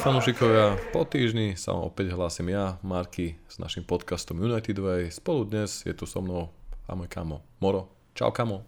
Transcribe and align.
fanúšikovia, 0.00 0.80
po 0.96 1.04
týždni 1.04 1.60
sa 1.60 1.76
vám 1.76 1.92
opäť 1.92 2.16
hlásim 2.16 2.48
ja, 2.48 2.80
Marky, 2.80 3.36
s 3.52 3.60
našim 3.60 3.84
podcastom 3.84 4.40
United 4.40 4.80
Way. 4.80 5.12
Spolu 5.12 5.44
dnes 5.44 5.84
je 5.84 5.92
tu 5.92 6.08
so 6.08 6.24
mnou 6.24 6.48
a 6.88 6.96
môj 6.96 7.04
kamo 7.12 7.44
Moro. 7.60 7.92
Čau 8.16 8.32
kamo. 8.32 8.64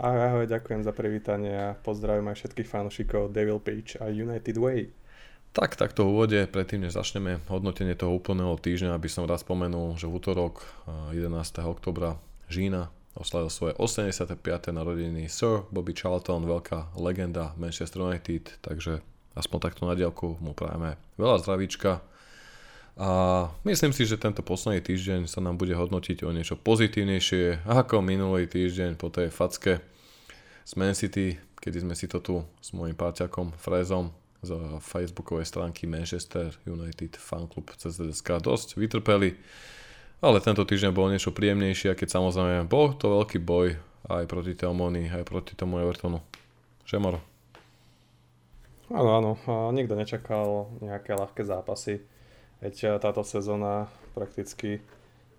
Ahoj, 0.00 0.20
ahoj, 0.32 0.44
ďakujem 0.48 0.88
za 0.88 0.96
privítanie 0.96 1.52
a 1.52 1.76
pozdravím 1.76 2.32
aj 2.32 2.40
všetkých 2.40 2.64
fanúšikov 2.64 3.28
Devil 3.28 3.60
Page 3.60 4.00
a 4.00 4.08
United 4.08 4.56
Way. 4.56 4.96
Tak, 5.52 5.76
takto 5.76 6.08
v 6.08 6.16
úvode, 6.16 6.40
predtým 6.48 6.80
než 6.88 6.96
začneme 6.96 7.44
hodnotenie 7.52 7.92
toho 7.92 8.16
úplného 8.16 8.56
týždňa, 8.56 8.96
aby 8.96 9.12
som 9.12 9.28
raz 9.28 9.44
spomenul, 9.44 10.00
že 10.00 10.08
v 10.08 10.16
útorok 10.16 10.64
11. 11.12 11.28
oktobra 11.68 12.16
Žína 12.48 12.88
oslavil 13.20 13.52
svoje 13.52 13.76
85. 13.76 14.40
narodeniny 14.72 15.28
Sir 15.28 15.68
Bobby 15.68 15.92
Charlton, 15.92 16.48
veľká 16.48 16.96
legenda 16.96 17.52
Manchester 17.60 18.08
United, 18.08 18.64
takže 18.64 19.04
aspoň 19.36 19.58
takto 19.60 19.82
na 19.88 19.96
diálku 19.96 20.36
mu 20.40 20.52
prajeme 20.52 21.00
veľa 21.16 21.40
zdravíčka. 21.42 22.04
A 23.00 23.08
myslím 23.64 23.96
si, 23.96 24.04
že 24.04 24.20
tento 24.20 24.44
posledný 24.44 24.84
týždeň 24.84 25.24
sa 25.24 25.40
nám 25.40 25.56
bude 25.56 25.72
hodnotiť 25.72 26.28
o 26.28 26.30
niečo 26.30 26.60
pozitívnejšie 26.60 27.64
ako 27.64 28.04
minulý 28.04 28.44
týždeň 28.44 29.00
po 29.00 29.08
tej 29.08 29.32
facke 29.32 29.80
z 30.68 30.72
Man 30.76 30.92
City, 30.92 31.40
kedy 31.56 31.88
sme 31.88 31.96
si 31.96 32.04
to 32.04 32.20
tu 32.20 32.44
s 32.60 32.76
môjim 32.76 32.92
páťakom 32.92 33.56
Frezom 33.56 34.12
z 34.44 34.52
facebookovej 34.84 35.48
stránky 35.48 35.88
Manchester 35.88 36.52
United 36.68 37.16
Fan 37.16 37.48
Club 37.48 37.72
CZSK 37.72 38.42
dosť 38.44 38.76
vytrpeli. 38.76 39.38
Ale 40.22 40.38
tento 40.38 40.62
týždeň 40.62 40.92
bol 40.94 41.10
niečo 41.10 41.34
príjemnejšie, 41.34 41.96
keď 41.96 42.08
samozrejme 42.20 42.68
bol 42.68 42.94
to 42.94 43.10
veľký 43.10 43.42
boj 43.42 43.74
aj 44.06 44.24
proti 44.28 44.52
Telmoni, 44.54 45.10
aj 45.10 45.26
proti 45.26 45.56
tomu 45.56 45.80
Evertonu. 45.82 46.20
Žemaro. 46.86 47.31
Áno, 48.92 49.08
áno. 49.16 49.32
Nikto 49.72 49.96
nečakal 49.96 50.68
nejaké 50.84 51.16
ľahké 51.16 51.48
zápasy. 51.48 52.04
Veď 52.60 52.74
eh, 52.84 52.88
táto 53.00 53.24
sezóna 53.24 53.88
prakticky 54.12 54.84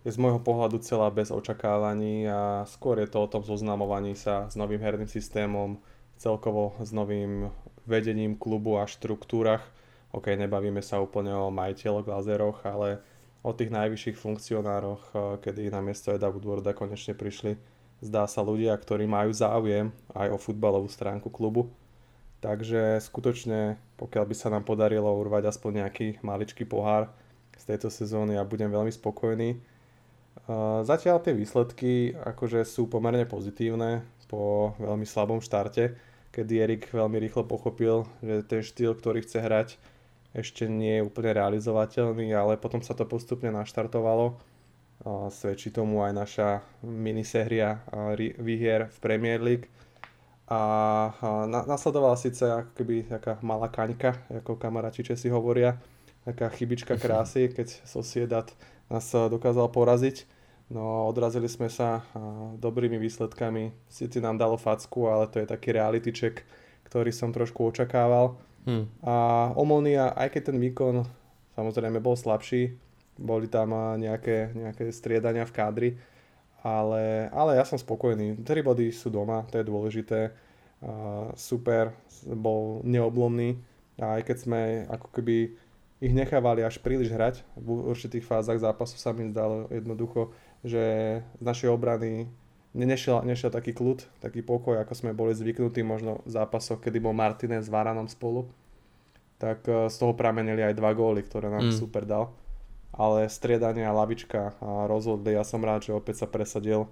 je 0.02 0.10
z 0.10 0.18
môjho 0.18 0.42
pohľadu 0.42 0.82
celá 0.82 1.14
bez 1.14 1.30
očakávaní 1.30 2.26
a 2.26 2.66
skôr 2.66 2.98
je 2.98 3.08
to 3.14 3.22
o 3.22 3.30
tom 3.30 3.46
zoznamovaní 3.46 4.18
sa 4.18 4.50
s 4.50 4.58
novým 4.58 4.82
herným 4.82 5.06
systémom, 5.06 5.78
celkovo 6.18 6.74
s 6.82 6.90
novým 6.90 7.54
vedením 7.86 8.34
klubu 8.42 8.82
a 8.82 8.90
štruktúrach. 8.90 9.62
OK, 10.18 10.34
nebavíme 10.34 10.82
sa 10.82 10.98
úplne 10.98 11.38
o 11.38 11.54
majiteľoch, 11.54 12.10
glazeroch, 12.10 12.58
ale 12.66 13.06
o 13.46 13.54
tých 13.54 13.70
najvyšších 13.70 14.18
funkcionároch, 14.18 15.04
eh, 15.14 15.18
kedy 15.46 15.70
na 15.70 15.86
miesto 15.86 16.10
Eda 16.10 16.34
Woodwarda 16.34 16.74
konečne 16.74 17.14
prišli, 17.14 17.62
zdá 18.02 18.26
sa 18.26 18.42
ľudia, 18.42 18.74
ktorí 18.74 19.06
majú 19.06 19.30
záujem 19.30 19.94
aj 20.18 20.28
o 20.34 20.42
futbalovú 20.42 20.90
stránku 20.90 21.30
klubu 21.30 21.70
Takže 22.44 23.00
skutočne, 23.00 23.80
pokiaľ 23.96 24.26
by 24.28 24.36
sa 24.36 24.52
nám 24.52 24.68
podarilo 24.68 25.08
urvať 25.16 25.48
aspoň 25.48 25.88
nejaký 25.88 26.08
maličký 26.20 26.68
pohár 26.68 27.08
z 27.56 27.64
tejto 27.72 27.88
sezóny, 27.88 28.36
ja 28.36 28.44
budem 28.44 28.68
veľmi 28.68 28.92
spokojný. 28.92 29.64
Zatiaľ 30.84 31.24
tie 31.24 31.32
výsledky 31.32 32.12
akože 32.12 32.68
sú 32.68 32.92
pomerne 32.92 33.24
pozitívne 33.24 34.04
po 34.28 34.76
veľmi 34.76 35.08
slabom 35.08 35.40
štarte, 35.40 35.96
kedy 36.36 36.54
Erik 36.60 36.84
veľmi 36.92 37.16
rýchlo 37.22 37.48
pochopil, 37.48 38.04
že 38.20 38.44
ten 38.44 38.60
štýl, 38.60 38.92
ktorý 38.98 39.24
chce 39.24 39.40
hrať, 39.40 39.70
ešte 40.36 40.68
nie 40.68 41.00
je 41.00 41.06
úplne 41.08 41.32
realizovateľný, 41.38 42.34
ale 42.36 42.60
potom 42.60 42.84
sa 42.84 42.92
to 42.92 43.08
postupne 43.08 43.54
naštartovalo. 43.56 44.36
Svedčí 45.32 45.72
tomu 45.72 46.04
aj 46.04 46.12
naša 46.12 46.50
minisehria 46.84 47.86
výhier 48.36 48.92
v 48.92 48.98
Premier 49.00 49.40
League, 49.40 49.72
a, 50.54 51.46
na, 51.50 51.66
nasledovala 51.66 52.14
síce 52.14 52.46
ako 52.46 52.72
keby 52.78 53.10
taká 53.10 53.42
malá 53.42 53.66
kaňka, 53.74 54.22
ako 54.30 54.62
kamaráti 54.62 55.02
Česi 55.02 55.34
hovoria, 55.34 55.82
taká 56.22 56.54
chybička 56.54 56.96
krásy, 57.02 57.50
keď 57.50 57.82
Sociedad 57.90 58.46
nás 58.88 59.10
dokázal 59.10 59.74
poraziť. 59.74 60.30
No 60.72 61.10
odrazili 61.10 61.50
sme 61.50 61.68
sa 61.68 62.06
dobrými 62.58 62.98
výsledkami. 62.98 63.74
City 63.90 64.24
nám 64.24 64.40
dalo 64.40 64.56
facku, 64.56 65.06
ale 65.10 65.28
to 65.28 65.44
je 65.44 65.48
taký 65.50 65.76
reality 65.76 66.10
check, 66.14 66.42
ktorý 66.88 67.12
som 67.12 67.34
trošku 67.36 67.68
očakával. 67.68 68.40
Hmm. 68.64 68.88
A 69.04 69.50
Omonia, 69.60 70.16
aj 70.16 70.38
keď 70.40 70.42
ten 70.54 70.58
výkon 70.58 71.04
samozrejme 71.54 72.00
bol 72.02 72.16
slabší, 72.18 72.74
boli 73.20 73.46
tam 73.46 73.76
nejaké, 74.00 74.56
nejaké 74.58 74.90
striedania 74.90 75.46
v 75.46 75.56
kádri, 75.56 75.90
ale, 76.64 77.30
ale 77.30 77.60
ja 77.60 77.66
som 77.68 77.78
spokojný. 77.78 78.40
3 78.42 78.48
body 78.64 78.90
sú 78.90 79.12
doma, 79.14 79.46
to 79.52 79.62
je 79.62 79.68
dôležité. 79.68 80.20
Super, 81.40 81.96
bol 82.28 82.84
neoblomný 82.84 83.60
a 84.02 84.20
aj 84.20 84.22
keď 84.28 84.38
sme 84.38 84.62
ako 84.90 85.08
keby 85.16 85.56
ich 86.04 86.12
nechávali 86.12 86.66
až 86.68 86.84
príliš 86.84 87.16
hrať, 87.16 87.48
v 87.56 87.88
určitých 87.88 88.28
fázach 88.28 88.60
zápasu 88.60 89.00
sa 89.00 89.16
mi 89.16 89.32
zdalo 89.32 89.72
jednoducho, 89.72 90.36
že 90.60 90.84
z 91.24 91.44
našej 91.44 91.72
obrany 91.72 92.28
nešiel, 92.76 93.24
nešiel 93.24 93.48
taký 93.48 93.72
kľud, 93.72 94.04
taký 94.20 94.44
pokoj, 94.44 94.76
ako 94.84 94.94
sme 94.98 95.16
boli 95.16 95.32
zvyknutí 95.32 95.80
možno 95.80 96.20
v 96.28 96.30
zápasoch, 96.36 96.84
kedy 96.84 97.00
bol 97.00 97.16
Martinez 97.16 97.70
s 97.70 97.72
Varanom 97.72 98.12
spolu. 98.12 98.52
Tak 99.40 99.64
uh, 99.72 99.88
z 99.88 99.96
toho 99.96 100.12
pramenili 100.12 100.60
aj 100.60 100.76
dva 100.76 100.92
góly, 100.92 101.24
ktoré 101.24 101.48
nám 101.48 101.72
mm. 101.72 101.76
super 101.76 102.04
dal 102.04 102.36
ale 102.94 103.26
striedanie 103.26 103.82
a 103.84 103.92
lavička 103.92 104.54
a 104.62 104.86
rozhodli. 104.86 105.34
Ja 105.34 105.42
som 105.42 105.66
rád, 105.66 105.90
že 105.90 105.98
opäť 105.98 106.24
sa 106.24 106.28
presadil 106.30 106.86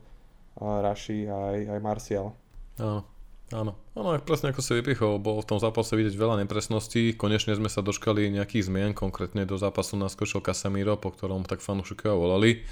Raši 0.57 1.29
aj, 1.29 1.77
aj 1.77 1.79
Martial. 1.79 2.33
Áno, 2.81 3.05
áno. 3.51 3.77
Áno, 3.95 4.15
presne 4.23 4.55
ako 4.55 4.63
si 4.63 4.75
vypichol, 4.79 5.19
bolo 5.19 5.43
v 5.43 5.49
tom 5.51 5.59
zápase 5.59 5.95
vidieť 5.95 6.15
veľa 6.15 6.43
nepresností. 6.43 7.15
Konečne 7.15 7.55
sme 7.55 7.67
sa 7.67 7.83
doškali 7.83 8.31
nejakých 8.31 8.67
zmien, 8.71 8.91
konkrétne 8.95 9.43
do 9.43 9.59
zápasu 9.59 9.99
naskočil 9.99 10.39
Casemiro, 10.39 10.95
po 10.95 11.11
ktorom 11.11 11.43
tak 11.43 11.59
fanúšikovia 11.59 12.15
volali. 12.15 12.63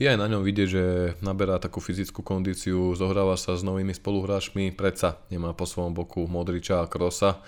Je 0.00 0.08
aj 0.08 0.16
na 0.16 0.32
ňom 0.32 0.40
vidieť, 0.40 0.68
že 0.68 0.84
naberá 1.20 1.60
takú 1.60 1.84
fyzickú 1.84 2.24
kondíciu, 2.24 2.96
zohráva 2.96 3.36
sa 3.36 3.52
s 3.52 3.60
novými 3.60 3.92
spoluhráčmi, 3.92 4.72
predsa 4.72 5.20
nemá 5.28 5.52
po 5.52 5.68
svojom 5.68 5.92
boku 5.92 6.24
Modriča 6.24 6.80
a 6.80 6.88
Krosa. 6.88 7.44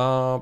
A 0.00 0.40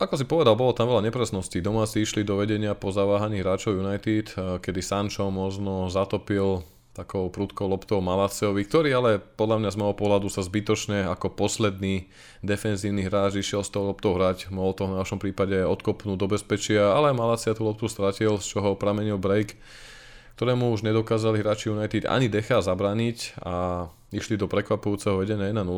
ako 0.00 0.14
si 0.16 0.24
povedal, 0.24 0.56
bolo 0.56 0.72
tam 0.72 0.88
veľa 0.88 1.04
nepresností. 1.10 1.60
Domáci 1.60 2.06
išli 2.06 2.24
do 2.24 2.40
vedenia 2.40 2.72
po 2.78 2.88
zaváhaní 2.88 3.44
hráčov 3.44 3.76
United, 3.76 4.32
kedy 4.64 4.80
Sancho 4.80 5.28
možno 5.28 5.92
zatopil 5.92 6.64
takou 6.90 7.30
prudkou 7.30 7.70
loptou 7.70 8.02
Malaciovi, 8.02 8.66
ktorý 8.66 8.90
ale 8.90 9.10
podľa 9.22 9.62
mňa 9.62 9.70
z 9.70 9.78
môjho 9.78 9.94
pohľadu 9.94 10.26
sa 10.26 10.42
zbytočne 10.42 11.06
ako 11.06 11.32
posledný 11.38 12.10
defenzívny 12.42 13.06
hráč 13.06 13.38
išiel 13.38 13.62
s 13.62 13.70
tou 13.70 13.86
loptou 13.86 14.18
hrať. 14.18 14.50
Mohol 14.50 14.72
to 14.74 14.84
v 14.90 14.98
našom 14.98 15.18
prípade 15.22 15.54
odkopnúť 15.62 16.18
do 16.18 16.26
bezpečia, 16.26 16.90
ale 16.90 17.14
Malacia 17.14 17.54
tú 17.54 17.62
loptu 17.62 17.86
stratil, 17.86 18.42
z 18.42 18.46
čoho 18.58 18.74
pramenil 18.74 19.22
break 19.22 19.54
ktorému 20.40 20.72
už 20.72 20.88
nedokázali 20.88 21.44
hráči 21.44 21.68
United 21.68 22.08
ani 22.08 22.32
Decha 22.32 22.64
zabraniť 22.64 23.44
a 23.44 23.84
išli 24.08 24.40
do 24.40 24.48
prekvapujúceho 24.48 25.20
vedenia 25.20 25.52
1-0. 25.52 25.68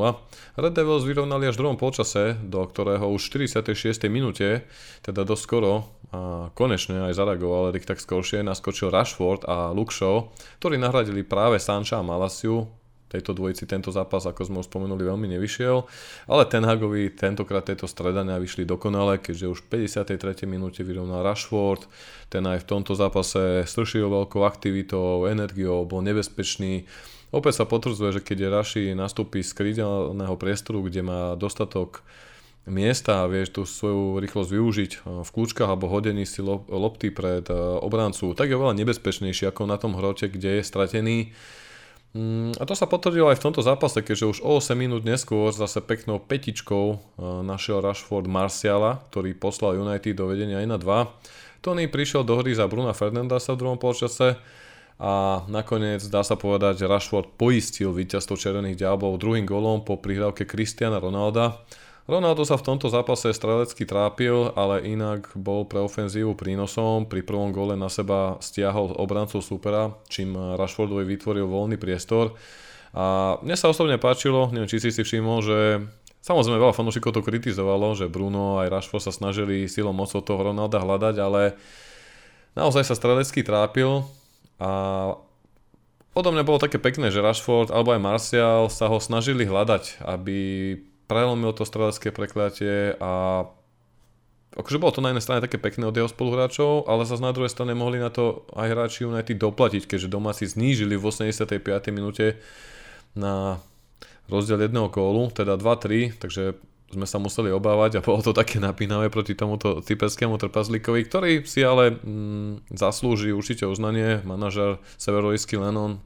Red 0.54 0.74
Devils 0.78 1.02
vyrovnali 1.02 1.50
až 1.50 1.58
v 1.58 1.66
druhom 1.66 1.74
polčase, 1.74 2.38
do 2.46 2.62
ktorého 2.62 3.10
už 3.10 3.26
v 3.26 3.50
46. 3.50 4.06
minúte, 4.06 4.62
teda 5.02 5.26
dosť 5.26 5.42
skoro, 5.42 5.90
a 6.14 6.54
konečne 6.54 7.10
aj 7.10 7.18
zareagoval 7.18 7.74
Erik 7.74 7.90
tak 7.90 7.98
skoršie, 7.98 8.46
naskočil 8.46 8.94
Rashford 8.94 9.50
a 9.50 9.74
Luke 9.74 9.90
Shaw, 9.90 10.30
ktorí 10.62 10.78
nahradili 10.78 11.26
práve 11.26 11.58
Sancha 11.58 11.98
a 11.98 12.06
Malasiu, 12.06 12.70
tejto 13.12 13.36
dvojici 13.36 13.68
tento 13.68 13.92
zápas, 13.92 14.24
ako 14.24 14.48
sme 14.48 14.56
už 14.64 14.72
spomenuli, 14.72 15.04
veľmi 15.04 15.28
nevyšiel, 15.36 15.84
ale 16.32 16.48
Ten 16.48 16.64
Hagovi 16.64 17.12
tentokrát 17.12 17.68
tieto 17.68 17.84
stredania 17.84 18.40
vyšli 18.40 18.64
dokonale, 18.64 19.20
keďže 19.20 19.46
už 19.52 19.58
v 19.68 19.84
53. 19.84 20.48
minúte 20.48 20.80
vyrovnal 20.80 21.20
Rashford, 21.20 21.84
ten 22.32 22.48
aj 22.48 22.64
v 22.64 22.68
tomto 22.68 22.96
zápase 22.96 23.68
stršil 23.68 24.08
veľkou 24.08 24.40
aktivitou, 24.48 25.28
energiou, 25.28 25.84
bol 25.84 26.00
nebezpečný. 26.00 26.88
Opäť 27.32 27.60
sa 27.60 27.64
potvrdzuje, 27.68 28.20
že 28.20 28.24
keď 28.24 28.36
je 28.36 28.48
Raši 28.48 28.84
nastúpi 28.92 29.44
z 29.44 29.52
krídelného 29.56 30.36
priestoru, 30.36 30.84
kde 30.84 31.00
má 31.00 31.20
dostatok 31.36 32.04
miesta 32.68 33.26
a 33.26 33.30
vieš 33.30 33.50
tú 33.50 33.62
svoju 33.66 34.22
rýchlosť 34.22 34.50
využiť 34.54 34.92
v 35.02 35.30
kľúčkach 35.34 35.66
alebo 35.66 35.90
hodení 35.90 36.22
si 36.22 36.38
lopty 36.46 37.10
pred 37.10 37.42
eh, 37.50 37.56
obrancu, 37.58 38.38
tak 38.38 38.52
je 38.52 38.56
oveľa 38.58 38.78
nebezpečnejší 38.78 39.50
ako 39.50 39.66
na 39.66 39.76
tom 39.80 39.98
hrote, 39.98 40.30
kde 40.30 40.60
je 40.60 40.62
stratený 40.62 41.16
a 42.60 42.62
to 42.68 42.76
sa 42.76 42.84
potvrdilo 42.84 43.32
aj 43.32 43.40
v 43.40 43.44
tomto 43.48 43.64
zápase, 43.64 44.04
keďže 44.04 44.36
už 44.36 44.38
o 44.44 44.60
8 44.60 44.76
minút 44.76 45.00
neskôr 45.00 45.48
zase 45.48 45.80
peknou 45.80 46.20
petičkou 46.20 46.86
e, 46.92 46.96
našiel 47.40 47.80
Rashford 47.80 48.28
Marciala, 48.28 49.00
ktorý 49.08 49.32
poslal 49.32 49.80
United 49.80 50.12
do 50.12 50.28
vedenia 50.28 50.60
1-2. 50.60 50.84
Tony 51.64 51.88
prišiel 51.88 52.20
do 52.20 52.36
hry 52.36 52.52
za 52.52 52.68
Bruna 52.68 52.92
Fernandesa 52.92 53.56
v 53.56 53.60
druhom 53.64 53.80
polčase 53.80 54.36
a 55.00 55.40
nakoniec 55.48 56.04
dá 56.12 56.20
sa 56.20 56.36
povedať, 56.36 56.84
že 56.84 56.90
Rashford 56.90 57.32
poistil 57.40 57.96
víťazstvo 57.96 58.36
Červených 58.36 58.84
diablov 58.84 59.16
druhým 59.16 59.48
golom 59.48 59.80
po 59.80 59.96
prihrávke 59.96 60.44
Cristiana 60.44 61.00
Ronalda. 61.00 61.64
Ronaldo 62.02 62.42
sa 62.42 62.58
v 62.58 62.66
tomto 62.66 62.90
zápase 62.90 63.30
strelecky 63.30 63.86
trápil, 63.86 64.50
ale 64.58 64.82
inak 64.82 65.30
bol 65.38 65.62
pre 65.62 65.78
ofenzívu 65.78 66.34
prínosom. 66.34 67.06
Pri 67.06 67.22
prvom 67.22 67.54
gole 67.54 67.78
na 67.78 67.86
seba 67.86 68.42
stiahol 68.42 68.98
obrancov 68.98 69.46
supera, 69.46 69.94
čím 70.10 70.34
Rashfordovi 70.34 71.06
vytvoril 71.06 71.46
voľný 71.46 71.78
priestor. 71.78 72.34
A 72.92 73.38
mne 73.40 73.54
sa 73.54 73.70
osobne 73.70 74.02
páčilo, 74.02 74.50
neviem 74.50 74.66
či 74.66 74.82
si 74.82 74.90
si 74.90 75.02
všimol, 75.06 75.38
že 75.46 75.58
Samozrejme, 76.22 76.54
veľa 76.54 76.78
fanúšikov 76.78 77.18
to 77.18 77.26
kritizovalo, 77.26 77.98
že 77.98 78.06
Bruno 78.06 78.62
aj 78.62 78.70
Rashford 78.70 79.02
sa 79.02 79.10
snažili 79.10 79.66
silou 79.66 79.90
mocou 79.90 80.22
toho 80.22 80.54
Ronalda 80.54 80.78
hľadať, 80.78 81.18
ale 81.18 81.58
naozaj 82.54 82.86
sa 82.86 82.94
strelecký 82.94 83.42
trápil 83.42 84.06
a 84.62 84.70
odo 86.14 86.28
mňa 86.30 86.46
bolo 86.46 86.62
také 86.62 86.78
pekné, 86.78 87.10
že 87.10 87.18
Rashford 87.18 87.74
alebo 87.74 87.90
aj 87.90 88.06
Martial 88.06 88.70
sa 88.70 88.86
ho 88.86 89.02
snažili 89.02 89.50
hľadať, 89.50 89.98
aby 90.06 90.38
prelomil 91.12 91.52
to 91.52 91.68
strelecké 91.68 92.08
prekliatie 92.08 92.96
a 92.96 93.44
akože 94.56 94.80
bolo 94.80 94.92
to 94.96 95.04
na 95.04 95.12
jednej 95.12 95.24
strane 95.24 95.44
také 95.44 95.60
pekné 95.60 95.84
od 95.84 95.96
jeho 95.96 96.08
spoluhráčov, 96.08 96.88
ale 96.88 97.04
zase 97.04 97.20
na 97.20 97.36
druhej 97.36 97.52
strane 97.52 97.76
mohli 97.76 98.00
na 98.00 98.08
to 98.08 98.48
aj 98.56 98.68
hráči 98.72 99.04
United 99.04 99.36
doplatiť, 99.36 99.84
keďže 99.84 100.08
doma 100.08 100.32
si 100.32 100.48
znížili 100.48 100.96
v 100.96 101.04
85. 101.04 101.60
minúte 101.92 102.40
na 103.12 103.60
rozdiel 104.32 104.64
jedného 104.64 104.88
gólu, 104.88 105.28
teda 105.28 105.60
2-3, 105.60 106.16
takže 106.16 106.56
sme 106.92 107.08
sa 107.08 107.16
museli 107.16 107.48
obávať 107.48 107.98
a 107.98 108.04
bolo 108.04 108.20
to 108.20 108.36
také 108.36 108.60
napínavé 108.60 109.08
proti 109.08 109.32
tomuto 109.32 109.80
cyperskému 109.80 110.36
trpazlíkovi, 110.36 111.00
ktorý 111.08 111.32
si 111.48 111.64
ale 111.64 111.96
mm, 111.96 112.76
zaslúži 112.76 113.32
určite 113.32 113.64
uznanie. 113.64 114.20
Manažer 114.28 114.76
severoiský 115.00 115.56
Lennon 115.56 116.04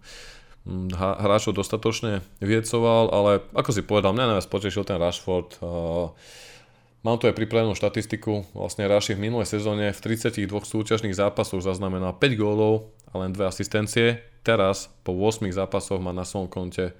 hráčov 0.98 1.54
dostatočne 1.54 2.26
viecoval, 2.42 3.14
ale 3.14 3.30
ako 3.54 3.70
si 3.70 3.86
povedal, 3.86 4.10
mňa 4.12 4.34
najviac 4.34 4.46
potešil 4.50 4.82
ten 4.82 4.98
Rashford. 4.98 5.62
Uh, 5.62 6.10
Mám 7.06 7.22
tu 7.22 7.30
aj 7.30 7.38
pripravenú 7.38 7.78
štatistiku. 7.78 8.50
Vlastne 8.50 8.90
Raši 8.90 9.14
v 9.14 9.30
minulej 9.30 9.46
sezóne 9.46 9.94
v 9.94 10.00
32 10.02 10.50
súťažných 10.50 11.14
zápasoch 11.14 11.62
zaznamenal 11.62 12.18
5 12.18 12.34
gólov 12.34 12.90
a 13.14 13.22
len 13.22 13.30
2 13.30 13.46
asistencie. 13.46 14.26
Teraz 14.42 14.90
po 15.06 15.14
8 15.14 15.46
zápasoch 15.54 16.02
má 16.02 16.10
na 16.10 16.26
svojom 16.26 16.50
konte 16.50 16.98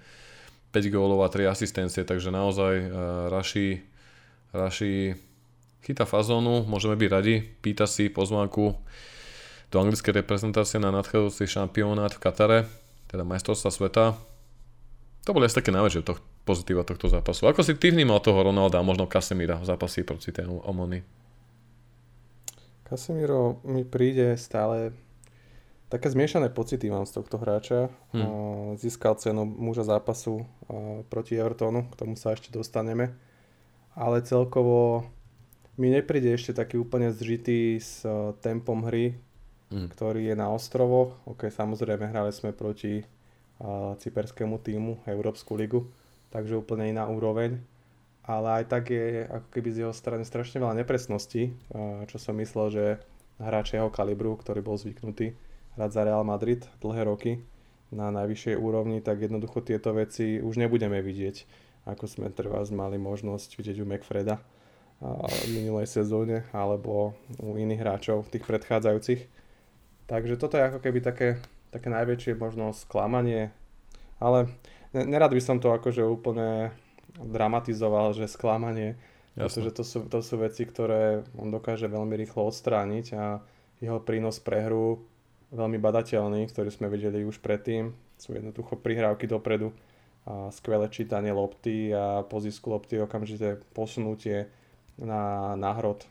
5 0.71 0.95
gólov 0.95 1.27
a 1.27 1.29
3 1.29 1.51
asistencie, 1.51 2.07
takže 2.07 2.31
naozaj 2.31 2.75
uh, 2.87 2.91
Raši, 3.35 3.83
Raši 4.55 5.19
chytá 5.83 6.07
fazónu, 6.07 6.63
môžeme 6.71 6.95
byť 6.95 7.09
radi, 7.11 7.43
pýta 7.43 7.91
si 7.91 8.07
pozvánku 8.07 8.79
do 9.75 9.77
anglickej 9.83 10.23
reprezentácie 10.23 10.79
na 10.79 10.95
nadchádzajúci 10.95 11.51
šampionát 11.51 12.15
v 12.15 12.23
Katare, 12.23 12.59
teda 13.07 13.23
majstrovstva 13.23 13.71
sveta. 13.71 14.05
To 15.27 15.31
boli 15.35 15.51
asi 15.51 15.59
také 15.59 15.75
najväčšie 15.75 16.07
to, 16.07 16.19
pozitíva 16.47 16.87
tohto 16.87 17.11
zápasu. 17.11 17.51
Ako 17.51 17.67
si 17.67 17.75
ty 17.75 17.91
vnímal 17.91 18.23
toho 18.23 18.47
Ronalda 18.47 18.79
a 18.79 18.87
možno 18.87 19.11
Casemira 19.11 19.59
v 19.59 19.67
zápasí 19.67 20.07
proti 20.07 20.31
tému 20.31 20.63
Omony? 20.63 21.03
Casemiro 22.87 23.59
mi 23.67 23.83
príde 23.83 24.39
stále 24.39 24.95
také 25.87 26.11
zmiešané 26.11 26.51
pocity 26.51 26.91
mám 26.91 27.07
z 27.07 27.19
tohto 27.19 27.39
hráča. 27.39 27.91
Hmm. 28.11 28.75
Získal 28.79 29.15
cenu 29.19 29.47
muža 29.47 29.87
zápasu 29.87 30.47
proti 31.11 31.39
Evertonu, 31.39 31.87
k 31.91 31.95
tomu 31.99 32.15
sa 32.19 32.35
ešte 32.35 32.51
dostaneme. 32.51 33.15
Ale 33.95 34.23
celkovo 34.23 35.07
mi 35.79 35.91
nepríde 35.91 36.35
ešte 36.35 36.53
taký 36.53 36.79
úplne 36.79 37.11
zžitý 37.15 37.81
s 37.81 38.03
tempom 38.43 38.85
hry, 38.87 39.17
hmm. 39.73 39.89
ktorý 39.95 40.31
je 40.31 40.37
na 40.39 40.51
ostrovoch. 40.53 41.17
Ok, 41.25 41.49
samozrejme 41.51 42.11
hrali 42.11 42.31
sme 42.31 42.53
proti 42.55 43.03
cyperskému 44.03 44.61
týmu 44.61 45.09
Európsku 45.09 45.57
ligu, 45.57 45.89
takže 46.29 46.61
úplne 46.61 46.93
iná 46.93 47.09
úroveň. 47.09 47.57
Ale 48.27 48.61
aj 48.63 48.65
tak 48.67 48.91
je 48.91 49.23
ako 49.23 49.49
keby 49.55 49.69
z 49.71 49.81
jeho 49.87 49.95
strany 49.95 50.27
strašne 50.27 50.59
veľa 50.59 50.83
nepresností, 50.83 51.55
čo 52.11 52.17
som 52.19 52.35
myslel, 52.43 52.67
že 52.75 52.85
hráč 53.39 53.79
jeho 53.79 53.87
kalibru, 53.87 54.35
ktorý 54.35 54.67
bol 54.67 54.75
zvyknutý 54.75 55.39
hrať 55.79 55.91
za 55.95 56.03
Real 56.03 56.27
Madrid 56.27 56.67
dlhé 56.83 57.07
roky 57.07 57.33
na 57.95 58.11
najvyššej 58.11 58.59
úrovni, 58.59 58.99
tak 58.99 59.23
jednoducho 59.23 59.63
tieto 59.63 59.95
veci 59.95 60.43
už 60.43 60.59
nebudeme 60.59 60.99
vidieť, 60.99 61.47
ako 61.87 62.05
sme 62.11 62.35
trvá 62.35 62.67
mali 62.75 62.99
možnosť 62.99 63.63
vidieť 63.63 63.77
u 63.79 63.87
McFreda 63.87 64.43
v 64.99 65.49
minulej 65.55 65.87
sezóne 65.87 66.51
alebo 66.51 67.15
u 67.39 67.55
iných 67.55 67.79
hráčov, 67.79 68.27
tých 68.27 68.43
predchádzajúcich. 68.43 69.36
Takže 70.07 70.39
toto 70.39 70.55
je 70.59 70.69
ako 70.71 70.79
keby 70.83 71.03
také 71.03 71.43
také 71.77 71.93
najväčšie 71.93 72.41
možno 72.41 72.73
sklamanie, 72.73 73.53
ale 74.17 74.49
nerad 74.97 75.29
by 75.29 75.43
som 75.45 75.61
to 75.61 75.75
akože 75.77 76.01
úplne 76.01 76.73
dramatizoval, 77.21 78.17
že 78.17 78.31
sklamanie, 78.31 78.97
Jasne. 79.37 79.45
pretože 79.45 79.71
to 79.77 79.83
sú, 79.85 79.99
to 80.09 80.21
sú 80.25 80.41
veci, 80.41 80.65
ktoré 80.65 81.27
on 81.37 81.53
dokáže 81.53 81.91
veľmi 81.93 82.17
rýchlo 82.17 82.49
odstrániť 82.49 83.07
a 83.13 83.45
jeho 83.85 84.01
prínos 84.01 84.41
pre 84.41 84.65
hru 84.65 85.05
veľmi 85.53 85.77
badateľný, 85.77 86.49
ktorý 86.49 86.73
sme 86.73 86.89
videli 86.89 87.23
už 87.29 87.45
predtým. 87.45 87.93
Sú 88.17 88.33
jednoducho 88.33 88.81
prihrávky 88.81 89.29
dopredu, 89.29 89.77
a 90.27 90.51
skvelé 90.51 90.91
čítanie 90.91 91.31
lopty 91.31 91.95
a 91.95 92.27
po 92.27 92.43
zisku 92.43 92.75
lopty 92.75 92.99
okamžite 92.99 93.63
posunutie 93.77 94.51
na 94.99 95.55
náhrod. 95.55 96.03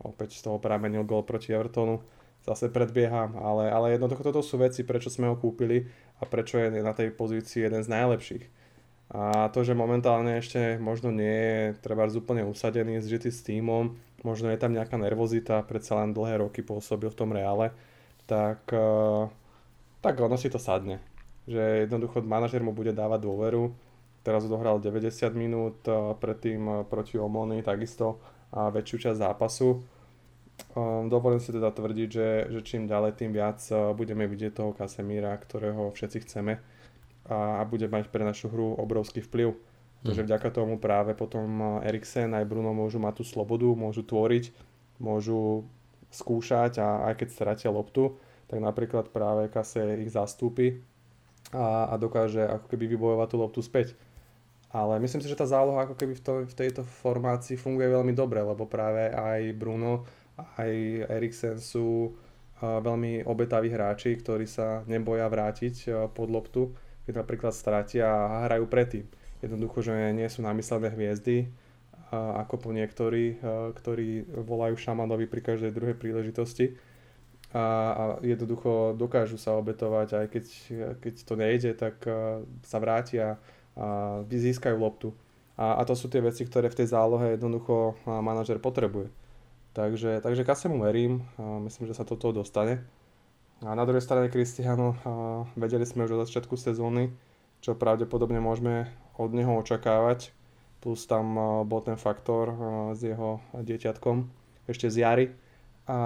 Opäť 0.00 0.40
z 0.40 0.48
toho 0.48 0.56
pramenil 0.56 1.04
gol 1.04 1.26
proti 1.26 1.52
Evertonu 1.52 2.00
zase 2.44 2.72
predbieham, 2.72 3.36
ale, 3.36 3.68
ale 3.68 3.86
jednoducho 3.96 4.24
toto 4.24 4.40
sú 4.40 4.56
veci, 4.56 4.82
prečo 4.82 5.12
sme 5.12 5.28
ho 5.28 5.36
kúpili 5.36 5.84
a 6.20 6.24
prečo 6.24 6.56
je 6.56 6.80
na 6.80 6.96
tej 6.96 7.12
pozícii 7.12 7.68
jeden 7.68 7.84
z 7.84 7.92
najlepších. 7.92 8.44
A 9.10 9.50
to, 9.50 9.66
že 9.66 9.74
momentálne 9.74 10.38
ešte 10.38 10.78
možno 10.78 11.10
nie 11.10 11.26
je 11.26 11.82
treba 11.82 12.06
úplne 12.06 12.46
usadený, 12.46 13.02
zžitý 13.02 13.34
s 13.34 13.42
týmom, 13.42 13.98
možno 14.22 14.54
je 14.54 14.58
tam 14.60 14.70
nejaká 14.70 14.94
nervozita, 14.94 15.66
predsa 15.66 15.98
len 15.98 16.14
dlhé 16.14 16.38
roky 16.38 16.62
pôsobil 16.62 17.10
v 17.10 17.18
tom 17.18 17.34
reále, 17.34 17.74
tak, 18.30 18.70
eh, 18.70 19.24
tak 19.98 20.14
ono 20.22 20.38
si 20.38 20.46
to 20.46 20.62
sadne. 20.62 21.02
Že 21.50 21.90
jednoducho 21.90 22.22
manažer 22.22 22.62
mu 22.62 22.70
bude 22.70 22.94
dávať 22.94 23.26
dôveru. 23.26 23.74
Teraz 24.22 24.46
dohral 24.46 24.78
90 24.78 25.34
minút, 25.34 25.82
eh, 25.90 26.14
predtým 26.14 26.62
eh, 26.70 26.74
proti 26.86 27.18
Omony 27.18 27.66
takisto 27.66 28.22
a 28.54 28.70
väčšiu 28.70 29.10
časť 29.10 29.18
zápasu 29.18 29.82
Um, 30.70 31.10
dovolím 31.10 31.42
si 31.42 31.50
teda 31.50 31.74
tvrdiť, 31.74 32.08
že, 32.08 32.28
že 32.52 32.60
čím 32.62 32.86
ďalej, 32.86 33.18
tým 33.18 33.34
viac 33.34 33.58
uh, 33.74 33.90
budeme 33.90 34.30
vidieť 34.30 34.54
toho 34.54 34.70
Kasemíra, 34.70 35.34
ktorého 35.34 35.90
všetci 35.90 36.18
chceme 36.28 36.62
a, 37.26 37.58
a 37.58 37.62
bude 37.66 37.90
mať 37.90 38.08
pre 38.14 38.22
našu 38.22 38.46
hru 38.46 38.78
obrovský 38.78 39.20
vplyv. 39.24 39.58
Takže 40.00 40.24
mhm. 40.24 40.28
vďaka 40.30 40.48
tomu 40.54 40.78
práve 40.78 41.12
potom 41.18 41.48
uh, 41.60 41.86
Eriksen 41.86 42.32
aj 42.32 42.46
Bruno 42.46 42.70
môžu 42.70 43.02
mať 43.02 43.20
tú 43.20 43.24
slobodu, 43.26 43.66
môžu 43.74 44.06
tvoriť, 44.06 44.54
môžu 45.02 45.66
skúšať 46.10 46.82
a 46.82 47.10
aj 47.10 47.22
keď 47.22 47.28
stratia 47.30 47.70
loptu, 47.70 48.18
tak 48.50 48.58
napríklad 48.58 49.14
práve 49.14 49.46
Kase 49.46 50.02
ich 50.02 50.10
zastúpi 50.10 50.82
a, 51.54 51.90
a 51.90 51.94
dokáže 51.98 52.42
ako 52.42 52.66
keby 52.66 52.94
vybojovať 52.98 53.28
tú 53.30 53.36
loptu 53.38 53.60
späť. 53.62 53.94
Ale 54.70 55.02
myslím 55.02 55.18
si, 55.18 55.26
že 55.26 55.38
tá 55.38 55.46
záloha 55.50 55.82
ako 55.82 55.98
keby 55.98 56.14
v, 56.14 56.22
to, 56.22 56.32
v 56.46 56.54
tejto 56.54 56.86
formácii 57.02 57.58
funguje 57.58 57.90
veľmi 57.90 58.14
dobre, 58.14 58.38
lebo 58.38 58.70
práve 58.70 59.10
aj 59.10 59.50
Bruno 59.58 60.06
aj 60.58 60.72
Eriksen 61.10 61.58
sú 61.58 62.14
veľmi 62.60 63.24
obetaví 63.24 63.72
hráči, 63.72 64.16
ktorí 64.20 64.44
sa 64.44 64.84
neboja 64.84 65.24
vrátiť 65.26 66.08
pod 66.12 66.28
loptu, 66.28 66.76
keď 67.08 67.24
napríklad 67.24 67.56
stratia 67.56 68.04
a 68.06 68.44
hrajú 68.46 68.68
predtým. 68.68 69.08
Jednoducho, 69.40 69.80
že 69.80 70.12
nie 70.12 70.28
sú 70.28 70.44
namyslené 70.44 70.92
hviezdy, 70.92 71.48
ako 72.12 72.68
po 72.68 72.70
niektorí, 72.76 73.40
ktorí 73.80 74.28
volajú 74.44 74.76
šamanovi 74.76 75.24
pri 75.24 75.40
každej 75.40 75.72
druhej 75.72 75.96
príležitosti. 75.96 76.76
A, 77.50 78.18
jednoducho 78.22 78.94
dokážu 78.94 79.34
sa 79.34 79.58
obetovať, 79.58 80.08
aj 80.22 80.26
keď, 80.30 80.44
keď 81.02 81.14
to 81.24 81.34
nejde, 81.34 81.70
tak 81.74 81.96
sa 82.62 82.78
vrátia 82.78 83.40
a 83.78 84.20
získajú 84.26 84.76
loptu. 84.76 85.16
A, 85.56 85.80
a 85.80 85.82
to 85.88 85.96
sú 85.96 86.12
tie 86.12 86.20
veci, 86.20 86.44
ktoré 86.44 86.68
v 86.68 86.78
tej 86.84 86.92
zálohe 86.92 87.40
jednoducho 87.40 87.96
manažer 88.04 88.60
potrebuje. 88.60 89.08
Takže, 89.70 90.18
takže 90.20 90.42
Kasemu 90.42 90.82
verím, 90.82 91.22
myslím, 91.38 91.86
že 91.86 91.94
sa 91.94 92.02
toto 92.02 92.34
dostane. 92.34 92.82
A 93.62 93.76
na 93.76 93.86
druhej 93.86 94.02
strane 94.02 94.32
Cristiano, 94.32 94.98
vedeli 95.54 95.86
sme 95.86 96.08
už 96.08 96.18
od 96.18 96.26
začiatku 96.26 96.58
sezóny, 96.58 97.14
čo 97.62 97.78
pravdepodobne 97.78 98.42
môžeme 98.42 98.90
od 99.14 99.30
neho 99.30 99.52
očakávať. 99.60 100.34
Plus 100.80 101.04
tam 101.06 101.36
bol 101.68 101.84
ten 101.84 101.94
faktor 102.00 102.50
s 102.96 103.04
jeho 103.04 103.38
dieťatkom 103.52 104.26
ešte 104.66 104.90
z 104.90 104.96
jary. 105.06 105.26
A 105.86 105.98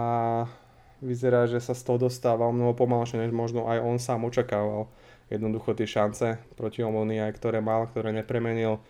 vyzerá, 0.99 1.49
že 1.49 1.63
sa 1.63 1.73
z 1.73 1.89
toho 1.89 2.11
dostáva 2.11 2.51
mnoho 2.51 2.77
pomalšie, 2.77 3.23
než 3.23 3.33
možno 3.33 3.71
aj 3.71 3.81
on 3.81 3.97
sám 3.97 4.29
očakával. 4.29 4.93
Jednoducho 5.33 5.73
tie 5.73 5.89
šance 5.89 6.37
proti 6.59 6.85
Omoni, 6.85 7.17
aj 7.23 7.33
ktoré 7.41 7.65
mal, 7.65 7.89
ktoré 7.89 8.13
nepremenil, 8.13 8.83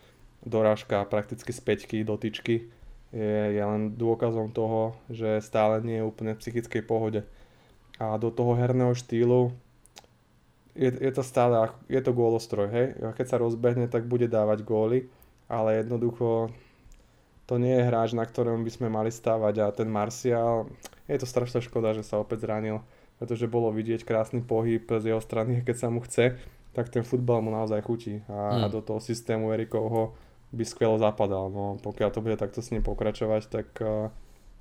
dorážka 0.43 1.05
prakticky 1.07 1.55
z 1.55 1.61
peťky, 1.63 2.03
dotyčky 2.03 2.75
je, 3.15 3.55
je 3.55 3.63
len 3.63 3.95
dôkazom 3.95 4.51
toho, 4.51 4.99
že 5.07 5.39
stále 5.39 5.79
nie 5.87 6.03
je 6.03 6.09
úplne 6.09 6.35
v 6.35 6.43
psychickej 6.43 6.83
pohode. 6.83 7.23
A 8.03 8.19
do 8.19 8.35
toho 8.35 8.59
herného 8.59 8.91
štýlu 8.99 9.55
je, 10.75 10.91
je 10.91 11.13
to 11.15 11.23
stále, 11.23 11.71
je 11.87 12.03
to 12.03 12.11
gólostroj, 12.11 12.67
hej. 12.67 12.87
Keď 12.99 13.27
sa 13.31 13.39
rozbehne, 13.39 13.87
tak 13.87 14.11
bude 14.11 14.27
dávať 14.27 14.67
góly, 14.67 15.07
ale 15.47 15.79
jednoducho 15.79 16.51
to 17.47 17.55
nie 17.63 17.79
je 17.79 17.87
hráč, 17.87 18.11
na 18.19 18.27
ktorom 18.27 18.67
by 18.67 18.71
sme 18.75 18.89
mali 18.91 19.15
stávať 19.15 19.55
a 19.63 19.67
ten 19.71 19.87
Martial, 19.87 20.67
je 21.07 21.19
to 21.21 21.29
strašná 21.29 21.63
škoda, 21.63 21.95
že 21.95 22.03
sa 22.03 22.19
opäť 22.19 22.49
zranil, 22.49 22.83
pretože 23.21 23.47
bolo 23.47 23.71
vidieť 23.71 24.03
krásny 24.03 24.43
pohyb 24.43 24.83
z 24.83 25.15
jeho 25.15 25.23
strany, 25.23 25.63
keď 25.63 25.77
sa 25.77 25.89
mu 25.93 26.03
chce, 26.03 26.35
tak 26.75 26.91
ten 26.91 27.07
futbal 27.07 27.39
mu 27.45 27.55
naozaj 27.55 27.85
chutí 27.87 28.25
a, 28.27 28.67
a 28.67 28.73
do 28.73 28.83
toho 28.83 28.99
systému 28.99 29.55
Erikovho 29.55 30.17
by 30.55 30.65
skvelo 30.65 30.97
zapadal. 30.97 31.51
No 31.51 31.77
pokiaľ 31.83 32.09
to 32.15 32.23
bude 32.23 32.39
takto 32.39 32.63
s 32.63 32.71
ním 32.71 32.87
pokračovať, 32.87 33.43
tak 33.51 33.69
uh, 33.83 34.09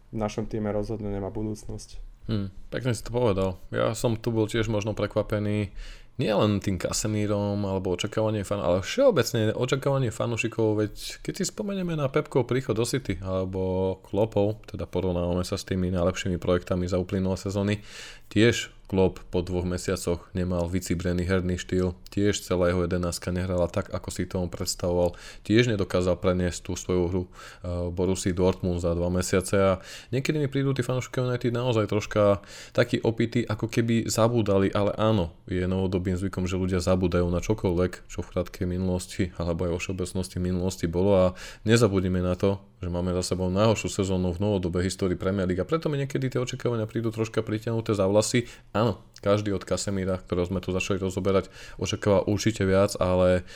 v 0.10 0.18
našom 0.18 0.50
týme 0.50 0.74
rozhodne 0.74 1.14
nemá 1.14 1.30
budúcnosť. 1.30 2.02
Hmm, 2.28 2.50
pekne 2.72 2.96
si 2.96 3.04
to 3.04 3.12
povedal. 3.12 3.62
Ja 3.70 3.94
som 3.94 4.18
tu 4.18 4.34
bol 4.34 4.48
tiež 4.50 4.72
možno 4.72 4.96
prekvapený 4.96 5.76
nie 6.22 6.30
len 6.30 6.62
tým 6.62 6.78
Kasemírom 6.78 7.58
alebo 7.66 7.98
očakávanie 7.98 8.46
fan, 8.46 8.62
ale 8.62 8.86
všeobecne 8.86 9.50
očakávanie 9.58 10.14
fanúšikov, 10.14 10.78
veď 10.78 10.94
keď 11.26 11.34
si 11.42 11.46
spomenieme 11.50 11.98
na 11.98 12.06
Pepkov 12.06 12.46
príchod 12.46 12.78
do 12.78 12.86
City 12.86 13.18
alebo 13.18 13.98
Klopov, 14.06 14.62
teda 14.70 14.86
porovnávame 14.86 15.42
sa 15.42 15.58
s 15.58 15.66
tými 15.66 15.90
najlepšími 15.90 16.38
projektami 16.38 16.86
za 16.86 17.02
uplynulé 17.02 17.34
sezóny, 17.34 17.82
tiež 18.30 18.70
Klopp 18.94 19.26
po 19.34 19.42
dvoch 19.42 19.66
mesiacoch 19.66 20.22
nemal 20.38 20.70
vycibrený 20.70 21.26
herný 21.26 21.58
štýl, 21.58 21.98
tiež 22.14 22.46
celá 22.46 22.70
jeho 22.70 22.86
jedenáctka 22.86 23.34
nehrala 23.34 23.66
tak, 23.66 23.90
ako 23.90 24.14
si 24.14 24.30
to 24.30 24.38
predstavoval, 24.46 25.18
tiež 25.42 25.74
nedokázal 25.74 26.14
preniesť 26.22 26.62
tú 26.62 26.78
svoju 26.78 27.04
hru 27.10 27.24
uh, 27.26 27.90
Borussia 27.90 28.30
Dortmund 28.38 28.86
za 28.86 28.94
dva 28.94 29.10
mesiace. 29.10 29.58
A 29.58 29.72
niekedy 30.14 30.38
mi 30.38 30.46
prídu 30.46 30.78
tí 30.78 30.86
fanúšky 30.86 31.26
United 31.26 31.50
naozaj 31.50 31.90
troška 31.90 32.46
takí 32.70 33.02
opity, 33.02 33.42
ako 33.50 33.66
keby 33.66 34.06
zabúdali, 34.06 34.70
ale 34.70 34.94
áno, 34.94 35.34
je 35.50 35.66
novodobým 35.66 36.14
zvykom, 36.14 36.46
že 36.46 36.62
ľudia 36.62 36.78
zabúdajú 36.78 37.26
na 37.34 37.42
čokoľvek, 37.42 38.14
čo 38.14 38.22
v 38.22 38.30
krátkej 38.30 38.70
minulosti 38.70 39.34
alebo 39.42 39.66
aj 39.66 39.72
vo 39.74 39.80
všeobecnosti 39.82 40.38
minulosti 40.38 40.86
bolo. 40.86 41.12
A 41.18 41.26
nezabudíme 41.66 42.22
na 42.22 42.38
to, 42.38 42.62
že 42.84 42.92
máme 42.92 43.16
za 43.16 43.24
sebou 43.24 43.48
najhoršiu 43.48 44.04
sezónu 44.04 44.36
v 44.36 44.44
novodobej 44.44 44.92
histórii 44.92 45.16
Premier 45.16 45.48
League 45.48 45.64
a 45.64 45.68
preto 45.68 45.88
mi 45.88 45.96
niekedy 45.96 46.28
tie 46.28 46.44
očakávania 46.44 46.84
prídu 46.84 47.10
troška 47.16 47.40
pritiahnuté 47.40 47.96
za 47.96 48.04
vlasy. 48.06 48.46
Áno, 48.76 49.00
každý 49.24 49.56
od 49.56 49.64
Kasemíra, 49.64 50.20
ktorého 50.20 50.52
sme 50.52 50.60
tu 50.60 50.76
začali 50.76 51.00
rozoberať, 51.00 51.48
očakáva 51.80 52.28
určite 52.28 52.68
viac, 52.68 53.00
ale 53.00 53.48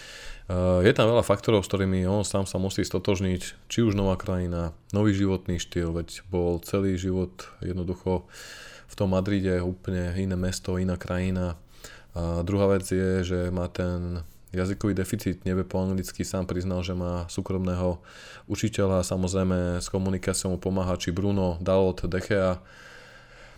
uh, 0.48 0.80
je 0.80 0.92
tam 0.96 1.12
veľa 1.12 1.28
faktorov, 1.28 1.68
s 1.68 1.70
ktorými 1.70 2.08
on 2.08 2.24
sám 2.24 2.48
sa 2.48 2.56
musí 2.56 2.88
stotožniť, 2.88 3.68
či 3.68 3.80
už 3.84 3.94
nová 3.94 4.16
krajina, 4.16 4.72
nový 4.96 5.12
životný 5.12 5.60
štýl, 5.60 5.92
veď 5.92 6.24
bol 6.32 6.64
celý 6.64 6.96
život 6.96 7.52
jednoducho 7.60 8.26
v 8.88 8.94
tom 8.96 9.12
Madride 9.12 9.60
úplne 9.60 10.16
iné 10.16 10.40
mesto, 10.40 10.80
iná 10.80 10.96
krajina. 10.96 11.60
A 12.16 12.42
druhá 12.42 12.72
vec 12.80 12.88
je, 12.88 13.22
že 13.22 13.40
má 13.52 13.68
ten 13.68 14.24
jazykový 14.58 14.98
deficit, 14.98 15.46
nevie 15.46 15.62
po 15.62 15.78
anglicky, 15.78 16.26
sám 16.26 16.50
priznal, 16.50 16.82
že 16.82 16.98
má 16.98 17.30
súkromného 17.30 18.02
učiteľa, 18.50 19.06
samozrejme 19.06 19.78
s 19.78 19.88
komunikáciou 19.94 20.56
mu 20.56 20.58
pomáha 20.58 20.98
či 20.98 21.14
Bruno, 21.14 21.62
Dalot, 21.62 22.02
Dechea 22.10 22.58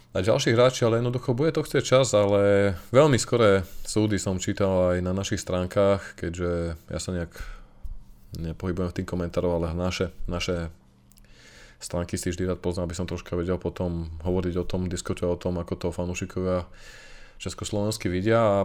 a 0.10 0.18
ďalší 0.20 0.58
hráči, 0.58 0.84
ale 0.84 1.00
jednoducho 1.00 1.38
bude 1.38 1.54
to 1.54 1.62
chcieť 1.62 1.84
čas, 1.86 2.12
ale 2.18 2.74
veľmi 2.90 3.16
skoré 3.22 3.62
súdy 3.86 4.18
som 4.18 4.42
čítal 4.42 4.98
aj 4.98 5.06
na 5.06 5.14
našich 5.14 5.40
stránkach, 5.40 6.18
keďže 6.18 6.76
ja 6.76 7.00
sa 7.00 7.14
nejak 7.14 7.32
nepohybujem 8.38 8.90
v 8.90 8.98
tým 9.02 9.08
komentároch, 9.08 9.62
ale 9.62 9.74
naše, 9.78 10.10
naše 10.26 10.74
stránky 11.80 12.20
si 12.20 12.30
vždy 12.30 12.50
rád 12.50 12.60
poznám, 12.60 12.92
aby 12.92 12.98
som 12.98 13.08
troška 13.10 13.38
vedel 13.40 13.62
potom 13.62 14.12
hovoriť 14.22 14.54
o 14.60 14.68
tom, 14.68 14.92
diskutovať 14.92 15.32
o 15.32 15.42
tom, 15.42 15.56
ako 15.62 15.74
to 15.78 15.88
fanúšikovia 15.96 16.68
československy 17.40 18.12
vidia 18.12 18.38
a 18.38 18.58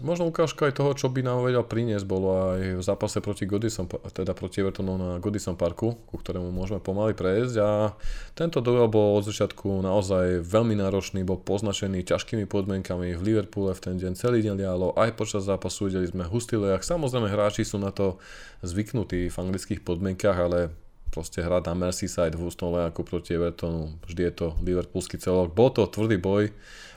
možno 0.00 0.24
ukážka 0.32 0.72
aj 0.72 0.80
toho, 0.80 0.96
čo 0.96 1.12
by 1.12 1.20
nám 1.20 1.44
vedel 1.44 1.60
priniesť, 1.60 2.08
bolo 2.08 2.56
aj 2.56 2.80
v 2.80 2.82
zápase 2.82 3.20
proti 3.20 3.44
Godison, 3.44 3.84
teda 3.90 4.32
proti 4.32 4.64
Evertonu 4.64 4.96
na 4.96 5.10
Godison 5.20 5.52
Parku, 5.52 6.00
ku 6.08 6.16
ktorému 6.16 6.48
môžeme 6.48 6.80
pomaly 6.80 7.12
prejsť. 7.12 7.54
A 7.60 7.92
tento 8.32 8.64
duel 8.64 8.88
bol 8.88 9.20
od 9.20 9.28
začiatku 9.28 9.84
naozaj 9.84 10.40
veľmi 10.40 10.80
náročný, 10.80 11.20
bol 11.28 11.36
poznačený 11.36 12.08
ťažkými 12.08 12.48
podmienkami 12.48 13.12
v 13.12 13.22
Liverpoole 13.22 13.76
v 13.76 13.82
ten 13.84 13.94
deň. 14.00 14.16
Celý 14.16 14.40
deň 14.40 14.64
lialo, 14.64 14.96
aj 14.96 15.12
počas 15.12 15.44
zápasu 15.44 15.92
videli 15.92 16.08
sme 16.08 16.24
hustý 16.24 16.56
lejak, 16.56 16.80
samozrejme 16.80 17.28
hráči 17.28 17.68
sú 17.68 17.76
na 17.76 17.92
to 17.92 18.16
zvyknutí 18.64 19.28
v 19.28 19.36
anglických 19.36 19.84
podmienkach, 19.84 20.38
ale 20.40 20.72
proste 21.12 21.44
hrať 21.44 21.68
na 21.68 21.74
Merseyside 21.76 22.40
v 22.40 22.48
hustom 22.48 22.72
lejaku 22.72 23.04
proti 23.04 23.36
Evertonu, 23.36 24.00
vždy 24.08 24.22
je 24.24 24.32
to 24.32 24.46
liverpoolský 24.64 25.20
celok, 25.20 25.52
bol 25.52 25.68
to 25.68 25.84
tvrdý 25.84 26.16
boj, 26.16 26.48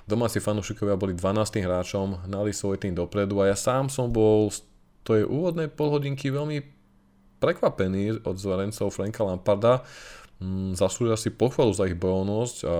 Domáci 0.06 0.38
fanúšikovia 0.38 0.94
boli 0.94 1.18
12. 1.18 1.66
hráčom, 1.66 2.30
hnali 2.30 2.54
svoj 2.54 2.78
tým 2.78 2.94
dopredu 2.94 3.42
a 3.42 3.50
ja 3.50 3.58
sám 3.58 3.90
som 3.90 4.14
bol 4.14 4.54
z 4.54 4.62
tej 5.02 5.26
úvodnej 5.26 5.66
polhodinky 5.66 6.30
veľmi 6.30 6.62
prekvapený 7.42 8.22
od 8.22 8.38
zverencov 8.38 8.94
Franka 8.94 9.26
Lamparda. 9.26 9.82
Mm, 10.38 10.78
zaslúžia 10.78 11.18
si 11.18 11.34
pochvalu 11.34 11.74
za 11.74 11.90
ich 11.90 11.98
bojovnosť 11.98 12.58
a 12.70 12.76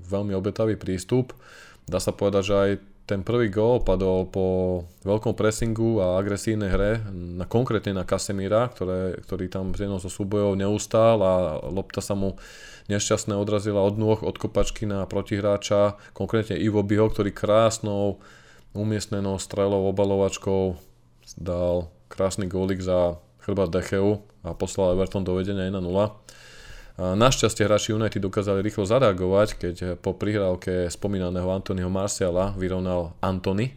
veľmi 0.00 0.32
obetavý 0.32 0.80
prístup. 0.80 1.36
Dá 1.84 2.00
sa 2.00 2.16
povedať, 2.16 2.42
že 2.44 2.54
aj 2.56 2.70
ten 3.02 3.26
prvý 3.26 3.50
gól 3.50 3.82
padol 3.82 4.30
po 4.30 4.46
veľkom 5.02 5.34
pressingu 5.34 5.98
a 5.98 6.22
agresívnej 6.22 6.70
hre, 6.70 6.92
na, 7.10 7.44
konkrétne 7.50 7.98
na 7.98 8.06
Kasemíra, 8.06 8.70
ktoré, 8.70 9.18
ktorý 9.26 9.50
tam 9.50 9.74
z 9.74 9.86
jednou 9.86 9.98
zo 9.98 10.06
súbojov 10.06 10.54
neustál 10.54 11.18
a 11.18 11.58
lopta 11.66 11.98
sa 11.98 12.14
mu 12.14 12.38
nešťastné 12.86 13.34
odrazila 13.34 13.82
od 13.82 13.98
nôh, 13.98 14.18
od 14.22 14.38
kopačky 14.38 14.86
na 14.86 15.02
protihráča, 15.06 15.98
konkrétne 16.14 16.54
Ivo 16.58 16.82
Biho, 16.86 17.10
ktorý 17.10 17.34
krásnou 17.34 18.22
umiestnenou 18.72 19.36
strelou, 19.36 19.90
obalovačkou 19.90 20.78
dal 21.38 21.90
krásny 22.06 22.46
gólik 22.46 22.80
za 22.80 23.18
chrbát 23.42 23.70
Decheu 23.70 24.22
a 24.46 24.54
poslal 24.54 24.94
Everton 24.94 25.26
do 25.26 25.34
vedenia 25.34 25.68
1-0. 25.68 25.82
Našťastie 27.00 27.64
hráči 27.64 27.96
United 27.96 28.20
dokázali 28.20 28.60
rýchlo 28.60 28.84
zareagovať, 28.84 29.48
keď 29.56 29.76
po 29.96 30.12
prihrávke 30.12 30.92
spomínaného 30.92 31.48
Antonyho 31.48 31.88
Marciala 31.88 32.52
vyrovnal 32.52 33.16
Antony, 33.24 33.72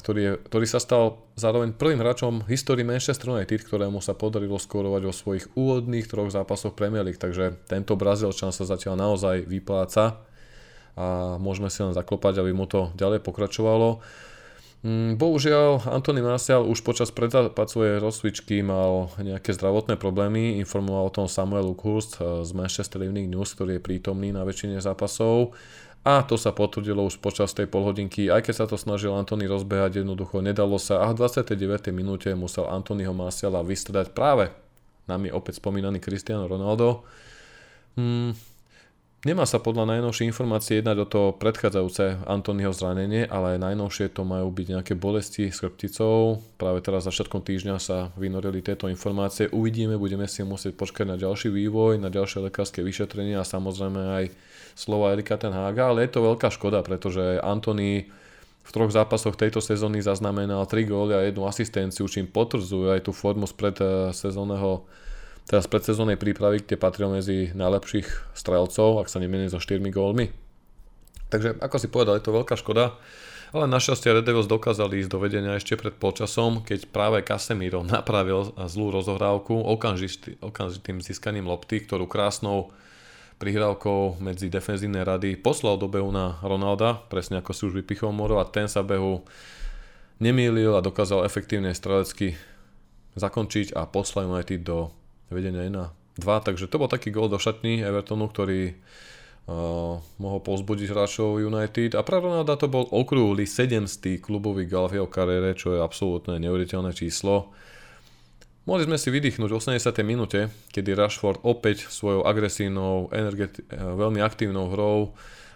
ktorý, 0.00 0.44
ktorý 0.44 0.66
sa 0.68 0.76
stal 0.76 1.24
zároveň 1.40 1.72
prvým 1.72 2.00
hráčom 2.04 2.44
histórii 2.52 2.84
Manchester 2.84 3.32
United, 3.32 3.64
ktorému 3.64 4.04
sa 4.04 4.12
podarilo 4.12 4.60
skorovať 4.60 5.02
vo 5.08 5.12
svojich 5.12 5.48
úvodných 5.56 6.04
troch 6.04 6.28
zápasoch 6.28 6.76
Premier 6.76 7.00
League, 7.00 7.20
takže 7.20 7.56
tento 7.64 7.96
Brazílčan 7.96 8.52
sa 8.52 8.68
zatiaľ 8.68 9.00
naozaj 9.00 9.48
vypláca 9.48 10.20
a 11.00 11.36
môžeme 11.40 11.72
si 11.72 11.80
len 11.80 11.96
zaklopať, 11.96 12.44
aby 12.44 12.52
mu 12.52 12.68
to 12.68 12.92
ďalej 12.96 13.24
pokračovalo. 13.24 14.04
Mm, 14.80 15.20
bohužiaľ, 15.20 15.92
Anthony 15.92 16.24
Martial 16.24 16.64
už 16.64 16.80
počas 16.80 17.12
svojej 17.12 18.00
rozcvičky 18.00 18.64
mal 18.64 19.12
nejaké 19.20 19.52
zdravotné 19.52 20.00
problémy, 20.00 20.56
informoval 20.56 21.12
o 21.12 21.14
tom 21.14 21.28
Samuel 21.28 21.68
Lukhurst 21.68 22.16
eh, 22.16 22.40
z 22.40 22.50
Manchester 22.56 23.04
Evening 23.04 23.28
News, 23.28 23.52
ktorý 23.52 23.76
je 23.76 23.84
prítomný 23.84 24.32
na 24.32 24.40
väčšine 24.40 24.80
zápasov. 24.80 25.52
A 26.00 26.24
to 26.24 26.40
sa 26.40 26.56
potvrdilo 26.56 27.04
už 27.04 27.20
počas 27.20 27.52
tej 27.52 27.68
polhodinky, 27.68 28.32
aj 28.32 28.48
keď 28.48 28.54
sa 28.56 28.64
to 28.64 28.80
snažil 28.80 29.12
Antony 29.12 29.44
rozbehať, 29.44 30.00
jednoducho 30.00 30.40
nedalo 30.40 30.80
sa 30.80 31.04
a 31.04 31.12
v 31.12 31.28
29. 31.28 31.92
minúte 31.92 32.32
musel 32.32 32.64
Antonyho 32.72 33.12
Marciala 33.12 33.60
vystredať 33.60 34.16
práve 34.16 34.48
nami 35.04 35.28
opäť 35.28 35.60
spomínaný 35.60 36.00
Cristiano 36.00 36.48
Ronaldo. 36.48 37.04
Hmm, 38.00 38.32
Nemá 39.20 39.44
sa 39.44 39.60
podľa 39.60 39.84
najnovšej 39.84 40.32
informácie 40.32 40.80
jednať 40.80 40.96
o 41.04 41.06
to 41.06 41.22
predchádzajúce 41.36 42.24
Antonyho 42.24 42.72
zranenie, 42.72 43.28
ale 43.28 43.60
najnovšie 43.60 44.16
to 44.16 44.24
majú 44.24 44.48
byť 44.48 44.66
nejaké 44.72 44.96
bolesti 44.96 45.52
s 45.52 45.60
chrbticou. 45.60 46.40
Práve 46.56 46.80
teraz 46.80 47.04
začiatkom 47.04 47.44
týždňa 47.44 47.76
sa 47.76 48.16
vynorili 48.16 48.64
tieto 48.64 48.88
informácie. 48.88 49.52
Uvidíme, 49.52 50.00
budeme 50.00 50.24
si 50.24 50.40
musieť 50.40 50.72
počkať 50.72 51.04
na 51.04 51.16
ďalší 51.20 51.52
vývoj, 51.52 52.00
na 52.00 52.08
ďalšie 52.08 52.48
lekárske 52.48 52.80
vyšetrenie 52.80 53.36
a 53.36 53.44
samozrejme 53.44 54.00
aj 54.00 54.24
slova 54.72 55.12
Erika 55.12 55.36
Tenhaga, 55.36 55.92
ale 55.92 56.08
je 56.08 56.16
to 56.16 56.24
veľká 56.24 56.48
škoda, 56.48 56.80
pretože 56.80 57.44
Antony 57.44 58.08
v 58.64 58.70
troch 58.72 58.88
zápasoch 58.88 59.36
tejto 59.36 59.60
sezóny 59.60 60.00
zaznamenal 60.00 60.64
3 60.64 60.88
góly 60.88 61.12
a 61.12 61.28
jednu 61.28 61.44
asistenciu, 61.44 62.08
čím 62.08 62.24
potvrdzuje 62.24 62.96
aj 62.96 63.00
tú 63.04 63.12
formu 63.12 63.44
spred 63.44 63.76
eh, 63.84 64.16
sezónneho 64.16 64.88
teraz 65.46 65.70
predsezónnej 65.70 66.20
prípravy, 66.20 66.64
kde 66.64 66.80
patril 66.80 67.12
medzi 67.12 67.54
najlepších 67.54 68.36
strelcov, 68.36 69.00
ak 69.00 69.08
sa 69.08 69.22
nemýlim, 69.22 69.48
so 69.48 69.62
4 69.62 69.80
gólmi. 69.92 70.32
Takže 71.30 71.62
ako 71.62 71.76
si 71.78 71.86
povedal, 71.86 72.18
je 72.18 72.26
to 72.26 72.34
veľká 72.34 72.58
škoda, 72.58 72.98
ale 73.50 73.66
našťastie 73.66 74.14
Red 74.14 74.26
Devils 74.26 74.46
dokázali 74.46 75.02
ísť 75.02 75.10
do 75.10 75.18
vedenia 75.18 75.58
ešte 75.58 75.74
pred 75.74 75.94
polčasom, 75.94 76.62
keď 76.62 76.86
práve 76.90 77.18
Casemiro 77.26 77.82
napravil 77.82 78.54
zlú 78.70 78.94
rozohrávku 78.94 79.54
okamžitý, 79.54 80.38
okamžitým 80.38 81.02
získaním 81.02 81.50
lopty, 81.50 81.82
ktorú 81.82 82.06
krásnou 82.06 82.70
prihrávkou 83.42 84.20
medzi 84.22 84.52
defenzívne 84.52 85.02
rady 85.02 85.34
poslal 85.34 85.80
do 85.80 85.88
behu 85.88 86.12
na 86.12 86.38
Ronalda, 86.44 87.00
presne 87.08 87.40
ako 87.40 87.50
si 87.56 87.62
už 87.66 87.82
vypichol 87.82 88.12
Moro 88.12 88.38
a 88.38 88.46
ten 88.46 88.68
sa 88.68 88.84
behu 88.84 89.24
nemýlil 90.20 90.76
a 90.76 90.84
dokázal 90.84 91.24
efektívne 91.24 91.72
strelecky 91.72 92.36
zakončiť 93.16 93.74
a 93.74 93.88
poslal 93.88 94.28
United 94.30 94.62
do 94.62 94.92
vedenia 95.30 95.64
1-2, 95.66 96.20
takže 96.20 96.66
to 96.66 96.76
bol 96.76 96.90
taký 96.90 97.14
gol 97.14 97.30
do 97.30 97.38
šatní 97.38 97.80
Evertonu, 97.80 98.26
ktorý 98.26 98.74
uh, 98.74 99.96
mohol 100.18 100.40
pozbudiť 100.42 100.90
hráčov 100.90 101.38
United 101.40 101.94
a 101.94 102.02
pre 102.02 102.18
Ronalda 102.18 102.58
to 102.58 102.66
bol 102.66 102.84
okrúhly 102.90 103.46
700 103.46 104.20
klubový 104.20 104.66
gol 104.66 104.90
v 104.90 105.00
jeho 105.00 105.08
kariére, 105.08 105.54
čo 105.54 105.78
je 105.78 105.80
absolútne 105.80 106.36
neuveriteľné 106.42 106.92
číslo. 106.92 107.54
Mohli 108.68 108.92
sme 108.92 108.98
si 109.00 109.08
vydýchnuť 109.08 109.50
v 109.50 109.56
80. 109.56 110.04
minúte, 110.04 110.52
kedy 110.70 110.92
Rashford 110.92 111.40
opäť 111.42 111.88
svojou 111.88 112.28
agresívnou, 112.28 113.08
energeti- 113.10 113.64
veľmi 113.72 114.20
aktívnou 114.20 114.68
hrou, 114.74 114.96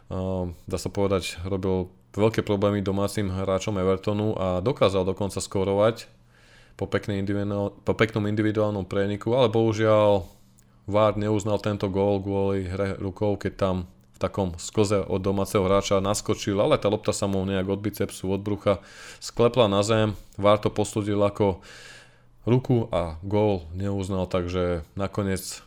uh, 0.09 0.49
dá 0.64 0.78
sa 0.81 0.88
povedať, 0.88 1.37
robil 1.45 1.93
veľké 2.14 2.47
problémy 2.47 2.81
domácim 2.81 3.26
hráčom 3.26 3.75
Evertonu 3.76 4.38
a 4.38 4.62
dokázal 4.62 5.02
dokonca 5.02 5.43
skorovať 5.43 6.07
po, 6.75 6.87
individuál, 7.11 7.75
po 7.83 7.93
peknom 7.95 8.26
individuálnom 8.26 8.87
preniku, 8.87 9.35
ale 9.38 9.50
bohužiaľ 9.50 10.26
VAR 10.85 11.16
neuznal 11.16 11.62
tento 11.62 11.88
gól 11.88 12.21
kvôli 12.21 12.69
hre 12.69 12.99
rukou, 13.00 13.40
keď 13.40 13.52
tam 13.57 13.76
v 14.14 14.19
takom 14.21 14.54
skoze 14.61 15.00
od 15.02 15.19
domáceho 15.23 15.66
hráča 15.66 15.99
naskočil, 15.99 16.61
ale 16.61 16.78
tá 16.78 16.87
lopta 16.87 17.11
sa 17.11 17.26
mu 17.26 17.43
nejak 17.43 17.66
od 17.66 17.81
bicepsu, 17.83 18.31
od 18.31 18.45
brucha 18.45 18.78
sklepla 19.19 19.66
na 19.66 19.83
zem. 19.83 20.14
VAR 20.38 20.61
to 20.61 20.71
posúdil 20.71 21.19
ako 21.19 21.64
ruku 22.45 22.87
a 22.93 23.16
gól 23.25 23.64
neuznal, 23.73 24.28
takže 24.28 24.85
nakoniec 24.95 25.64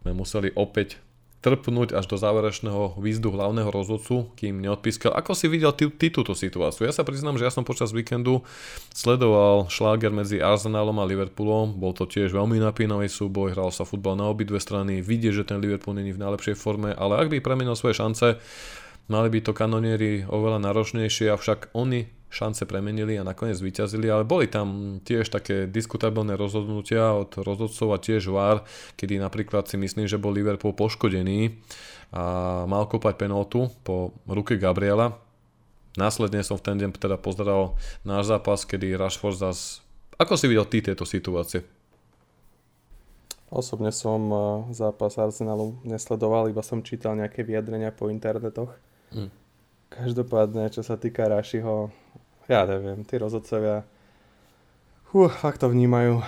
sme 0.00 0.12
museli 0.14 0.54
opäť 0.54 1.02
trpnúť 1.38 1.94
až 1.94 2.10
do 2.10 2.18
záverečného 2.18 2.98
výzdu 2.98 3.30
hlavného 3.30 3.70
rozhodcu, 3.70 4.34
kým 4.34 4.58
neodpískal. 4.58 5.14
Ako 5.14 5.38
si 5.38 5.46
videl 5.46 5.70
ty, 5.70 5.86
ty 5.86 6.10
túto 6.10 6.34
situáciu? 6.34 6.90
Ja 6.90 6.94
sa 6.94 7.06
priznám, 7.06 7.38
že 7.38 7.46
ja 7.46 7.54
som 7.54 7.62
počas 7.62 7.94
víkendu 7.94 8.42
sledoval 8.90 9.70
šláger 9.70 10.10
medzi 10.10 10.42
Arsenalom 10.42 10.98
a 10.98 11.06
Liverpoolom. 11.06 11.78
Bol 11.78 11.94
to 11.94 12.10
tiež 12.10 12.34
veľmi 12.34 12.58
napínavý 12.58 13.06
súboj, 13.06 13.54
hral 13.54 13.70
sa 13.70 13.86
futbal 13.86 14.18
na 14.18 14.26
obidve 14.26 14.58
strany. 14.58 14.98
Vidie, 14.98 15.30
že 15.30 15.46
ten 15.46 15.62
Liverpool 15.62 15.94
není 15.94 16.10
v 16.10 16.22
najlepšej 16.26 16.58
forme, 16.58 16.90
ale 16.90 17.22
ak 17.22 17.30
by 17.30 17.38
premenil 17.38 17.78
svoje 17.78 18.02
šance, 18.02 18.42
mali 19.06 19.28
by 19.30 19.38
to 19.38 19.54
kanonieri 19.54 20.26
oveľa 20.26 20.58
náročnejšie, 20.58 21.30
avšak 21.30 21.70
oni 21.78 22.17
šance 22.28 22.68
premenili 22.68 23.16
a 23.16 23.24
nakoniec 23.24 23.56
vyťazili, 23.56 24.08
ale 24.08 24.28
boli 24.28 24.48
tam 24.48 25.00
tiež 25.00 25.32
také 25.32 25.64
diskutabilné 25.64 26.36
rozhodnutia 26.36 27.16
od 27.16 27.40
rozhodcov 27.40 27.88
a 27.92 27.98
tiež 27.98 28.28
VAR, 28.28 28.64
kedy 29.00 29.16
napríklad 29.16 29.64
si 29.68 29.80
myslím, 29.80 30.04
že 30.04 30.20
bol 30.20 30.36
Liverpool 30.36 30.76
poškodený 30.76 31.56
a 32.12 32.64
mal 32.64 32.88
kopať 32.88 33.14
penaltu 33.16 33.72
po 33.84 34.16
ruke 34.28 34.56
Gabriela. 34.56 35.16
Následne 35.96 36.44
som 36.46 36.60
v 36.60 36.64
ten 36.64 36.76
deň 36.78 36.94
teda 36.94 37.18
pozeral 37.18 37.74
náš 38.06 38.30
zápas, 38.30 38.62
kedy 38.62 38.94
Rashford 38.94 39.36
zas... 39.40 39.82
Ako 40.20 40.38
si 40.38 40.46
videl 40.46 40.68
ty 40.68 40.78
tieto 40.84 41.02
situácie? 41.02 41.66
Osobne 43.48 43.88
som 43.88 44.20
eh, 44.28 44.40
zápas 44.76 45.16
Arsenalu 45.16 45.80
nesledoval, 45.82 46.52
iba 46.52 46.60
som 46.60 46.84
čítal 46.84 47.16
nejaké 47.16 47.40
vyjadrenia 47.42 47.90
po 47.90 48.12
internetoch. 48.12 48.76
Mm. 49.08 49.32
Každopádne, 49.88 50.68
čo 50.68 50.84
sa 50.84 51.00
týka 51.00 51.24
Rašiho, 51.24 51.88
ja 52.48 52.64
neviem, 52.64 53.04
tí 53.04 53.20
rozhodcovia 53.20 53.84
uh, 55.12 55.30
fakt 55.30 55.62
to 55.62 55.68
vnímajú 55.68 56.24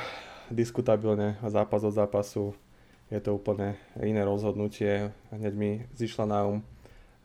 diskutabilne 0.52 1.40
zápas 1.48 1.82
od 1.82 1.96
zápasu 1.96 2.54
je 3.10 3.18
to 3.18 3.34
úplne 3.34 3.74
iné 3.98 4.22
rozhodnutie. 4.22 5.10
Hneď 5.34 5.54
mi 5.58 5.70
zišla 5.98 6.24
na 6.30 6.40
um 6.46 6.62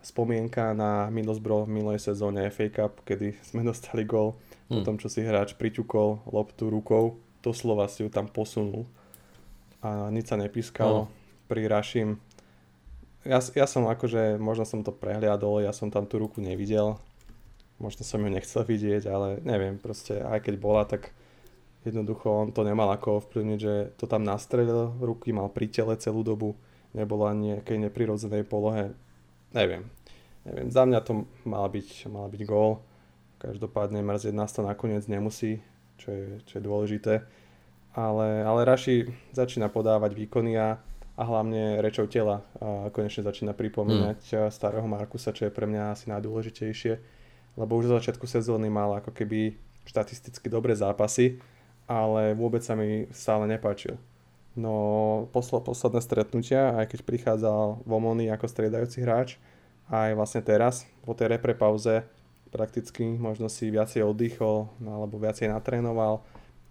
spomienka 0.05 0.77
na 0.77 1.09
Middlesbrough 1.09 1.65
v 1.65 1.81
minulej 1.81 1.97
sezóne 1.97 2.45
FA 2.53 2.69
Cup, 2.69 3.01
kedy 3.01 3.41
sme 3.41 3.65
dostali 3.69 4.05
gol 4.05 4.37
hmm. 4.69 4.69
po 4.69 4.79
tom, 4.85 4.95
čo 5.01 5.09
si 5.09 5.25
hráč 5.25 5.57
priťukol 5.57 6.29
loptu 6.29 6.69
rukou, 6.69 7.17
slova 7.45 7.85
si 7.85 8.01
ju 8.01 8.09
tam 8.09 8.25
posunul 8.25 8.89
a 9.81 10.09
nič 10.09 10.33
sa 10.33 10.37
nepískalo. 10.37 11.05
Hmm. 11.05 11.13
Pri 11.45 11.69
Rašim 11.69 12.17
ja, 13.25 13.37
ja 13.41 13.65
som 13.65 13.85
akože, 13.89 14.37
možno 14.37 14.65
som 14.65 14.85
to 14.85 14.93
prehliadol, 14.93 15.61
ja 15.61 15.73
som 15.73 15.89
tam 15.89 16.05
tú 16.05 16.21
ruku 16.21 16.41
nevidel, 16.41 16.97
možno 17.79 18.07
som 18.07 18.23
ju 18.23 18.29
nechcel 18.31 18.63
vidieť, 18.63 19.03
ale 19.07 19.27
neviem, 19.43 19.75
proste 19.75 20.23
aj 20.23 20.47
keď 20.47 20.55
bola, 20.59 20.87
tak 20.87 21.11
jednoducho 21.83 22.27
on 22.31 22.49
to 22.55 22.63
nemal 22.63 22.87
ako 22.89 23.21
ovplyvniť, 23.23 23.59
že 23.59 23.73
to 23.99 24.07
tam 24.07 24.23
nastrelil, 24.23 24.95
ruky 24.97 25.35
mal 25.35 25.51
pri 25.51 25.67
tele 25.67 25.93
celú 25.99 26.23
dobu, 26.23 26.55
nebolo 26.95 27.27
ani 27.27 27.59
nejakej 27.59 27.77
neprirodzenej 27.89 28.47
polohe, 28.47 28.95
neviem. 29.51 29.85
Neviem, 30.45 30.69
za 30.69 30.85
mňa 30.85 30.99
to 31.01 31.25
mala 31.41 31.65
byť, 31.65 32.05
mala 32.05 32.29
byť 32.29 32.41
gól, 32.45 32.85
každopádne 33.41 34.05
mrzieť 34.05 34.33
nás 34.33 34.53
to 34.53 34.61
nakoniec 34.61 35.03
nemusí, 35.09 35.59
čo 35.97 36.13
je, 36.13 36.25
čo 36.45 36.61
je 36.61 36.63
dôležité. 36.63 37.13
Ale, 37.95 38.43
ale 38.43 38.67
Raši 38.67 39.07
začína 39.31 39.71
podávať 39.71 40.13
výkony 40.13 40.59
a, 40.59 40.77
a 41.15 41.23
hlavne 41.23 41.79
rečou 41.79 42.05
tela 42.11 42.43
a 42.59 42.91
konečne 42.91 43.23
začína 43.23 43.55
pripomínať 43.55 44.19
hmm. 44.19 44.51
starého 44.51 44.83
Markusa, 44.83 45.31
čo 45.31 45.47
je 45.47 45.55
pre 45.55 45.65
mňa 45.65 45.95
asi 45.95 46.11
najdôležitejšie 46.11 47.14
lebo 47.55 47.79
už 47.79 47.91
zo 47.91 47.97
začiatku 47.99 48.27
sezóny 48.27 48.67
mal 48.67 48.99
ako 48.99 49.11
keby 49.15 49.55
štatisticky 49.87 50.47
dobré 50.51 50.75
zápasy, 50.75 51.39
ale 51.87 52.35
vôbec 52.35 52.61
sa 52.61 52.75
mi 52.75 53.07
stále 53.15 53.47
nepáčil. 53.47 53.95
No 54.55 55.27
posl- 55.35 55.59
posledné 55.59 55.99
stretnutia, 55.99 56.79
aj 56.79 56.95
keď 56.95 56.99
prichádzal 57.03 57.83
Vomony 57.83 58.31
ako 58.31 58.47
striedajúci 58.47 59.03
hráč, 59.03 59.35
aj 59.91 60.15
vlastne 60.17 60.41
teraz, 60.41 60.87
po 61.05 61.13
tej 61.13 61.35
repre 61.35 61.53
pauze, 61.53 62.07
prakticky 62.49 63.03
možno 63.19 63.51
si 63.51 63.67
viacej 63.67 64.01
oddychol, 64.07 64.71
no, 64.79 64.89
alebo 64.95 65.19
viacej 65.19 65.51
natrénoval. 65.51 66.23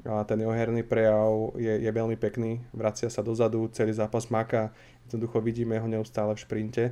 A 0.05 0.25
ten 0.25 0.40
jeho 0.40 0.53
herný 0.53 0.85
prejav 0.85 1.55
je, 1.57 1.81
je 1.81 1.90
veľmi 1.92 2.16
pekný, 2.16 2.61
vracia 2.73 3.09
sa 3.09 3.25
dozadu, 3.25 3.68
celý 3.73 3.92
zápas 3.92 4.29
maká, 4.33 4.73
jednoducho 5.07 5.40
vidíme 5.40 5.77
ho 5.81 5.88
neustále 5.88 6.35
v 6.35 6.42
šprinte 6.44 6.85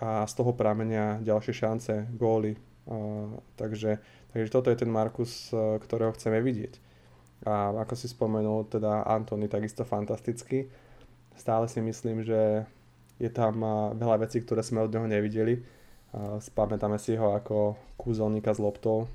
a 0.00 0.24
z 0.24 0.32
toho 0.34 0.56
pramenia 0.56 1.20
ďalšie 1.20 1.54
šance, 1.54 1.94
góly, 2.16 2.56
takže, 3.56 3.98
takže 4.34 4.50
toto 4.50 4.70
je 4.70 4.80
ten 4.80 4.90
Markus, 4.90 5.50
e, 5.54 5.78
ktorého 5.78 6.14
chceme 6.14 6.42
vidieť. 6.42 6.78
A 7.46 7.72
ako 7.86 7.94
si 7.96 8.10
spomenul, 8.10 8.68
teda 8.68 9.06
Antony 9.06 9.48
takisto 9.48 9.86
fantastický. 9.86 10.68
Stále 11.38 11.70
si 11.70 11.80
myslím, 11.80 12.20
že 12.26 12.68
je 13.16 13.30
tam 13.30 13.62
e, 13.62 13.70
veľa 13.96 14.26
vecí, 14.26 14.42
ktoré 14.42 14.60
sme 14.60 14.84
od 14.84 14.92
neho 14.92 15.06
nevideli. 15.06 15.62
Spamätáme 16.42 16.98
si 16.98 17.14
ho 17.14 17.38
ako 17.38 17.78
kúzelníka 17.94 18.50
z 18.50 18.66
loptou 18.66 19.06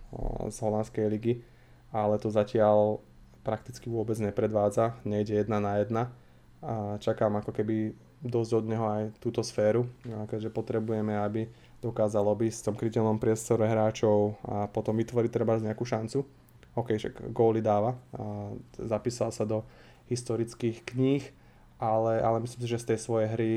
z 0.48 0.56
holandskej 0.64 1.12
ligy, 1.12 1.44
ale 1.92 2.16
to 2.16 2.32
zatiaľ 2.32 3.04
prakticky 3.44 3.92
vôbec 3.92 4.16
nepredvádza, 4.16 4.96
nejde 5.04 5.44
jedna 5.44 5.60
na 5.60 5.84
jedna 5.84 6.16
a 6.64 6.96
čakám 6.98 7.36
ako 7.44 7.52
keby 7.52 7.92
dosť 8.26 8.52
od 8.58 8.66
neho 8.66 8.86
aj 8.90 9.04
túto 9.22 9.46
sféru, 9.46 9.86
keďže 10.02 10.50
potrebujeme, 10.50 11.14
aby 11.14 11.46
dokázal 11.86 12.26
obísť 12.26 12.58
v 12.62 12.65
tom 12.65 12.76
krytelnom 12.82 13.21
priestore 13.21 13.69
hráčov 13.69 14.41
a 14.41 14.65
potom 14.65 14.98
vytvoriť 14.98 15.30
treba 15.30 15.62
nejakú 15.62 15.86
šancu. 15.86 16.26
OK, 16.74 16.98
však 16.98 17.32
góly 17.32 17.62
dáva, 17.62 17.95
a 18.17 18.52
zapísal 18.82 19.30
sa 19.30 19.45
do 19.45 19.63
historických 20.12 20.84
kníh, 20.84 21.24
ale, 21.80 22.19
ale 22.19 22.41
myslím 22.43 22.65
si, 22.65 22.67
že 22.67 22.82
z 22.82 22.89
tej 22.93 23.00
svojej 23.00 23.30
hry 23.32 23.52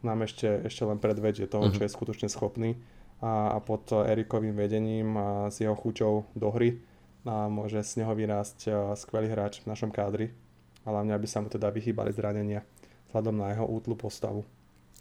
nám 0.00 0.24
ešte, 0.24 0.48
ešte 0.64 0.82
len 0.86 0.98
predvedie 0.98 1.44
toho, 1.50 1.68
čo 1.68 1.84
je 1.84 1.90
skutočne 1.90 2.32
schopný 2.32 2.78
a, 3.22 3.54
a 3.54 3.58
pod 3.62 3.92
Erikovým 3.92 4.56
vedením 4.56 5.14
a 5.14 5.28
s 5.52 5.62
jeho 5.62 5.76
chuťou 5.76 6.34
do 6.34 6.48
hry 6.50 6.80
a 7.22 7.46
môže 7.46 7.78
z 7.86 8.02
neho 8.02 8.10
vyrásť 8.18 8.66
skvelý 8.98 9.30
hráč 9.30 9.62
v 9.62 9.70
našom 9.70 9.94
kádri, 9.94 10.34
ale 10.82 10.98
hlavne 10.98 11.14
aby 11.14 11.26
sa 11.30 11.38
mu 11.38 11.46
teda 11.46 11.70
vyhýbali 11.70 12.10
zranenia 12.10 12.66
vzhľadom 13.12 13.36
na 13.38 13.54
jeho 13.54 13.66
útlu 13.68 13.94
postavu. 13.94 14.42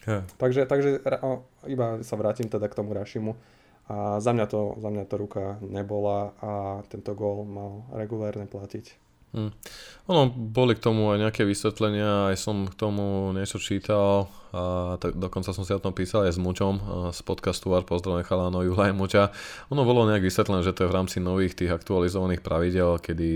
Yeah. 0.09 0.25
Takže, 0.41 0.65
takže 0.65 1.01
iba 1.69 2.01
sa 2.01 2.15
vrátim 2.17 2.49
teda 2.49 2.65
k 2.65 2.77
tomu 2.77 2.97
Rašimu. 2.97 3.37
A 3.91 4.23
za 4.23 4.31
mňa, 4.31 4.45
to, 4.47 4.79
za 4.79 4.89
mňa 4.89 5.03
to 5.05 5.15
ruka 5.19 5.59
nebola 5.59 6.31
a 6.39 6.51
tento 6.87 7.11
gól 7.11 7.43
mal 7.43 7.85
regulérne 7.91 8.47
platiť. 8.47 9.11
Hmm. 9.31 9.51
Ono, 10.11 10.27
boli 10.27 10.75
k 10.75 10.83
tomu 10.83 11.07
aj 11.15 11.23
nejaké 11.23 11.47
vysvetlenia, 11.47 12.31
aj 12.31 12.35
som 12.35 12.67
k 12.67 12.75
tomu 12.75 13.31
niečo 13.31 13.63
čítal 13.63 14.27
a 14.51 14.99
tak, 14.99 15.15
dokonca 15.15 15.55
som 15.55 15.63
si 15.63 15.71
o 15.71 15.79
tom 15.79 15.95
písal 15.95 16.27
aj 16.27 16.35
s 16.35 16.39
Mučom 16.39 16.83
z 17.15 17.19
podcastu 17.23 17.71
Ar 17.71 17.87
pozdravím 17.87 18.27
chalánov 18.27 18.67
Jula 18.67 18.91
aj 18.91 18.95
Muča. 18.95 19.23
Ono 19.71 19.87
bolo 19.87 20.03
nejak 20.11 20.27
vysvetlené, 20.27 20.67
že 20.67 20.75
to 20.75 20.83
je 20.83 20.91
v 20.91 20.97
rámci 20.99 21.17
nových 21.23 21.55
tých 21.55 21.71
aktualizovaných 21.71 22.43
pravidel, 22.43 22.99
kedy 22.99 23.31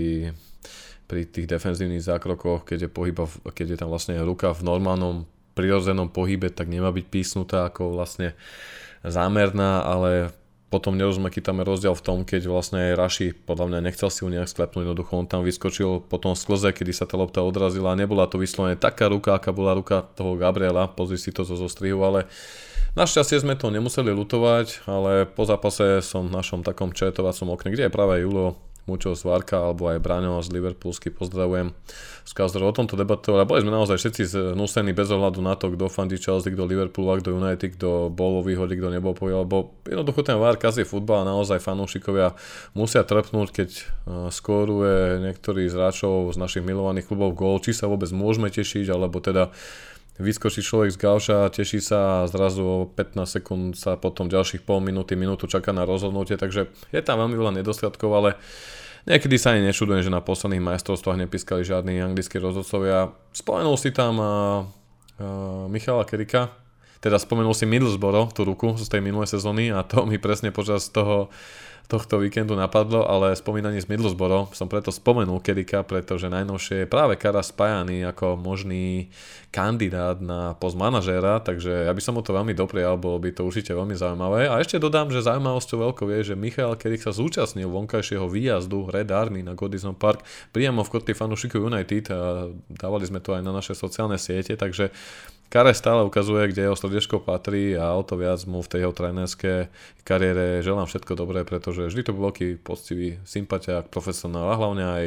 pri 1.08 1.22
tých 1.32 1.48
defenzívnych 1.48 2.04
zákrokoch, 2.04 2.68
keď 2.68 2.78
je, 2.86 2.90
pohyba, 2.92 3.24
keď 3.56 3.66
je 3.72 3.78
tam 3.80 3.88
vlastne 3.88 4.20
ruka 4.20 4.52
v 4.52 4.68
normálnom 4.68 5.24
prirodzenom 5.56 6.12
pohybe, 6.12 6.52
tak 6.52 6.68
nemá 6.68 6.92
byť 6.92 7.06
písnutá 7.08 7.72
ako 7.72 7.96
vlastne 7.96 8.36
zámerná, 9.00 9.82
ale 9.82 10.30
potom 10.66 10.98
nerozumiem, 10.98 11.30
aký 11.30 11.40
tam 11.40 11.62
je 11.62 11.70
rozdiel 11.70 11.94
v 11.96 12.04
tom, 12.04 12.18
keď 12.26 12.50
vlastne 12.50 12.92
aj 12.92 12.98
Raši 12.98 13.28
podľa 13.32 13.66
mňa 13.72 13.78
nechcel 13.86 14.12
si 14.12 14.20
ju 14.20 14.28
nejak 14.28 14.50
sklepnúť, 14.50 14.84
jednoducho 14.84 15.16
on 15.16 15.30
tam 15.30 15.40
vyskočil 15.46 16.04
po 16.04 16.20
tom 16.20 16.36
sklze, 16.36 16.74
kedy 16.76 16.92
sa 16.92 17.08
tá 17.08 17.16
lopta 17.16 17.40
odrazila 17.40 17.94
a 17.94 17.98
nebola 17.98 18.28
to 18.28 18.36
vyslovene 18.36 18.76
taká 18.76 19.08
ruka, 19.08 19.38
aká 19.38 19.54
bola 19.54 19.72
ruka 19.78 20.04
toho 20.04 20.36
Gabriela, 20.36 20.90
pozri 20.90 21.16
si 21.16 21.32
to 21.32 21.46
zo 21.46 21.56
zostrihu, 21.56 22.02
ale 22.04 22.28
Našťastie 22.96 23.44
sme 23.44 23.60
to 23.60 23.68
nemuseli 23.68 24.08
lutovať, 24.08 24.88
ale 24.88 25.28
po 25.28 25.44
zápase 25.44 26.00
som 26.00 26.32
v 26.32 26.32
našom 26.32 26.64
takom 26.64 26.96
četovacom 26.96 27.52
okne, 27.52 27.76
kde 27.76 27.84
je 27.86 27.92
práve 27.92 28.24
Julo 28.24 28.56
Mučo 28.86 29.18
z 29.18 29.26
Varka 29.26 29.58
alebo 29.58 29.90
aj 29.90 29.98
Braňo 29.98 30.38
z 30.46 30.54
Liverpoolsky 30.54 31.10
pozdravujem. 31.10 31.74
S 32.22 32.30
o 32.34 32.72
tomto 32.74 32.94
debatovali 32.94 33.42
boli 33.42 33.62
sme 33.62 33.74
naozaj 33.74 33.98
všetci 33.98 34.22
znúsení 34.54 34.94
bez 34.94 35.10
ohľadu 35.10 35.42
na 35.42 35.58
to, 35.58 35.74
kto 35.74 35.90
fandí 35.90 36.18
Chelsea, 36.22 36.54
kto 36.54 36.70
Liverpool, 36.70 37.10
kto 37.18 37.34
United, 37.34 37.74
kto 37.74 38.14
bol 38.14 38.38
vo 38.38 38.42
výhode, 38.46 38.78
kto 38.78 38.94
nebol 38.94 39.14
po 39.14 39.26
lebo 39.26 39.74
jednoducho 39.86 40.22
ten 40.22 40.38
VAR 40.38 40.54
je 40.58 40.86
futbal 40.86 41.26
a 41.26 41.30
naozaj 41.34 41.58
fanúšikovia 41.58 42.38
musia 42.78 43.02
trpnúť, 43.02 43.48
keď 43.50 43.70
e, 43.74 43.82
skóruje 44.30 45.18
niektorý 45.22 45.66
z 45.66 45.74
hráčov 45.74 46.30
z 46.30 46.38
našich 46.38 46.62
milovaných 46.62 47.10
klubov 47.10 47.34
gól, 47.34 47.58
či 47.58 47.74
sa 47.74 47.90
vôbec 47.90 48.10
môžeme 48.14 48.50
tešiť, 48.54 48.86
alebo 48.90 49.18
teda 49.18 49.50
vyskočí 50.18 50.64
človek 50.64 50.92
z 50.92 50.98
gauša, 50.98 51.38
teší 51.52 51.80
sa 51.80 52.24
a 52.24 52.28
zrazu 52.28 52.62
o 52.64 52.78
15 52.88 53.26
sekúnd 53.26 53.66
sa 53.76 54.00
potom 54.00 54.28
ďalších 54.28 54.64
pol 54.64 54.80
minúty, 54.80 55.16
minútu 55.16 55.48
čaká 55.48 55.72
na 55.76 55.84
rozhodnutie, 55.84 56.40
takže 56.40 56.72
je 56.92 57.00
tam 57.04 57.20
veľmi 57.20 57.36
veľa 57.36 57.52
nedostatkov, 57.60 58.10
ale 58.12 58.30
Niekedy 59.06 59.38
sa 59.38 59.54
ani 59.54 59.62
nečudujem, 59.70 60.02
že 60.02 60.10
na 60.10 60.18
posledných 60.18 60.66
majstrovstvách 60.66 61.22
nepískali 61.22 61.62
žiadni 61.62 62.02
anglickí 62.02 62.42
rozhodcovia. 62.42 63.14
Spomenul 63.30 63.78
si 63.78 63.94
tam 63.94 64.18
uh, 64.18 64.26
uh, 65.22 65.70
Michala 65.70 66.02
Kerika, 66.02 66.50
teda 67.06 67.22
spomenul 67.22 67.54
si 67.54 67.70
Middlesbrough, 67.70 68.34
tú 68.34 68.42
ruku 68.42 68.74
z 68.74 68.90
tej 68.90 68.98
minulej 68.98 69.30
sezóny 69.30 69.70
a 69.70 69.86
to 69.86 70.02
mi 70.02 70.18
presne 70.18 70.50
počas 70.50 70.90
toho 70.90 71.30
tohto 71.86 72.18
víkendu 72.18 72.58
napadlo, 72.58 73.06
ale 73.06 73.38
spomínaní 73.38 73.78
s 73.78 73.86
Middlesbrough 73.86 74.50
som 74.58 74.66
preto 74.66 74.90
spomenul 74.90 75.38
Kedika, 75.38 75.86
pretože 75.86 76.26
najnovšie 76.26 76.82
je 76.82 76.90
práve 76.90 77.14
Kara 77.14 77.46
spájaný 77.46 78.02
ako 78.10 78.34
možný 78.34 79.06
kandidát 79.54 80.18
na 80.18 80.58
post 80.58 80.74
manažéra, 80.74 81.38
takže 81.38 81.86
ja 81.86 81.92
by 81.94 82.02
som 82.02 82.18
mu 82.18 82.26
to 82.26 82.34
veľmi 82.34 82.52
doprial, 82.58 82.98
bolo 82.98 83.22
by 83.22 83.30
to 83.30 83.46
určite 83.46 83.70
veľmi 83.70 83.94
zaujímavé. 83.94 84.50
A 84.50 84.58
ešte 84.58 84.82
dodám, 84.82 85.14
že 85.14 85.22
zaujímavosťou 85.22 85.78
veľkou 85.86 86.06
je, 86.10 86.34
že 86.34 86.34
Michal 86.34 86.74
Kedik 86.74 87.06
sa 87.06 87.14
zúčastnil 87.14 87.70
vonkajšieho 87.70 88.26
výjazdu 88.26 88.90
Red 88.90 89.14
Army 89.14 89.46
na 89.46 89.54
Godison 89.54 89.94
Park 89.94 90.26
priamo 90.50 90.82
v 90.82 90.90
kotli 90.90 91.14
fanúšikov 91.14 91.70
United 91.70 92.10
a 92.10 92.50
dávali 92.66 93.06
sme 93.06 93.22
to 93.22 93.30
aj 93.38 93.46
na 93.46 93.54
naše 93.54 93.78
sociálne 93.78 94.18
siete, 94.18 94.58
takže 94.58 94.90
Kare 95.46 95.70
stále 95.70 96.02
ukazuje, 96.02 96.50
kde 96.50 96.66
jeho 96.66 96.74
srdiečko 96.74 97.22
patrí 97.22 97.78
a 97.78 97.94
o 97.94 98.02
to 98.02 98.18
viac 98.18 98.42
mu 98.50 98.66
v 98.66 98.70
tej 98.70 98.80
jeho 98.82 98.94
trénerskej 98.94 99.70
kariére 100.02 100.58
želám 100.66 100.90
všetko 100.90 101.14
dobré, 101.14 101.46
pretože 101.46 101.86
vždy 101.86 102.02
to 102.02 102.14
bol 102.14 102.28
veľký 102.28 102.58
poctivý 102.66 103.22
sympatiák, 103.22 103.86
profesionál 103.86 104.50
a 104.50 104.58
hlavne 104.58 104.84
aj 104.84 105.04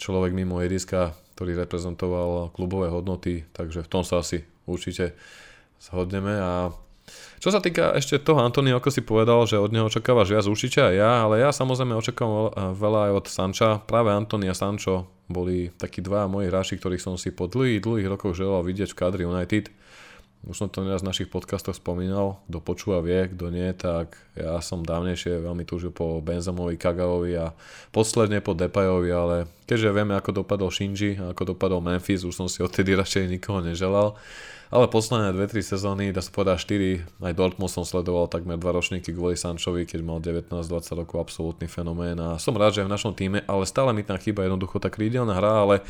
človek 0.00 0.32
mimo 0.32 0.64
ihriska, 0.64 1.12
ktorý 1.36 1.60
reprezentoval 1.60 2.56
klubové 2.56 2.88
hodnoty, 2.88 3.44
takže 3.52 3.84
v 3.84 3.90
tom 3.92 4.00
sa 4.00 4.24
asi 4.24 4.48
určite 4.64 5.12
zhodneme 5.76 6.40
a 6.40 6.72
čo 7.36 7.52
sa 7.52 7.60
týka 7.60 7.92
ešte 7.92 8.16
toho 8.16 8.40
Antonio, 8.40 8.80
ako 8.80 8.88
si 8.88 9.04
povedal, 9.04 9.44
že 9.44 9.60
od 9.60 9.72
neho 9.72 9.86
očakávaš 9.86 10.32
viac 10.32 10.46
určite 10.48 10.80
aj 10.80 10.94
ja, 10.96 11.12
ale 11.28 11.44
ja 11.44 11.52
samozrejme 11.52 11.92
očakávam 11.92 12.52
veľa 12.72 13.00
aj 13.08 13.12
od 13.12 13.26
Sanča. 13.28 13.70
Práve 13.84 14.12
Antonia 14.12 14.56
Sancho 14.56 15.10
boli 15.28 15.74
takí 15.74 16.00
dva 16.00 16.30
moji 16.30 16.48
hráči, 16.48 16.80
ktorých 16.80 17.02
som 17.02 17.14
si 17.20 17.34
po 17.34 17.50
dlhých, 17.50 17.82
dlhých 17.82 18.08
rokoch 18.08 18.32
želal 18.32 18.64
vidieť 18.64 18.94
v 18.94 18.98
kadri 18.98 19.22
United. 19.28 19.68
Už 20.46 20.62
som 20.62 20.70
to 20.70 20.86
neraz 20.86 21.02
v 21.02 21.10
našich 21.10 21.26
podcastoch 21.26 21.74
spomínal, 21.74 22.38
kto 22.46 22.62
počúva 22.62 23.02
vie, 23.02 23.26
kto 23.26 23.50
nie, 23.50 23.66
tak 23.74 24.14
ja 24.38 24.62
som 24.62 24.86
dávnejšie 24.86 25.42
veľmi 25.42 25.66
túžil 25.66 25.90
po 25.90 26.22
Benzamovi, 26.22 26.78
Kagaovi 26.78 27.34
a 27.34 27.50
posledne 27.90 28.38
po 28.38 28.54
Depajovi, 28.54 29.10
ale 29.10 29.50
keďže 29.66 29.90
vieme, 29.90 30.14
ako 30.14 30.46
dopadol 30.46 30.70
Shinji 30.70 31.18
a 31.18 31.34
ako 31.34 31.56
dopadol 31.56 31.82
Memphis, 31.82 32.22
už 32.22 32.36
som 32.36 32.46
si 32.46 32.62
odtedy 32.62 32.94
radšej 33.00 33.26
nikoho 33.26 33.58
neželal. 33.58 34.14
Ale 34.66 34.90
posledné 34.90 35.30
2-3 35.30 35.62
sezóny, 35.62 36.04
dá 36.10 36.18
sa 36.18 36.34
povedať 36.34 36.66
4, 36.66 37.22
aj 37.22 37.34
Dortmund 37.38 37.70
som 37.70 37.86
sledoval 37.86 38.26
takmer 38.26 38.58
2 38.58 38.66
ročníky 38.66 39.14
kvôli 39.14 39.38
Sančovi, 39.38 39.86
keď 39.86 40.00
mal 40.02 40.18
19-20 40.18 41.02
rokov 41.06 41.16
absolútny 41.22 41.70
fenomén 41.70 42.18
a 42.18 42.34
som 42.42 42.56
rád, 42.58 42.74
že 42.74 42.80
je 42.82 42.88
v 42.90 42.94
našom 42.94 43.14
týme, 43.14 43.46
ale 43.46 43.62
stále 43.62 43.94
mi 43.94 44.02
tam 44.02 44.18
chýba 44.18 44.42
jednoducho 44.42 44.82
tá 44.82 44.90
krídelná 44.90 45.38
hra, 45.38 45.62
ale 45.62 45.86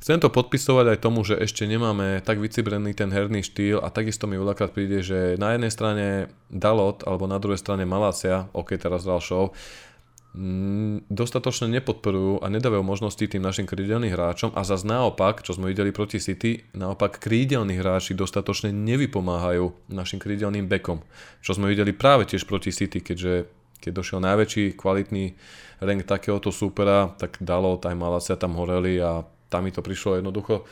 Chcem 0.00 0.16
to 0.16 0.32
podpisovať 0.32 0.96
aj 0.96 1.02
tomu, 1.04 1.20
že 1.28 1.36
ešte 1.36 1.68
nemáme 1.68 2.24
tak 2.24 2.40
vycibrený 2.40 2.96
ten 2.96 3.12
herný 3.12 3.44
štýl 3.44 3.84
a 3.84 3.92
takisto 3.92 4.24
mi 4.24 4.40
veľakrát 4.40 4.72
príde, 4.72 5.04
že 5.04 5.36
na 5.36 5.52
jednej 5.52 5.68
strane 5.68 6.32
Dalot 6.48 7.04
alebo 7.04 7.28
na 7.28 7.36
druhej 7.36 7.60
strane 7.60 7.84
Malácia, 7.84 8.48
ok 8.56 8.80
teraz 8.80 9.04
dal 9.04 9.20
show, 9.20 9.52
dostatočne 11.10 11.66
nepodporujú 11.74 12.38
a 12.38 12.46
nedávajú 12.46 12.86
možnosti 12.86 13.18
tým 13.18 13.42
našim 13.42 13.66
krídelným 13.66 14.14
hráčom 14.14 14.54
a 14.54 14.62
zase 14.62 14.86
naopak, 14.86 15.42
čo 15.42 15.58
sme 15.58 15.74
videli 15.74 15.90
proti 15.90 16.22
City, 16.22 16.70
naopak 16.70 17.18
krídelní 17.18 17.74
hráči 17.74 18.14
dostatočne 18.14 18.70
nevypomáhajú 18.70 19.90
našim 19.90 20.22
krídelným 20.22 20.70
bekom, 20.70 21.02
čo 21.42 21.58
sme 21.58 21.66
videli 21.66 21.90
práve 21.90 22.30
tiež 22.30 22.46
proti 22.46 22.70
City, 22.70 23.02
keďže 23.02 23.50
keď 23.82 23.90
došiel 23.90 24.20
najväčší 24.22 24.78
kvalitný 24.78 25.34
rank 25.82 26.06
takéhoto 26.06 26.54
supera, 26.54 27.10
tak 27.18 27.42
dalo, 27.42 27.80
aj 27.80 27.96
Malacia 27.98 28.38
tam 28.38 28.54
horeli 28.54 29.02
a 29.02 29.26
tam 29.50 29.66
mi 29.66 29.74
to 29.74 29.82
prišlo 29.82 30.22
jednoducho 30.22 30.62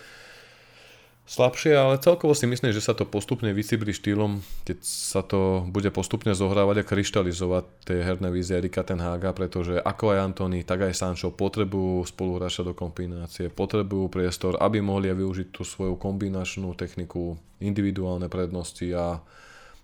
slabšie, 1.28 1.76
ale 1.76 2.00
celkovo 2.00 2.32
si 2.32 2.48
myslím, 2.48 2.72
že 2.72 2.80
sa 2.80 2.96
to 2.96 3.04
postupne 3.04 3.52
vycibri 3.52 3.92
štýlom, 3.92 4.40
keď 4.64 4.78
sa 4.80 5.20
to 5.20 5.68
bude 5.68 5.92
postupne 5.92 6.32
zohrávať 6.32 6.80
a 6.80 6.88
kryštalizovať 6.88 7.64
tie 7.84 8.00
herné 8.00 8.32
vízie 8.32 8.56
Erika 8.56 8.80
Tenhága, 8.80 9.36
pretože 9.36 9.76
ako 9.76 10.16
aj 10.16 10.18
Antony, 10.24 10.64
tak 10.64 10.88
aj 10.88 10.96
Sancho 10.96 11.28
potrebujú 11.28 12.08
spoluhráča 12.08 12.64
do 12.64 12.72
kombinácie, 12.72 13.52
potrebujú 13.52 14.08
priestor, 14.08 14.56
aby 14.56 14.80
mohli 14.80 15.12
využiť 15.12 15.52
tú 15.52 15.68
svoju 15.68 16.00
kombinačnú 16.00 16.72
techniku, 16.72 17.36
individuálne 17.60 18.32
prednosti 18.32 18.88
a 18.96 19.20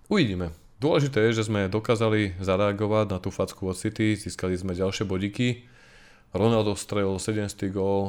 uvidíme. 0.08 0.48
Dôležité 0.80 1.28
je, 1.28 1.44
že 1.44 1.46
sme 1.52 1.68
dokázali 1.68 2.40
zareagovať 2.40 3.06
na 3.12 3.18
tú 3.20 3.28
facku 3.28 3.68
od 3.68 3.76
City, 3.76 4.16
získali 4.16 4.56
sme 4.56 4.72
ďalšie 4.72 5.04
bodiky. 5.04 5.68
Ronaldo 6.34 6.74
strelil 6.74 7.14
7 7.20 7.46
gól, 7.70 8.02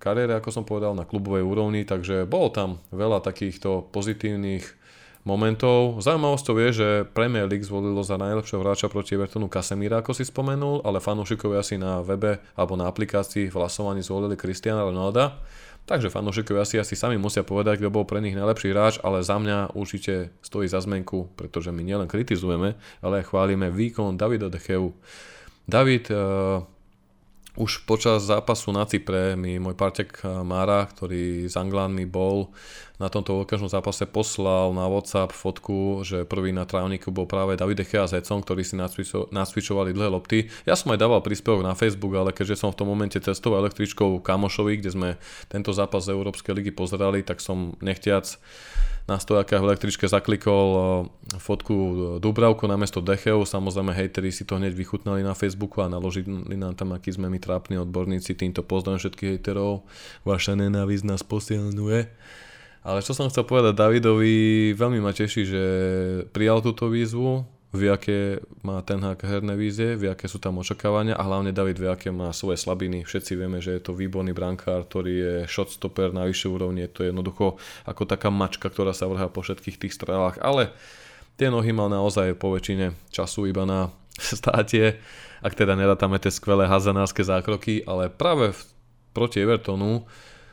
kariére, 0.00 0.32
ako 0.40 0.50
som 0.50 0.64
povedal, 0.64 0.96
na 0.96 1.04
klubovej 1.04 1.44
úrovni, 1.44 1.84
takže 1.84 2.24
bolo 2.24 2.48
tam 2.48 2.80
veľa 2.90 3.20
takýchto 3.20 3.92
pozitívnych 3.92 4.80
momentov. 5.28 6.00
Zaujímavosťou 6.00 6.56
je, 6.64 6.68
že 6.72 6.88
Premier 7.12 7.44
League 7.44 7.66
zvolilo 7.68 8.00
za 8.00 8.16
najlepšieho 8.16 8.64
hráča 8.64 8.88
proti 8.88 9.20
Evertonu 9.20 9.52
Casemira, 9.52 10.00
ako 10.00 10.16
si 10.16 10.24
spomenul, 10.24 10.80
ale 10.80 11.04
fanúšikovia 11.04 11.60
si 11.60 11.76
na 11.76 12.00
webe 12.00 12.40
alebo 12.56 12.80
na 12.80 12.88
aplikácii 12.88 13.52
v 13.52 13.56
hlasovaní 13.60 14.00
zvolili 14.00 14.40
Cristiana 14.40 14.88
Ronalda. 14.88 15.36
Takže 15.84 16.12
fanúšikovia 16.12 16.64
si 16.64 16.76
asi 16.78 16.94
sami 16.94 17.16
musia 17.18 17.42
povedať, 17.42 17.82
kto 17.82 17.90
bol 17.90 18.06
pre 18.06 18.22
nich 18.22 18.36
najlepší 18.36 18.72
hráč, 18.72 18.94
ale 19.02 19.26
za 19.26 19.36
mňa 19.36 19.74
určite 19.74 20.30
stojí 20.44 20.70
za 20.70 20.80
zmenku, 20.80 21.34
pretože 21.34 21.72
my 21.74 21.82
nielen 21.82 22.06
kritizujeme, 22.06 22.78
ale 23.02 23.14
aj 23.20 23.28
chválime 23.32 23.68
výkon 23.72 24.14
Davida 24.14 24.48
De 24.48 24.60
Geu. 24.60 24.94
David 25.66 26.08
uh, 26.12 26.62
už 27.60 27.84
počas 27.84 28.24
zápasu 28.24 28.72
na 28.72 28.88
Cypre 28.88 29.36
mi 29.36 29.60
môj 29.60 29.76
partek 29.76 30.24
Mára, 30.24 30.88
ktorý 30.88 31.44
s 31.44 31.60
Anglánmi 31.60 32.08
bol 32.08 32.48
na 33.00 33.08
tomto 33.08 33.40
veľkážnom 33.40 33.72
zápase 33.72 34.04
poslal 34.04 34.76
na 34.76 34.84
WhatsApp 34.84 35.32
fotku, 35.32 36.04
že 36.04 36.28
prvý 36.28 36.52
na 36.52 36.68
trávniku 36.68 37.08
bol 37.08 37.24
práve 37.24 37.56
David 37.56 37.80
Echea 37.80 38.04
s 38.04 38.12
Ecom, 38.12 38.44
ktorí 38.44 38.60
si 38.60 38.76
nasvičovali 39.32 39.96
dlhé 39.96 40.08
lopty. 40.12 40.52
Ja 40.68 40.76
som 40.76 40.92
aj 40.92 41.00
dával 41.00 41.24
príspevok 41.24 41.64
na 41.64 41.72
Facebook, 41.72 42.12
ale 42.12 42.36
keďže 42.36 42.60
som 42.60 42.68
v 42.68 42.78
tom 42.84 42.92
momente 42.92 43.16
cestoval 43.16 43.64
električkou 43.64 44.20
Kamošovi, 44.20 44.84
kde 44.84 44.90
sme 44.92 45.08
tento 45.48 45.72
zápas 45.72 46.04
z 46.04 46.12
Európskej 46.12 46.52
ligy 46.52 46.76
pozerali, 46.76 47.24
tak 47.24 47.40
som 47.40 47.72
nechtiac 47.80 48.36
na 49.08 49.18
stojakách 49.18 49.58
v 49.58 49.68
električke 49.74 50.06
zaklikol 50.06 50.68
eh, 50.70 50.86
fotku 51.42 51.74
Dubravku 52.22 52.70
na 52.70 52.78
mesto 52.78 53.02
Decheu, 53.02 53.42
samozrejme 53.42 53.90
hejteri 53.90 54.30
si 54.30 54.46
to 54.46 54.60
hneď 54.60 54.76
vychutnali 54.76 55.24
na 55.24 55.32
Facebooku 55.32 55.82
a 55.82 55.90
naložili 55.90 56.54
nám 56.54 56.78
tam, 56.78 56.92
akí 56.94 57.10
sme 57.10 57.26
my 57.32 57.42
trápni 57.42 57.80
odborníci, 57.80 58.38
týmto 58.38 58.62
pozdravím 58.62 59.02
všetkých 59.02 59.30
hejterov, 59.34 59.82
vaša 60.22 60.54
nenávisť 60.54 61.04
nás 61.08 61.24
posilňuje. 61.24 62.00
Ale 62.80 63.04
čo 63.04 63.12
som 63.12 63.28
chcel 63.28 63.44
povedať 63.44 63.76
Davidovi, 63.76 64.72
veľmi 64.72 65.04
ma 65.04 65.12
teší, 65.12 65.42
že 65.44 65.64
prijal 66.32 66.64
túto 66.64 66.88
výzvu, 66.88 67.44
vie, 67.70 67.86
aké 67.92 68.42
má 68.66 68.82
ten 68.82 68.98
hák 68.98 69.22
herné 69.22 69.54
vízie, 69.54 69.94
vie, 69.94 70.10
aké 70.10 70.26
sú 70.26 70.42
tam 70.42 70.58
očakávania 70.58 71.14
a 71.14 71.22
hlavne 71.22 71.54
David 71.54 71.78
vie, 71.78 71.90
aké 71.92 72.10
má 72.10 72.34
svoje 72.34 72.58
slabiny. 72.58 73.06
Všetci 73.06 73.38
vieme, 73.38 73.62
že 73.62 73.78
je 73.78 73.82
to 73.84 73.94
výborný 73.94 74.34
brankár, 74.34 74.88
ktorý 74.90 75.12
je 75.12 75.34
shotstopper 75.46 76.10
na 76.10 76.26
vyššej 76.26 76.50
úrovni, 76.50 76.88
je 76.88 76.92
to 76.96 77.00
jednoducho 77.06 77.62
ako 77.86 78.02
taká 78.08 78.32
mačka, 78.32 78.66
ktorá 78.66 78.90
sa 78.90 79.06
vrhá 79.06 79.30
po 79.30 79.46
všetkých 79.46 79.76
tých 79.86 79.94
strelách, 79.94 80.42
ale 80.42 80.74
tie 81.38 81.46
nohy 81.46 81.70
mal 81.70 81.86
naozaj 81.86 82.34
po 82.40 82.50
väčšine 82.50 82.96
času 83.14 83.46
iba 83.46 83.62
na 83.62 83.94
státie, 84.18 84.98
ak 85.40 85.54
teda 85.54 85.78
nerátame 85.78 86.18
tie 86.18 86.34
skvelé 86.34 86.66
hazanárske 86.66 87.22
zákroky, 87.22 87.86
ale 87.86 88.10
práve 88.10 88.50
proti 89.14 89.40
Evertonu 89.40 90.10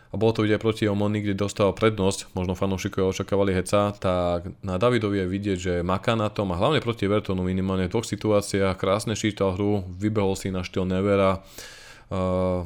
a 0.07 0.15
bolo 0.15 0.31
to 0.31 0.43
vidieť 0.47 0.61
proti 0.63 0.83
Omoni, 0.87 1.19
kde 1.19 1.35
dostal 1.35 1.75
prednosť, 1.75 2.31
možno 2.31 2.55
fanúšikovia 2.55 3.11
očakávali 3.11 3.51
heca, 3.51 3.91
tak 3.97 4.55
na 4.63 4.79
Davidovi 4.79 5.23
je 5.23 5.27
vidieť, 5.27 5.57
že 5.59 5.73
maká 5.83 6.15
na 6.15 6.31
tom 6.31 6.55
a 6.55 6.59
hlavne 6.59 6.79
proti 6.79 7.07
Evertonu 7.07 7.43
minimálne 7.43 7.87
v 7.87 7.93
dvoch 7.93 8.07
situáciách. 8.07 8.79
Krásne 8.79 9.19
čítal 9.19 9.55
hru, 9.59 9.83
vybehol 9.99 10.39
si 10.39 10.47
na 10.47 10.63
štýl 10.63 10.87
Nevera, 10.87 11.43
uh, 12.11 12.63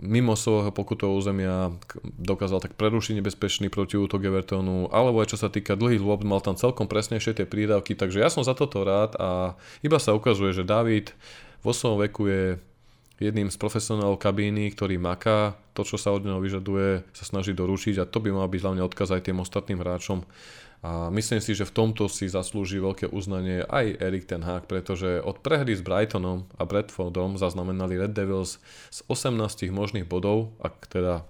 mimo 0.00 0.32
svojho 0.32 0.72
pokutového 0.72 1.20
územia 1.20 1.68
dokázal 2.16 2.64
tak 2.64 2.72
prerušiť 2.80 3.20
nebezpečný 3.20 3.68
protiútok 3.68 4.24
Evertonu, 4.24 4.88
alebo 4.88 5.20
aj 5.20 5.36
čo 5.36 5.38
sa 5.40 5.52
týka 5.52 5.76
dlhých 5.76 6.00
lob, 6.00 6.24
mal 6.24 6.40
tam 6.40 6.56
celkom 6.56 6.88
presnejšie 6.88 7.36
tie 7.36 7.44
prídavky, 7.44 7.92
takže 7.92 8.24
ja 8.24 8.32
som 8.32 8.40
za 8.40 8.56
toto 8.56 8.80
rád 8.88 9.20
a 9.20 9.60
iba 9.84 10.00
sa 10.00 10.16
ukazuje, 10.16 10.56
že 10.56 10.64
David 10.64 11.12
vo 11.60 11.76
svojom 11.76 12.00
veku 12.08 12.22
je 12.30 12.44
jedným 13.18 13.50
z 13.50 13.56
profesionálov 13.58 14.22
kabíny, 14.22 14.70
ktorý 14.74 14.98
maká, 14.98 15.58
to, 15.74 15.82
čo 15.82 15.98
sa 15.98 16.14
od 16.14 16.22
neho 16.22 16.38
vyžaduje, 16.38 17.02
sa 17.14 17.24
snaží 17.26 17.54
doručiť 17.54 18.02
a 18.02 18.08
to 18.08 18.22
by 18.22 18.30
mal 18.30 18.46
byť 18.46 18.60
hlavne 18.62 18.82
odkaz 18.86 19.14
aj 19.14 19.30
tým 19.30 19.42
ostatným 19.42 19.82
hráčom. 19.82 20.22
A 20.78 21.10
myslím 21.10 21.42
si, 21.42 21.58
že 21.58 21.66
v 21.66 21.74
tomto 21.74 22.06
si 22.06 22.30
zaslúži 22.30 22.78
veľké 22.78 23.10
uznanie 23.10 23.66
aj 23.66 23.98
Erik 23.98 24.30
Ten 24.30 24.46
Hag, 24.46 24.70
pretože 24.70 25.18
od 25.18 25.42
prehry 25.42 25.74
s 25.74 25.82
Brightonom 25.82 26.46
a 26.54 26.62
Bradfordom 26.62 27.34
zaznamenali 27.34 27.98
Red 27.98 28.14
Devils 28.14 28.62
z 28.94 29.02
18 29.10 29.74
možných 29.74 30.06
bodov, 30.06 30.54
ak 30.62 30.86
teda 30.86 31.26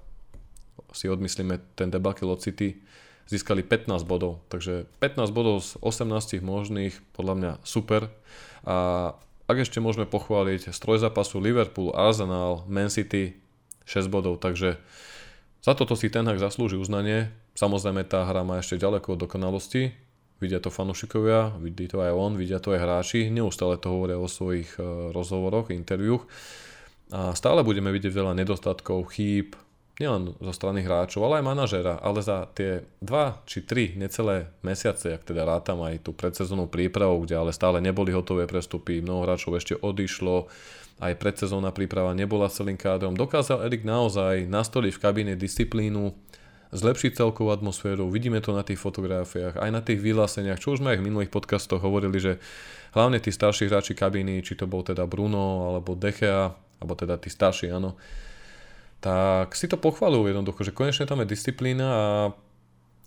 si 0.92 1.08
odmyslíme 1.08 1.60
ten 1.80 1.88
debakel 1.88 2.28
od 2.28 2.44
City, 2.44 2.84
získali 3.28 3.64
15 3.64 4.04
bodov. 4.04 4.44
Takže 4.52 4.84
15 5.00 5.32
bodov 5.32 5.64
z 5.64 5.80
18 5.80 6.44
možných, 6.44 7.00
podľa 7.16 7.34
mňa 7.36 7.52
super. 7.64 8.12
A 8.68 8.76
ak 9.48 9.64
ešte 9.64 9.80
môžeme 9.80 10.04
pochváliť 10.04 10.76
stroj 10.76 11.00
zápasu 11.00 11.40
Liverpool, 11.40 11.96
Arsenal, 11.96 12.68
Man 12.68 12.92
City 12.92 13.40
6 13.88 14.12
bodov, 14.12 14.44
takže 14.44 14.76
za 15.64 15.72
toto 15.72 15.96
si 15.96 16.12
ten 16.12 16.28
hak 16.28 16.36
zaslúži 16.36 16.76
uznanie. 16.76 17.32
Samozrejme 17.56 18.04
tá 18.04 18.28
hra 18.28 18.44
má 18.44 18.60
ešte 18.60 18.78
ďaleko 18.78 19.16
od 19.16 19.24
dokonalosti, 19.24 19.90
vidia 20.38 20.62
to 20.62 20.70
fanúšikovia, 20.70 21.58
vidí 21.58 21.90
to 21.90 21.98
aj 21.98 22.12
on, 22.14 22.38
vidia 22.38 22.62
to 22.62 22.76
aj 22.76 22.84
hráči, 22.84 23.32
neustále 23.32 23.80
to 23.80 23.90
hovoria 23.90 24.20
o 24.20 24.30
svojich 24.30 24.78
e, 24.78 25.10
rozhovoroch, 25.10 25.74
interviúch 25.74 26.28
a 27.08 27.32
stále 27.32 27.64
budeme 27.64 27.88
vidieť 27.88 28.12
veľa 28.12 28.36
nedostatkov, 28.36 29.16
chýb, 29.16 29.56
nielen 29.98 30.38
zo 30.38 30.52
strany 30.54 30.86
hráčov, 30.86 31.26
ale 31.26 31.42
aj 31.42 31.44
manažera, 31.50 31.94
ale 31.98 32.22
za 32.22 32.46
tie 32.54 32.86
2 33.02 33.50
či 33.50 33.66
3 33.66 33.98
necelé 33.98 34.46
mesiace, 34.62 35.18
ak 35.18 35.26
teda 35.26 35.42
rátam 35.42 35.82
aj 35.82 36.06
tú 36.06 36.14
predsezónnu 36.14 36.70
prípravu, 36.70 37.26
kde 37.26 37.34
ale 37.34 37.50
stále 37.50 37.82
neboli 37.82 38.14
hotové 38.14 38.46
prestupy, 38.46 39.02
mnoho 39.02 39.26
hráčov 39.26 39.58
ešte 39.58 39.74
odišlo, 39.74 40.46
aj 41.02 41.18
predsezónna 41.18 41.74
príprava 41.74 42.14
nebola 42.14 42.46
celým 42.46 42.78
kádrom, 42.78 43.18
dokázal 43.18 43.66
Erik 43.66 43.82
naozaj 43.82 44.46
nastoliť 44.46 44.92
v 44.94 45.02
kabíne 45.02 45.34
disciplínu, 45.34 46.14
zlepšiť 46.70 47.18
celkovú 47.18 47.50
atmosféru, 47.50 48.06
vidíme 48.06 48.38
to 48.38 48.54
na 48.54 48.62
tých 48.62 48.78
fotografiách, 48.78 49.58
aj 49.58 49.70
na 49.72 49.82
tých 49.82 49.98
vyhláseniach, 49.98 50.62
čo 50.62 50.78
už 50.78 50.84
sme 50.84 50.94
aj 50.94 51.00
v 51.02 51.06
minulých 51.10 51.32
podcastoch 51.32 51.82
hovorili, 51.82 52.22
že 52.22 52.32
hlavne 52.94 53.18
tí 53.18 53.34
starší 53.34 53.66
hráči 53.66 53.98
kabíny, 53.98 54.46
či 54.46 54.54
to 54.54 54.70
bol 54.70 54.86
teda 54.86 55.08
Bruno 55.10 55.74
alebo 55.74 55.98
Dechea, 55.98 56.54
alebo 56.78 56.94
teda 56.94 57.18
tí 57.18 57.32
starší, 57.32 57.72
áno, 57.72 57.98
tak 58.98 59.54
si 59.54 59.70
to 59.70 59.78
pochvalujú 59.78 60.34
jednoducho, 60.34 60.66
že 60.66 60.74
konečne 60.74 61.06
tam 61.06 61.22
je 61.22 61.30
disciplína 61.30 61.86
a 61.86 62.06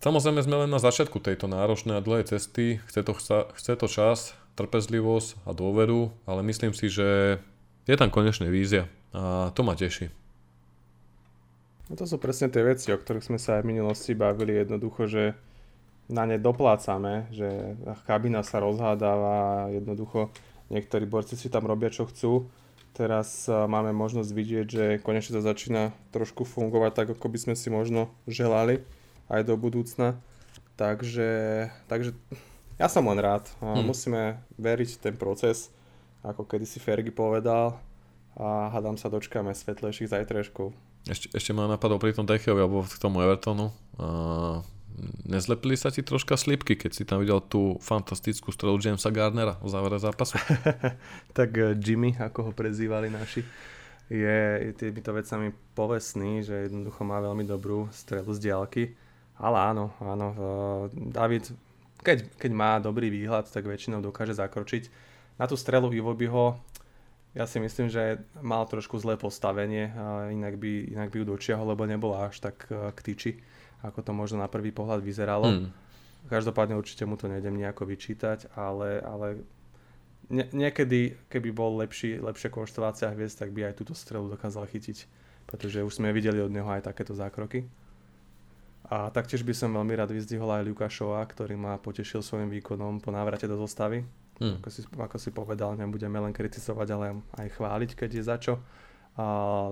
samozrejme 0.00 0.40
sme 0.40 0.56
len 0.64 0.70
na 0.72 0.80
začiatku 0.80 1.20
tejto 1.20 1.48
náročnej 1.48 2.00
a 2.00 2.04
dlhej 2.04 2.32
cesty, 2.32 2.80
chce 2.88 3.00
to, 3.04 3.12
chce 3.56 3.72
to 3.76 3.86
čas, 3.88 4.32
trpezlivosť 4.56 5.44
a 5.48 5.50
dôveru, 5.52 6.12
ale 6.24 6.40
myslím 6.48 6.72
si, 6.72 6.88
že 6.88 7.40
je 7.84 7.96
tam 7.96 8.08
konečne 8.08 8.48
vízia 8.48 8.88
a 9.12 9.52
to 9.52 9.60
ma 9.64 9.76
teší. 9.76 10.08
No 11.90 12.00
to 12.00 12.08
sú 12.08 12.16
presne 12.16 12.48
tie 12.48 12.64
veci, 12.64 12.88
o 12.88 12.96
ktorých 12.96 13.28
sme 13.28 13.36
sa 13.36 13.60
aj 13.60 13.68
v 13.68 13.70
minulosti 13.76 14.16
bavili. 14.16 14.56
Jednoducho, 14.56 15.04
že 15.04 15.36
na 16.08 16.24
ne 16.24 16.40
doplácame, 16.40 17.28
že 17.28 17.76
kabina 18.08 18.40
sa 18.40 18.64
rozhádáva 18.64 19.68
jednoducho 19.68 20.32
niektorí 20.72 21.04
borci 21.04 21.36
si 21.36 21.52
tam 21.52 21.68
robia 21.68 21.92
čo 21.92 22.08
chcú 22.08 22.48
Teraz 22.92 23.48
máme 23.48 23.96
možnosť 23.96 24.30
vidieť, 24.36 24.66
že 24.68 24.84
konečne 25.00 25.40
to 25.40 25.42
začína 25.42 25.96
trošku 26.12 26.44
fungovať 26.44 26.92
tak, 26.92 27.08
ako 27.16 27.26
by 27.32 27.38
sme 27.40 27.54
si 27.56 27.72
možno 27.72 28.12
želali 28.28 28.84
aj 29.32 29.48
do 29.48 29.56
budúcna. 29.56 30.20
Takže, 30.76 31.68
takže 31.88 32.12
ja 32.76 32.92
som 32.92 33.08
len 33.08 33.16
rád. 33.16 33.48
Hmm. 33.64 33.80
Musíme 33.86 34.44
veriť 34.60 35.00
ten 35.00 35.14
proces, 35.16 35.72
ako 36.20 36.44
kedy 36.44 36.68
si 36.68 36.84
Fergie 36.84 37.12
povedal 37.12 37.80
a 38.36 38.72
hádam 38.72 39.00
sa 39.00 39.08
dočkáme 39.08 39.52
svetlejších 39.56 40.12
zajtrajškov. 40.12 40.72
Ešte, 41.08 41.32
ešte 41.34 41.50
ma 41.56 41.66
napadol 41.66 41.98
pri 41.98 42.14
tom 42.14 42.28
Decheovi 42.28 42.62
alebo 42.62 42.84
k 42.86 42.96
tomu 43.00 43.24
Evertonu. 43.24 43.74
Uh, 43.98 44.62
nezlepili 45.26 45.76
sa 45.76 45.90
ti 45.90 46.04
troška 46.04 46.36
slipky, 46.36 46.76
keď 46.76 46.90
si 46.92 47.02
tam 47.02 47.20
videl 47.22 47.40
tú 47.40 47.80
fantastickú 47.80 48.52
strelu 48.52 48.78
Jamesa 48.78 49.10
Garnera 49.10 49.58
v 49.60 49.68
závere 49.68 49.98
zápasu? 49.98 50.38
tak 51.38 51.50
eh, 51.56 51.74
Jimmy, 51.78 52.16
ako 52.16 52.50
ho 52.50 52.52
prezývali 52.52 53.08
naši, 53.08 53.44
je 54.12 54.70
týmito 54.76 55.12
vecami 55.12 55.54
povestný, 55.72 56.44
že 56.44 56.68
jednoducho 56.68 57.00
má 57.02 57.18
veľmi 57.24 57.48
dobrú 57.48 57.88
strelu 57.94 58.28
z 58.36 58.38
diálky. 58.38 58.84
Ale 59.40 59.58
áno, 59.58 59.96
áno, 59.98 60.28
eh, 60.32 60.82
David, 61.10 61.50
keď, 62.04 62.28
keď 62.36 62.50
má 62.52 62.76
dobrý 62.78 63.08
výhľad, 63.08 63.48
tak 63.48 63.64
väčšinou 63.64 64.04
dokáže 64.04 64.36
zakročiť. 64.36 64.88
Na 65.40 65.48
tú 65.48 65.56
strelu 65.56 65.88
Ivobyho 65.90 66.60
ja 67.32 67.48
si 67.48 67.56
myslím, 67.56 67.88
že 67.88 68.20
mal 68.44 68.68
trošku 68.68 69.00
zlé 69.00 69.16
postavenie, 69.16 69.88
inak 70.36 70.60
by, 70.60 70.92
inak 70.92 71.08
by 71.08 71.16
ju 71.16 71.24
dočiahol, 71.24 71.72
lebo 71.72 71.88
nebola 71.88 72.28
až 72.28 72.44
tak 72.44 72.68
eh, 72.68 72.92
k 72.92 73.00
tyči 73.00 73.32
ako 73.82 74.00
to 74.02 74.12
možno 74.14 74.40
na 74.40 74.48
prvý 74.48 74.70
pohľad 74.70 75.02
vyzeralo. 75.02 75.46
Hmm. 75.50 75.68
Každopádne 76.30 76.78
určite 76.78 77.02
mu 77.02 77.18
to 77.18 77.26
nejdem 77.26 77.58
nejako 77.58 77.82
vyčítať, 77.90 78.54
ale, 78.54 79.02
ale 79.02 79.42
ne, 80.30 80.46
niekedy, 80.54 81.18
keby 81.26 81.50
bol 81.50 81.82
lepší, 81.82 82.22
lepšia 82.22 82.48
konštelácia 82.54 83.10
hviezd, 83.10 83.42
tak 83.42 83.50
by 83.50 83.66
aj 83.68 83.82
túto 83.82 83.92
strelu 83.92 84.30
dokázal 84.30 84.70
chytiť, 84.70 85.04
pretože 85.50 85.82
už 85.82 85.98
sme 85.98 86.14
videli 86.14 86.38
od 86.38 86.54
neho 86.54 86.70
aj 86.70 86.86
takéto 86.86 87.12
zákroky. 87.12 87.66
A 88.92 89.08
taktiež 89.10 89.42
by 89.42 89.54
som 89.56 89.74
veľmi 89.74 89.94
rád 89.94 90.12
vyzdvihol 90.14 90.52
aj 90.52 90.66
Lukášova, 90.68 91.22
ktorý 91.24 91.56
ma 91.56 91.80
potešil 91.80 92.20
svojim 92.20 92.50
výkonom 92.50 93.00
po 93.00 93.10
návrate 93.10 93.48
do 93.50 93.56
zostavy. 93.56 94.04
Hmm. 94.42 94.58
Ako, 94.58 94.68
si, 94.68 94.80
ako 94.84 95.16
si 95.18 95.30
povedal, 95.30 95.74
nebudeme 95.78 96.18
len 96.18 96.34
kritizovať, 96.34 96.88
ale 96.92 97.06
aj 97.38 97.48
chváliť, 97.56 97.90
keď 97.94 98.10
je 98.10 98.22
za 98.22 98.36
čo. 98.38 98.54
A 99.16 99.24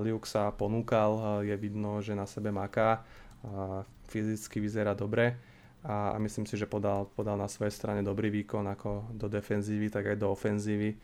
Liuk 0.04 0.28
sa 0.28 0.52
ponúkal, 0.52 1.42
je 1.42 1.56
vidno, 1.56 1.98
že 2.04 2.12
na 2.12 2.28
sebe 2.28 2.52
maká 2.52 3.02
a 3.40 3.88
fyzicky 4.10 4.58
vyzerá 4.58 4.98
dobre 4.98 5.38
a, 5.86 6.18
myslím 6.18 6.44
si, 6.44 6.58
že 6.58 6.66
podal, 6.66 7.08
podal 7.14 7.38
na 7.38 7.46
svojej 7.46 7.72
strane 7.72 8.02
dobrý 8.02 8.28
výkon 8.28 8.66
ako 8.68 9.14
do 9.14 9.30
defenzívy, 9.30 9.88
tak 9.88 10.12
aj 10.12 10.16
do 10.18 10.34
ofenzívy 10.34 10.98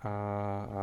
a, 0.00 0.14
a 0.64 0.82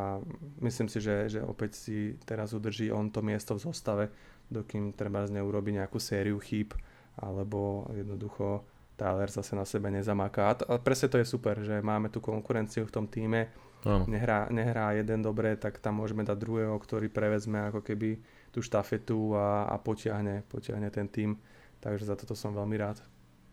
myslím 0.62 0.88
si, 0.88 1.02
že, 1.02 1.26
že 1.26 1.40
opäť 1.42 1.74
si 1.74 2.14
teraz 2.22 2.54
udrží 2.54 2.94
on 2.94 3.10
to 3.10 3.26
miesto 3.26 3.58
v 3.58 3.66
zostave, 3.66 4.06
dokým 4.48 4.94
treba 4.94 5.26
z 5.26 5.34
neho 5.34 5.50
urobiť 5.50 5.82
nejakú 5.82 5.98
sériu 5.98 6.38
chýb 6.38 6.78
alebo 7.18 7.90
jednoducho 7.98 8.62
Tyler 8.98 9.30
zase 9.30 9.54
na 9.54 9.66
sebe 9.66 9.90
nezamaká. 9.90 10.54
A, 10.54 10.54
a 10.54 10.74
presne 10.82 11.10
to 11.10 11.18
je 11.22 11.26
super, 11.26 11.58
že 11.62 11.82
máme 11.82 12.10
tú 12.14 12.22
konkurenciu 12.22 12.86
v 12.86 12.94
tom 12.94 13.06
týme, 13.10 13.50
nehrá, 13.86 14.48
nehrá 14.50 14.96
jeden 14.98 15.22
dobre, 15.22 15.54
tak 15.60 15.78
tam 15.78 16.02
môžeme 16.02 16.26
dať 16.26 16.38
druhého, 16.38 16.74
ktorý 16.78 17.12
prevezme 17.12 17.70
ako 17.70 17.86
keby 17.86 18.18
tú 18.50 18.64
štafetu 18.64 19.38
a, 19.38 19.70
a 19.70 19.76
potiahne, 19.78 20.42
potiahne 20.50 20.90
ten 20.90 21.06
tým. 21.06 21.38
Takže 21.78 22.10
za 22.10 22.16
toto 22.18 22.34
som 22.34 22.58
veľmi 22.58 22.76
rád. 22.80 22.98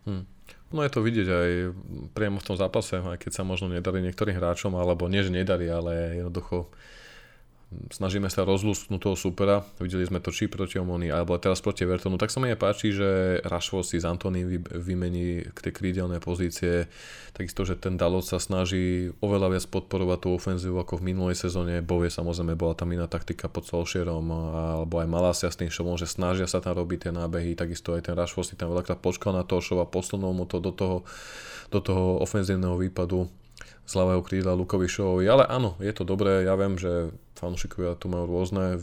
Hmm. 0.05 0.25
No 0.69 0.85
je 0.85 0.93
to 0.93 1.01
vidieť 1.01 1.27
aj 1.29 1.49
priamo 2.13 2.37
v 2.37 2.47
tom 2.47 2.57
zápase, 2.57 3.01
aj 3.01 3.17
keď 3.17 3.31
sa 3.41 3.43
možno 3.45 3.73
nedarí 3.73 4.01
niektorým 4.05 4.37
hráčom, 4.37 4.77
alebo 4.77 5.09
nie, 5.09 5.25
že 5.25 5.33
nedarí, 5.33 5.65
ale 5.65 6.21
jednoducho 6.21 6.69
snažíme 7.91 8.31
sa 8.31 8.47
rozlúsknuť 8.47 8.99
toho 8.99 9.17
supera, 9.17 9.61
videli 9.77 10.03
sme 10.07 10.23
to 10.23 10.33
či 10.33 10.51
proti 10.51 10.81
Omoni, 10.81 11.13
alebo 11.13 11.37
teraz 11.37 11.61
proti 11.61 11.85
Vertonu, 11.85 12.17
tak 12.17 12.33
sa 12.33 12.41
mi 12.41 12.51
páči, 12.57 12.91
že 12.91 13.39
Rashford 13.45 13.85
si 13.85 13.97
z 14.01 14.09
Antony 14.09 14.45
vymení 14.59 15.45
k 15.53 15.57
tej 15.59 15.73
krídelnej 15.73 16.19
pozície, 16.19 16.89
takisto, 17.31 17.63
že 17.63 17.77
ten 17.77 17.95
Dalot 17.95 18.25
sa 18.25 18.41
snaží 18.41 19.13
oveľa 19.21 19.55
viac 19.55 19.65
podporovať 19.69 20.19
tú 20.23 20.29
ofenzívu 20.33 20.77
ako 20.81 20.99
v 20.99 21.13
minulej 21.13 21.37
sezóne, 21.37 21.85
Bovie 21.85 22.09
samozrejme 22.09 22.57
bola 22.57 22.73
tam 22.73 22.91
iná 22.91 23.05
taktika 23.05 23.47
pod 23.47 23.69
Solskjaerom, 23.69 24.25
alebo 24.31 24.99
aj 24.99 25.07
Malasia 25.07 25.49
s 25.53 25.59
tým 25.59 25.69
šovom, 25.69 25.95
že 25.95 26.09
snažia 26.09 26.49
sa 26.49 26.59
tam 26.59 26.75
robiť 26.75 27.07
tie 27.07 27.11
nábehy, 27.13 27.53
takisto 27.53 27.93
aj 27.93 28.11
ten 28.11 28.15
Rashford 28.17 28.51
si 28.51 28.59
tam 28.59 28.73
veľakrát 28.73 28.99
počkal 28.99 29.37
na 29.37 29.45
toho 29.45 29.61
šova, 29.61 29.87
posunul 29.87 30.33
mu 30.33 30.43
to 30.49 30.57
do 30.57 30.73
toho, 30.73 31.07
do 31.69 31.79
toho 31.79 32.19
ofenzívneho 32.25 32.75
výpadu 32.81 33.29
z 33.85 33.93
ľavého 33.93 34.21
krídla 34.25 34.57
Lukovi 34.57 34.89
Šovovi, 34.89 35.29
ale 35.29 35.45
áno, 35.45 35.77
je 35.77 35.93
to 35.93 36.01
dobré, 36.01 36.43
ja 36.43 36.57
viem, 36.57 36.75
že 36.75 37.13
fanúšikovia 37.37 37.93
tu 37.97 38.09
majú 38.09 38.25
rôzne 38.25 38.81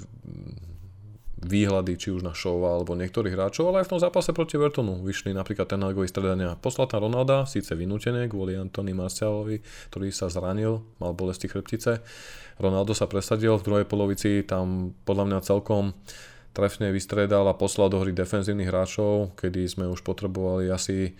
výhľady, 1.42 1.98
či 1.98 2.14
už 2.14 2.22
na 2.22 2.30
show 2.38 2.54
alebo 2.62 2.94
niektorých 2.94 3.34
hráčov, 3.34 3.66
ale 3.70 3.82
aj 3.82 3.90
v 3.90 3.92
tom 3.98 4.00
zápase 4.02 4.30
proti 4.30 4.54
Vertonu 4.54 5.02
vyšli 5.02 5.34
napríklad 5.34 5.66
ten 5.66 5.82
Hagový 5.82 6.06
stredania. 6.06 6.54
Poslal 6.54 6.86
tam 6.86 7.02
Ronalda, 7.10 7.50
síce 7.50 7.74
vynútené 7.74 8.30
kvôli 8.30 8.54
Antony 8.54 8.94
Marcialovi, 8.94 9.58
ktorý 9.90 10.14
sa 10.14 10.30
zranil, 10.30 10.86
mal 11.02 11.18
bolesti 11.18 11.50
chrbtice. 11.50 11.98
Ronaldo 12.62 12.94
sa 12.94 13.10
presadil 13.10 13.58
v 13.58 13.66
druhej 13.66 13.86
polovici, 13.90 14.46
tam 14.46 14.94
podľa 15.02 15.24
mňa 15.34 15.38
celkom 15.42 15.98
trefne 16.54 16.94
vystredal 16.94 17.48
a 17.50 17.58
poslal 17.58 17.90
do 17.90 17.98
hry 17.98 18.14
defenzívnych 18.14 18.70
hráčov, 18.70 19.34
kedy 19.34 19.66
sme 19.66 19.90
už 19.90 20.04
potrebovali 20.06 20.70
asi 20.70 21.16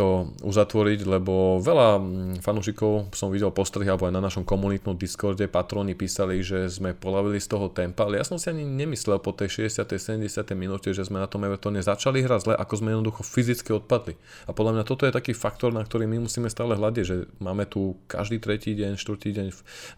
to 0.00 0.32
uzatvoriť, 0.40 1.04
lebo 1.04 1.60
veľa 1.60 2.00
mm, 2.00 2.34
fanúšikov 2.40 3.12
som 3.12 3.28
videl 3.28 3.52
postrehy 3.52 3.92
alebo 3.92 4.08
aj 4.08 4.16
na 4.16 4.24
našom 4.24 4.48
komunitnom 4.48 4.96
Discorde 4.96 5.44
patróni 5.44 5.92
písali, 5.92 6.40
že 6.40 6.72
sme 6.72 6.96
polavili 6.96 7.36
z 7.36 7.52
toho 7.52 7.68
tempa, 7.68 8.08
ale 8.08 8.16
ja 8.16 8.24
som 8.24 8.40
si 8.40 8.48
ani 8.48 8.64
nemyslel 8.64 9.20
po 9.20 9.36
tej 9.36 9.68
60. 9.68 10.24
70. 10.24 10.56
minúte, 10.56 10.88
že 10.96 11.04
sme 11.04 11.20
na 11.20 11.28
tom 11.28 11.44
Evertone 11.44 11.84
začali 11.84 12.24
hrať 12.24 12.40
zle, 12.48 12.54
ako 12.56 12.74
sme 12.80 12.96
jednoducho 12.96 13.20
fyzicky 13.20 13.76
odpadli. 13.76 14.16
A 14.48 14.56
podľa 14.56 14.80
mňa 14.80 14.84
toto 14.88 15.04
je 15.04 15.12
taký 15.12 15.36
faktor, 15.36 15.68
na 15.76 15.84
ktorý 15.84 16.08
my 16.08 16.24
musíme 16.24 16.48
stále 16.48 16.80
hľadiť, 16.80 17.04
že 17.04 17.28
máme 17.36 17.68
tu 17.68 18.00
každý 18.08 18.40
tretí 18.40 18.72
deň, 18.72 18.96
štvrtý 18.96 19.36
deň 19.36 19.46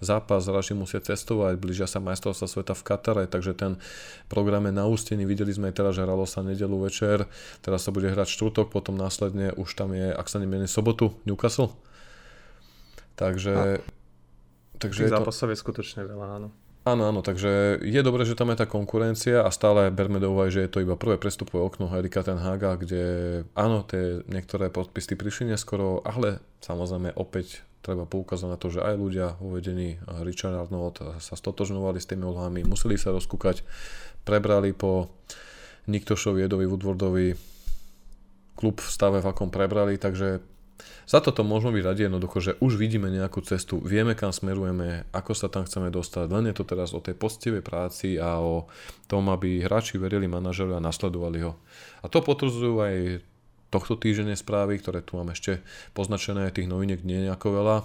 zápas, 0.03 0.43
hráči 0.43 0.75
musia 0.75 0.99
cestovať, 0.99 1.63
blížia 1.63 1.87
sa 1.87 2.03
majstrovstva 2.03 2.51
sveta 2.51 2.75
v 2.75 2.83
Katare, 2.83 3.25
takže 3.31 3.55
ten 3.55 3.79
program 4.27 4.67
je 4.67 4.75
na 4.75 4.83
ústení, 4.91 5.23
videli 5.23 5.55
sme 5.55 5.71
aj 5.71 5.79
teraz, 5.79 5.93
že 5.95 6.03
hralo 6.03 6.27
sa 6.27 6.43
nedelu 6.43 6.75
večer, 6.91 7.31
teraz 7.63 7.87
sa 7.87 7.95
bude 7.95 8.11
hrať 8.11 8.35
štvrtok, 8.35 8.75
potom 8.75 8.99
následne 8.99 9.55
už 9.55 9.79
tam 9.79 9.92
je, 9.93 10.09
ak 10.13 10.27
sa 10.29 10.41
nemýlim, 10.43 10.69
sobotu 10.69 11.17
Newcastle. 11.25 11.73
Takže... 13.17 13.55
A, 13.55 13.65
takže 14.81 15.07
Tých 15.07 15.15
zápasov 15.15 15.53
je 15.53 15.59
skutočne 15.61 16.03
veľa, 16.09 16.27
áno. 16.41 16.49
Áno, 16.83 17.07
áno, 17.07 17.23
takže 17.23 17.79
je 17.79 18.01
dobré, 18.03 18.27
že 18.27 18.35
tam 18.35 18.51
je 18.51 18.59
tá 18.59 18.67
konkurencia 18.67 19.47
a 19.47 19.55
stále 19.55 19.87
berme 19.95 20.19
do 20.19 20.35
úvahy, 20.35 20.51
že 20.51 20.67
je 20.67 20.71
to 20.75 20.83
iba 20.83 20.99
prvé 20.99 21.15
prestupové 21.15 21.63
okno 21.63 21.87
Erika 21.95 22.27
Ten 22.27 22.43
Haga, 22.43 22.75
kde 22.75 23.03
áno, 23.55 23.87
tie 23.87 24.27
niektoré 24.27 24.67
podpisy 24.67 25.15
prišli 25.15 25.55
neskoro, 25.55 26.03
ale 26.03 26.43
samozrejme 26.59 27.15
opäť 27.15 27.63
treba 27.87 28.03
poukázať 28.03 28.49
na 28.51 28.59
to, 28.59 28.75
že 28.75 28.83
aj 28.83 28.95
ľudia 28.99 29.39
vo 29.39 29.55
vedení 29.55 30.03
Richard 30.27 30.59
Arnold 30.59 31.23
sa 31.23 31.39
stotožňovali 31.39 32.03
s 32.03 32.11
tými 32.11 32.27
úlohami, 32.27 32.67
museli 32.67 32.99
sa 32.99 33.15
rozkúkať, 33.15 33.63
prebrali 34.27 34.75
po 34.75 35.07
Niktošovi, 35.87 36.43
Edovi, 36.43 36.67
Woodwardovi 36.67 37.52
klub 38.59 38.81
v 38.81 38.89
stave, 38.89 39.19
v 39.21 39.31
akom 39.31 39.49
prebrali, 39.49 39.97
takže 39.97 40.43
za 41.03 41.19
toto 41.19 41.43
môžeme 41.43 41.79
byť 41.79 41.85
radi 41.85 42.03
jednoducho, 42.07 42.39
že 42.39 42.53
už 42.63 42.79
vidíme 42.79 43.11
nejakú 43.11 43.43
cestu, 43.43 43.83
vieme 43.83 44.15
kam 44.15 44.31
smerujeme, 44.31 45.07
ako 45.11 45.33
sa 45.35 45.51
tam 45.51 45.67
chceme 45.67 45.91
dostať, 45.91 46.27
len 46.31 46.51
je 46.51 46.57
to 46.57 46.65
teraz 46.67 46.95
o 46.95 47.03
tej 47.03 47.19
postivej 47.19 47.63
práci 47.63 48.17
a 48.19 48.39
o 48.39 48.71
tom, 49.11 49.31
aby 49.31 49.67
hráči 49.67 49.99
verili 49.99 50.31
manažeru 50.31 50.79
a 50.79 50.83
nasledovali 50.83 51.43
ho. 51.43 51.59
A 52.03 52.07
to 52.07 52.23
potvrdzujú 52.23 52.75
aj 52.83 52.97
tohto 53.73 53.97
týždene 53.97 54.37
správy, 54.37 54.79
ktoré 54.79 55.01
tu 55.01 55.17
mám 55.17 55.33
ešte 55.33 55.65
poznačené, 55.97 56.53
tých 56.53 56.69
noviniek 56.69 57.01
nie 57.03 57.25
je 57.25 57.27
nejako 57.33 57.49
veľa. 57.57 57.77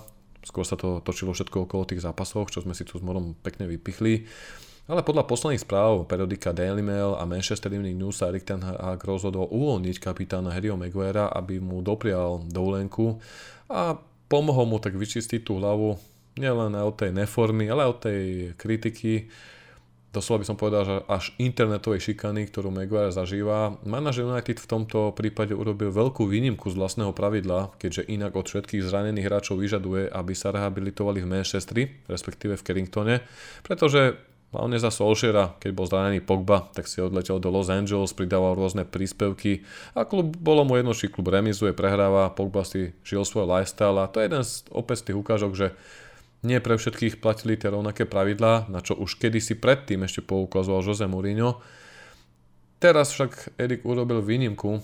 Skôr 0.43 0.63
sa 0.63 0.80
to 0.80 1.03
točilo 1.03 1.36
všetko 1.36 1.67
okolo 1.67 1.88
tých 1.88 2.03
zápasov, 2.03 2.51
čo 2.51 2.63
sme 2.63 2.75
si 2.75 2.88
tu 2.88 2.99
s 2.99 3.03
Morom 3.03 3.36
pekne 3.39 3.67
vypichli. 3.67 4.27
Ale 4.88 5.04
podľa 5.04 5.28
posledných 5.28 5.67
správ 5.67 6.08
periodika 6.08 6.56
Daily 6.56 6.80
Mail 6.80 7.19
a 7.19 7.28
Manchester 7.28 7.76
Evening 7.76 8.00
News 8.00 8.23
sa 8.23 8.32
Erik 8.32 8.47
Ten 8.47 8.63
Hag 8.63 9.04
rozhodol 9.04 9.52
uvoľniť 9.52 10.00
kapitána 10.00 10.56
Harryho 10.56 10.80
Maguirea, 10.80 11.28
aby 11.28 11.60
mu 11.60 11.84
doprial 11.84 12.39
dovolenku 12.47 13.19
a 13.67 14.00
pomohol 14.32 14.63
mu 14.63 14.80
tak 14.80 14.95
vyčistiť 14.95 15.43
tú 15.43 15.60
hlavu 15.60 16.00
nielen 16.39 16.71
od 16.80 16.95
tej 16.95 17.12
neformy, 17.12 17.67
ale 17.67 17.84
od 17.84 18.00
tej 18.00 18.56
kritiky, 18.56 19.28
doslova 20.15 20.39
by 20.39 20.47
som 20.47 20.56
povedal, 20.56 20.84
že 20.88 20.95
až 21.12 21.36
internetovej 21.36 22.08
šikany, 22.08 22.47
ktorú 22.47 22.71
Maguire 22.71 23.12
zažíva. 23.12 23.76
Manažer 23.84 24.23
United 24.23 24.56
v 24.56 24.71
tomto 24.71 25.12
prípade 25.12 25.52
urobil 25.52 25.91
veľkú 25.91 26.23
výnimku 26.23 26.71
z 26.71 26.80
vlastného 26.80 27.12
pravidla, 27.12 27.76
keďže 27.76 28.08
inak 28.08 28.39
od 28.39 28.47
všetkých 28.47 28.88
zranených 28.88 29.28
hráčov 29.28 29.60
vyžaduje, 29.60 30.08
aby 30.08 30.32
sa 30.32 30.56
rehabilitovali 30.56 31.19
v 31.19 31.28
Manchestri, 31.28 31.84
respektíve 32.08 32.56
v 32.56 32.63
Carringtone, 32.63 33.15
pretože 33.67 34.15
Hlavne 34.48 34.80
za 34.80 34.88
Solskjaera, 34.88 35.60
keď 35.60 35.72
bol 35.76 35.92
zranený 35.92 36.24
Pogba, 36.24 36.72
tak 36.72 36.88
si 36.88 37.04
odletel 37.04 37.36
do 37.44 37.52
Los 37.52 37.68
Angeles, 37.68 38.16
pridával 38.16 38.56
rôzne 38.56 38.88
príspevky 38.88 39.68
a 39.92 40.08
klub, 40.08 40.40
bolo 40.40 40.64
mu 40.64 40.80
jedno, 40.80 40.96
či 40.96 41.12
klub 41.12 41.28
remizuje, 41.28 41.76
prehráva, 41.76 42.32
Pogba 42.32 42.64
si 42.64 42.96
žil 43.04 43.28
svoj 43.28 43.44
lifestyle 43.44 44.00
a 44.00 44.08
to 44.08 44.24
je 44.24 44.32
jeden 44.32 44.44
z 44.48 44.64
opäť 44.72 45.04
z 45.04 45.06
tých 45.12 45.20
ukážok, 45.20 45.52
že 45.52 45.68
nie 46.48 46.64
pre 46.64 46.80
všetkých 46.80 47.20
platili 47.20 47.60
tie 47.60 47.76
rovnaké 47.76 48.08
pravidlá, 48.08 48.72
na 48.72 48.80
čo 48.80 48.96
už 48.96 49.20
kedysi 49.20 49.60
predtým 49.60 50.08
ešte 50.08 50.24
poukazoval 50.24 50.80
Jose 50.80 51.04
Mourinho. 51.12 51.60
Teraz 52.80 53.12
však 53.12 53.60
Erik 53.60 53.84
urobil 53.84 54.24
výnimku 54.24 54.80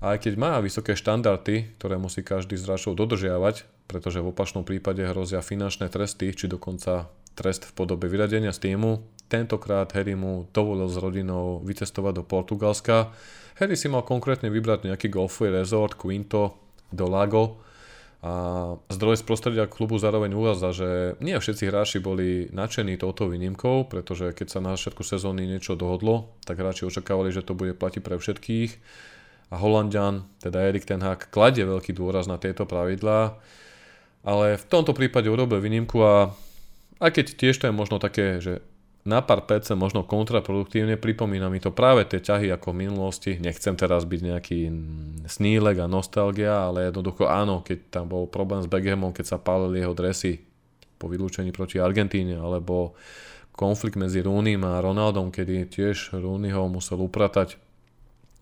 a 0.00 0.16
aj 0.16 0.24
keď 0.24 0.34
má 0.40 0.56
vysoké 0.64 0.96
štandardy, 0.96 1.76
ktoré 1.76 2.00
musí 2.00 2.24
každý 2.24 2.56
z 2.56 2.64
hráčov 2.64 2.96
dodržiavať, 2.96 3.68
pretože 3.90 4.24
v 4.24 4.30
opačnom 4.32 4.64
prípade 4.64 5.04
hrozia 5.04 5.44
finančné 5.44 5.92
tresty, 5.92 6.32
či 6.32 6.48
dokonca 6.48 7.12
trest 7.36 7.68
v 7.68 7.76
podobe 7.76 8.08
vyradenia 8.08 8.50
z 8.50 8.72
týmu, 8.72 9.04
tentokrát 9.28 9.92
Harry 9.92 10.16
mu 10.16 10.48
dovolil 10.50 10.88
s 10.88 10.96
rodinou 10.96 11.60
vycestovať 11.60 12.12
do 12.16 12.24
Portugalska. 12.24 13.12
Harry 13.60 13.76
si 13.76 13.92
mal 13.92 14.02
konkrétne 14.02 14.48
vybrať 14.48 14.88
nejaký 14.88 15.12
golfový 15.12 15.52
rezort 15.52 15.94
Quinto 15.94 16.56
do 16.90 17.04
Lago, 17.06 17.60
a 18.26 18.32
zdroj 18.90 19.20
z 19.20 19.24
prostredia 19.28 19.70
klubu 19.70 20.02
zároveň 20.02 20.34
uvádza, 20.34 20.74
že 20.74 20.88
nie 21.22 21.38
všetci 21.38 21.70
hráči 21.70 21.98
boli 22.02 22.50
nadšení 22.50 22.98
touto 22.98 23.30
výnimkou, 23.30 23.86
pretože 23.86 24.34
keď 24.34 24.46
sa 24.50 24.58
na 24.58 24.74
začiatku 24.74 25.06
sezóny 25.06 25.46
niečo 25.46 25.78
dohodlo, 25.78 26.34
tak 26.42 26.58
hráči 26.58 26.88
očakávali, 26.88 27.30
že 27.30 27.46
to 27.46 27.54
bude 27.54 27.78
platiť 27.78 28.02
pre 28.02 28.18
všetkých. 28.18 28.70
A 29.52 29.62
Holandian, 29.62 30.26
teda 30.42 30.58
Erik 30.58 30.88
Ten 30.88 31.06
Hag, 31.06 31.30
kladie 31.30 31.62
veľký 31.62 31.94
dôraz 31.94 32.26
na 32.26 32.34
tieto 32.34 32.66
pravidlá, 32.66 33.38
ale 34.26 34.58
v 34.58 34.64
tomto 34.66 34.90
prípade 34.90 35.30
urobil 35.30 35.62
výnimku 35.62 36.02
a 36.02 36.34
aj 37.00 37.10
keď 37.12 37.26
tiež 37.36 37.56
to 37.60 37.68
je 37.68 37.74
možno 37.74 37.96
také, 38.00 38.40
že 38.40 38.64
na 39.06 39.22
pár 39.22 39.46
PC 39.46 39.78
možno 39.78 40.02
kontraproduktívne, 40.02 40.98
pripomína 40.98 41.46
mi 41.46 41.62
to 41.62 41.70
práve 41.70 42.02
tie 42.10 42.18
ťahy 42.18 42.50
ako 42.50 42.74
v 42.74 42.90
minulosti. 42.90 43.38
Nechcem 43.38 43.78
teraz 43.78 44.02
byť 44.02 44.20
nejaký 44.20 44.60
snílek 45.30 45.78
a 45.78 45.86
nostalgia, 45.86 46.66
ale 46.66 46.90
jednoducho 46.90 47.30
áno, 47.30 47.62
keď 47.62 47.78
tam 47.94 48.10
bol 48.10 48.26
problém 48.26 48.66
s 48.66 48.70
Beckhamom, 48.70 49.14
keď 49.14 49.26
sa 49.30 49.38
pálili 49.38 49.78
jeho 49.78 49.94
dresy 49.94 50.42
po 50.98 51.06
vylúčení 51.06 51.54
proti 51.54 51.78
Argentíne, 51.78 52.34
alebo 52.34 52.98
konflikt 53.54 53.94
medzi 53.94 54.26
Rúnim 54.26 54.66
a 54.66 54.82
Ronaldom, 54.82 55.30
kedy 55.30 55.70
tiež 55.70 56.18
Rooney 56.18 56.50
ho 56.50 56.66
musel 56.66 56.98
upratať 56.98 57.62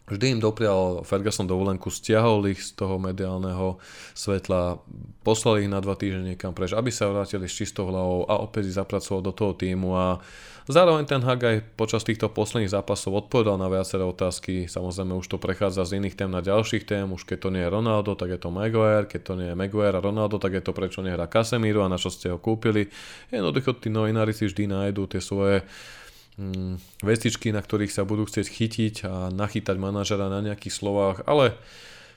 Vždy 0.05 0.37
im 0.37 0.40
doprial 0.40 1.01
Ferguson 1.01 1.49
dovolenku, 1.49 1.88
stiahol 1.88 2.45
ich 2.53 2.61
z 2.61 2.77
toho 2.77 3.01
mediálneho 3.01 3.81
svetla, 4.12 4.77
poslal 5.25 5.64
ich 5.64 5.73
na 5.73 5.81
dva 5.81 5.97
týždne 5.97 6.37
niekam 6.37 6.53
preč, 6.53 6.77
aby 6.77 6.93
sa 6.93 7.09
vrátili 7.09 7.49
s 7.49 7.57
čistou 7.57 7.88
hlavou 7.88 8.29
a 8.29 8.37
opäť 8.45 8.69
ich 8.69 8.77
zapracoval 8.77 9.25
do 9.25 9.33
toho 9.33 9.57
týmu 9.57 9.97
a 9.97 10.21
zároveň 10.69 11.09
ten 11.09 11.25
Hag 11.25 11.40
aj 11.40 11.57
počas 11.81 12.05
týchto 12.05 12.29
posledných 12.29 12.69
zápasov 12.69 13.17
odpovedal 13.17 13.57
na 13.57 13.73
viaceré 13.73 14.05
otázky, 14.05 14.69
samozrejme 14.69 15.17
už 15.25 15.25
to 15.25 15.40
prechádza 15.40 15.88
z 15.88 16.05
iných 16.05 16.21
tém 16.21 16.29
na 16.29 16.45
ďalších 16.45 16.85
tém, 16.85 17.09
už 17.09 17.25
keď 17.25 17.38
to 17.40 17.49
nie 17.49 17.64
je 17.64 17.73
Ronaldo, 17.73 18.12
tak 18.12 18.29
je 18.29 18.40
to 18.45 18.53
Maguire, 18.53 19.09
keď 19.09 19.21
to 19.25 19.33
nie 19.40 19.49
je 19.49 19.57
Maguire 19.57 19.97
a 19.97 20.05
Ronaldo, 20.05 20.37
tak 20.37 20.53
je 20.53 20.61
to 20.61 20.77
prečo 20.77 21.01
nehrá 21.01 21.25
Casemiro 21.33 21.81
a 21.81 21.88
na 21.88 21.97
čo 21.97 22.12
ste 22.12 22.29
ho 22.29 22.37
kúpili. 22.37 22.93
Jednoducho 23.33 23.73
tí 23.81 23.88
novinári 23.88 24.37
si 24.37 24.53
vždy 24.53 24.69
nájdú 24.69 25.09
tie 25.09 25.25
svoje 25.25 25.64
mm, 26.38 27.03
vecičky, 27.03 27.51
na 27.51 27.61
ktorých 27.62 27.92
sa 27.92 28.07
budú 28.07 28.27
chcieť 28.27 28.47
chytiť 28.47 28.94
a 29.07 29.29
nachytať 29.31 29.77
manažera 29.79 30.31
na 30.31 30.40
nejakých 30.42 30.75
slovách, 30.75 31.16
ale 31.29 31.55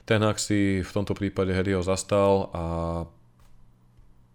ten 0.07 0.23
Hag 0.23 0.39
si 0.39 0.81
v 0.81 0.91
tomto 0.91 1.11
prípade 1.11 1.51
Harryho 1.51 1.83
zastal 1.83 2.47
a 2.55 2.63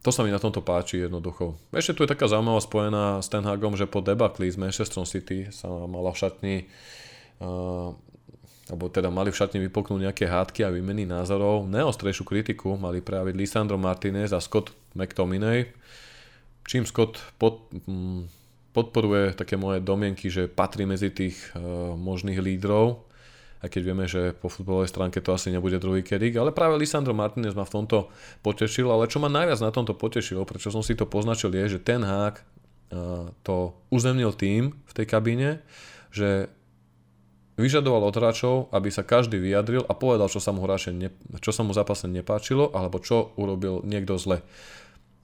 to 0.03 0.11
sa 0.11 0.27
mi 0.27 0.35
na 0.35 0.43
tomto 0.43 0.61
páči 0.61 0.99
jednoducho. 1.07 1.55
Ešte 1.71 1.95
tu 1.95 2.01
je 2.03 2.11
taká 2.11 2.27
zaujímavá 2.27 2.59
spojená 2.59 3.23
s 3.23 3.31
Ten 3.31 3.47
Hagom, 3.47 3.79
že 3.79 3.87
po 3.87 4.03
debakli 4.03 4.51
s 4.51 4.59
Manchester 4.59 5.07
City 5.07 5.55
sa 5.55 5.71
mala 5.87 6.11
v 6.11 6.19
šatni 6.19 6.57
uh, 7.39 7.95
alebo 8.71 8.89
teda 8.89 9.11
mali 9.15 9.29
v 9.31 9.39
šatni 9.39 9.59
vypoknúť 9.69 10.01
nejaké 10.11 10.25
hádky 10.27 10.65
a 10.67 10.73
výmeny 10.75 11.05
názorov. 11.05 11.67
Neostrejšiu 11.71 12.25
kritiku 12.25 12.75
mali 12.75 13.05
prejaviť 13.05 13.35
Lisandro 13.37 13.77
Martinez 13.77 14.33
a 14.33 14.41
Scott 14.41 14.73
McTominay, 14.97 15.69
čím 16.65 16.87
Scott 16.89 17.21
pod, 17.37 17.69
mm, 17.71 18.42
podporuje 18.73 19.37
také 19.37 19.61
moje 19.61 19.85
domienky, 19.85 20.33
že 20.33 20.49
patrí 20.49 20.89
medzi 20.89 21.13
tých 21.13 21.37
uh, 21.53 21.93
možných 21.97 22.41
lídrov, 22.41 23.05
aj 23.63 23.69
keď 23.71 23.83
vieme, 23.85 24.05
že 24.11 24.35
po 24.35 24.51
futbalovej 24.51 24.91
stránke 24.91 25.23
to 25.23 25.31
asi 25.31 25.55
nebude 25.55 25.79
druhý 25.79 26.03
kedik, 26.03 26.35
ale 26.35 26.51
práve 26.51 26.75
Lisandro 26.81 27.15
Martinez 27.15 27.55
ma 27.55 27.63
v 27.63 27.75
tomto 27.79 28.11
potešil, 28.43 28.91
ale 28.91 29.07
čo 29.07 29.23
ma 29.23 29.31
najviac 29.31 29.63
na 29.63 29.71
tomto 29.71 29.95
potešilo, 29.95 30.43
prečo 30.49 30.75
som 30.75 30.83
si 30.83 30.99
to 30.99 31.07
poznačil, 31.07 31.53
je, 31.55 31.79
že 31.79 31.85
ten 31.85 32.03
hák 32.03 32.35
uh, 32.41 33.31
to 33.47 33.77
uzemnil 33.93 34.35
tým 34.35 34.73
v 34.73 34.93
tej 34.97 35.07
kabíne, 35.07 35.63
že 36.11 36.51
vyžadoval 37.61 38.09
od 38.09 38.17
hráčov, 38.17 38.55
aby 38.73 38.89
sa 38.89 39.05
každý 39.05 39.37
vyjadril 39.37 39.85
a 39.85 39.93
povedal, 39.93 40.33
čo 40.33 40.41
sa 40.41 40.51
mu, 40.51 40.65
hráče 40.65 40.91
ne, 40.91 41.13
čo 41.45 41.53
sa 41.53 41.63
mu 41.63 41.77
zápasne 41.77 42.09
nepáčilo, 42.09 42.73
alebo 42.73 42.99
čo 42.99 43.37
urobil 43.37 43.85
niekto 43.85 44.17
zle. 44.17 44.41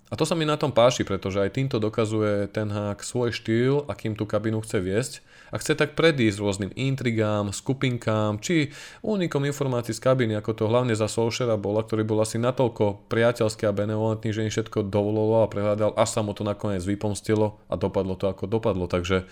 A 0.09 0.16
to 0.16 0.25
sa 0.25 0.33
mi 0.33 0.49
na 0.49 0.57
tom 0.57 0.73
páči, 0.73 1.05
pretože 1.05 1.37
aj 1.37 1.53
týmto 1.53 1.77
dokazuje 1.77 2.49
ten 2.49 2.73
hák 2.73 3.05
svoj 3.05 3.29
štýl, 3.29 3.85
akým 3.92 4.16
tú 4.16 4.25
kabinu 4.25 4.64
chce 4.64 4.81
viesť 4.81 5.12
a 5.53 5.61
chce 5.61 5.77
tak 5.77 5.92
predísť 5.97 6.40
rôznym 6.40 6.73
intrigám, 6.77 7.53
skupinkám, 7.53 8.41
či 8.41 8.72
únikom 9.05 9.45
informácií 9.45 9.93
z 9.93 10.01
kabiny, 10.01 10.32
ako 10.41 10.53
to 10.57 10.64
hlavne 10.64 10.97
za 10.97 11.09
Solšera 11.09 11.61
bola, 11.61 11.85
ktorý 11.85 12.09
bol 12.09 12.20
asi 12.24 12.41
natoľko 12.41 13.09
priateľský 13.12 13.68
a 13.68 13.76
benevolentný, 13.76 14.32
že 14.32 14.45
im 14.49 14.53
všetko 14.53 14.89
dovoloval 14.89 15.45
a 15.45 15.53
prehľadal, 15.53 15.91
až 15.97 16.09
sa 16.09 16.20
mu 16.24 16.32
to 16.32 16.41
nakoniec 16.41 16.80
vypomstilo 16.85 17.61
a 17.68 17.74
dopadlo 17.76 18.16
to 18.16 18.32
ako 18.32 18.49
dopadlo. 18.49 18.89
Takže 18.89 19.28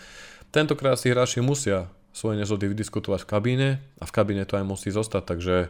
tentokrát 0.53 1.01
si 1.01 1.09
hráči 1.09 1.41
musia 1.41 1.89
svoje 2.17 2.41
nezhody 2.41 2.69
vydiskutovať 2.69 3.25
v 3.25 3.29
kabíne 3.29 3.69
a 4.01 4.05
v 4.09 4.13
kabíne 4.13 4.49
to 4.49 4.57
aj 4.57 4.65
musí 4.65 4.89
zostať, 4.89 5.37
takže 5.37 5.69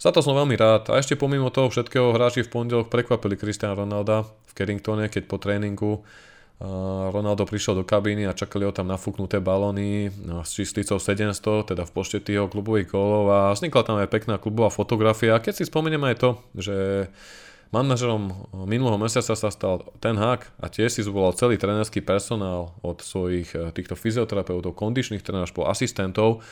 za 0.00 0.10
to 0.10 0.24
som 0.24 0.32
veľmi 0.32 0.56
rád. 0.56 0.88
A 0.88 0.96
ešte 0.96 1.20
pomimo 1.20 1.52
toho 1.52 1.68
všetkého 1.68 2.16
hráči 2.16 2.40
v 2.40 2.48
pondelok 2.48 2.88
prekvapili 2.88 3.36
Cristiano 3.36 3.76
Ronalda 3.76 4.24
v 4.24 4.52
Carringtone, 4.56 5.12
keď 5.12 5.28
po 5.28 5.36
tréningu 5.36 6.00
Ronaldo 7.10 7.48
prišiel 7.48 7.80
do 7.80 7.88
kabíny 7.88 8.28
a 8.28 8.36
čakali 8.36 8.68
ho 8.68 8.72
tam 8.72 8.84
nafúknuté 8.84 9.40
balóny 9.40 10.12
no, 10.20 10.44
s 10.44 10.52
čisticou 10.52 11.00
700, 11.00 11.72
teda 11.72 11.88
v 11.88 11.92
počte 11.92 12.20
tých 12.20 12.52
klubových 12.52 12.92
gólov 12.92 13.32
a 13.32 13.38
vznikla 13.56 13.80
tam 13.80 13.96
aj 13.96 14.12
pekná 14.12 14.36
klubová 14.36 14.68
fotografia. 14.68 15.40
Keď 15.40 15.56
si 15.56 15.64
spomeniem 15.64 16.04
aj 16.04 16.16
to, 16.20 16.30
že 16.52 16.76
manažerom 17.72 18.52
minulého 18.68 19.00
mesiaca 19.00 19.32
sa 19.32 19.48
stal 19.48 19.88
ten 20.04 20.20
hák 20.20 20.52
a 20.60 20.68
tiež 20.68 21.00
si 21.00 21.00
zvolal 21.00 21.32
celý 21.32 21.56
trénerský 21.56 22.04
personál 22.04 22.76
od 22.84 23.00
svojich 23.00 23.56
e, 23.56 23.72
týchto 23.72 23.96
fyzioterapeutov, 23.96 24.76
kondičných 24.76 25.24
trénerov 25.24 25.56
po 25.56 25.64
asistentov, 25.64 26.44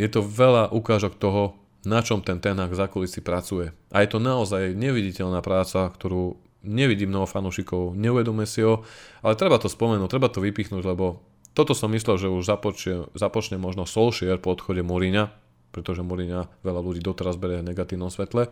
je 0.00 0.08
to 0.08 0.24
veľa 0.24 0.72
ukážok 0.72 1.20
toho, 1.20 1.52
na 1.82 2.00
čom 2.02 2.22
ten 2.22 2.38
Tenhak 2.38 2.70
za 2.74 2.86
kulisy 2.86 3.22
pracuje. 3.22 3.74
A 3.90 4.06
je 4.06 4.08
to 4.10 4.18
naozaj 4.22 4.74
neviditeľná 4.74 5.42
práca, 5.42 5.90
ktorú 5.90 6.38
nevidím 6.62 7.10
mnoho 7.10 7.26
fanúšikov, 7.26 7.98
neuvedomuje 7.98 8.46
si 8.46 8.62
ho, 8.62 8.86
ale 9.20 9.34
treba 9.34 9.58
to 9.58 9.66
spomenúť, 9.66 10.10
treba 10.10 10.30
to 10.30 10.38
vypichnúť, 10.38 10.82
lebo 10.86 11.20
toto 11.52 11.74
som 11.74 11.90
myslel, 11.92 12.16
že 12.16 12.32
už 12.32 12.46
započne, 12.46 13.10
započne 13.18 13.58
možno 13.58 13.84
Solskjaer 13.84 14.38
po 14.38 14.54
odchode 14.54 14.80
Mourinha, 14.80 15.34
pretože 15.74 16.06
Mourinha 16.06 16.48
veľa 16.62 16.80
ľudí 16.80 17.02
doteraz 17.02 17.34
berie 17.36 17.60
v 17.60 17.74
negatívnom 17.74 18.08
svetle, 18.08 18.48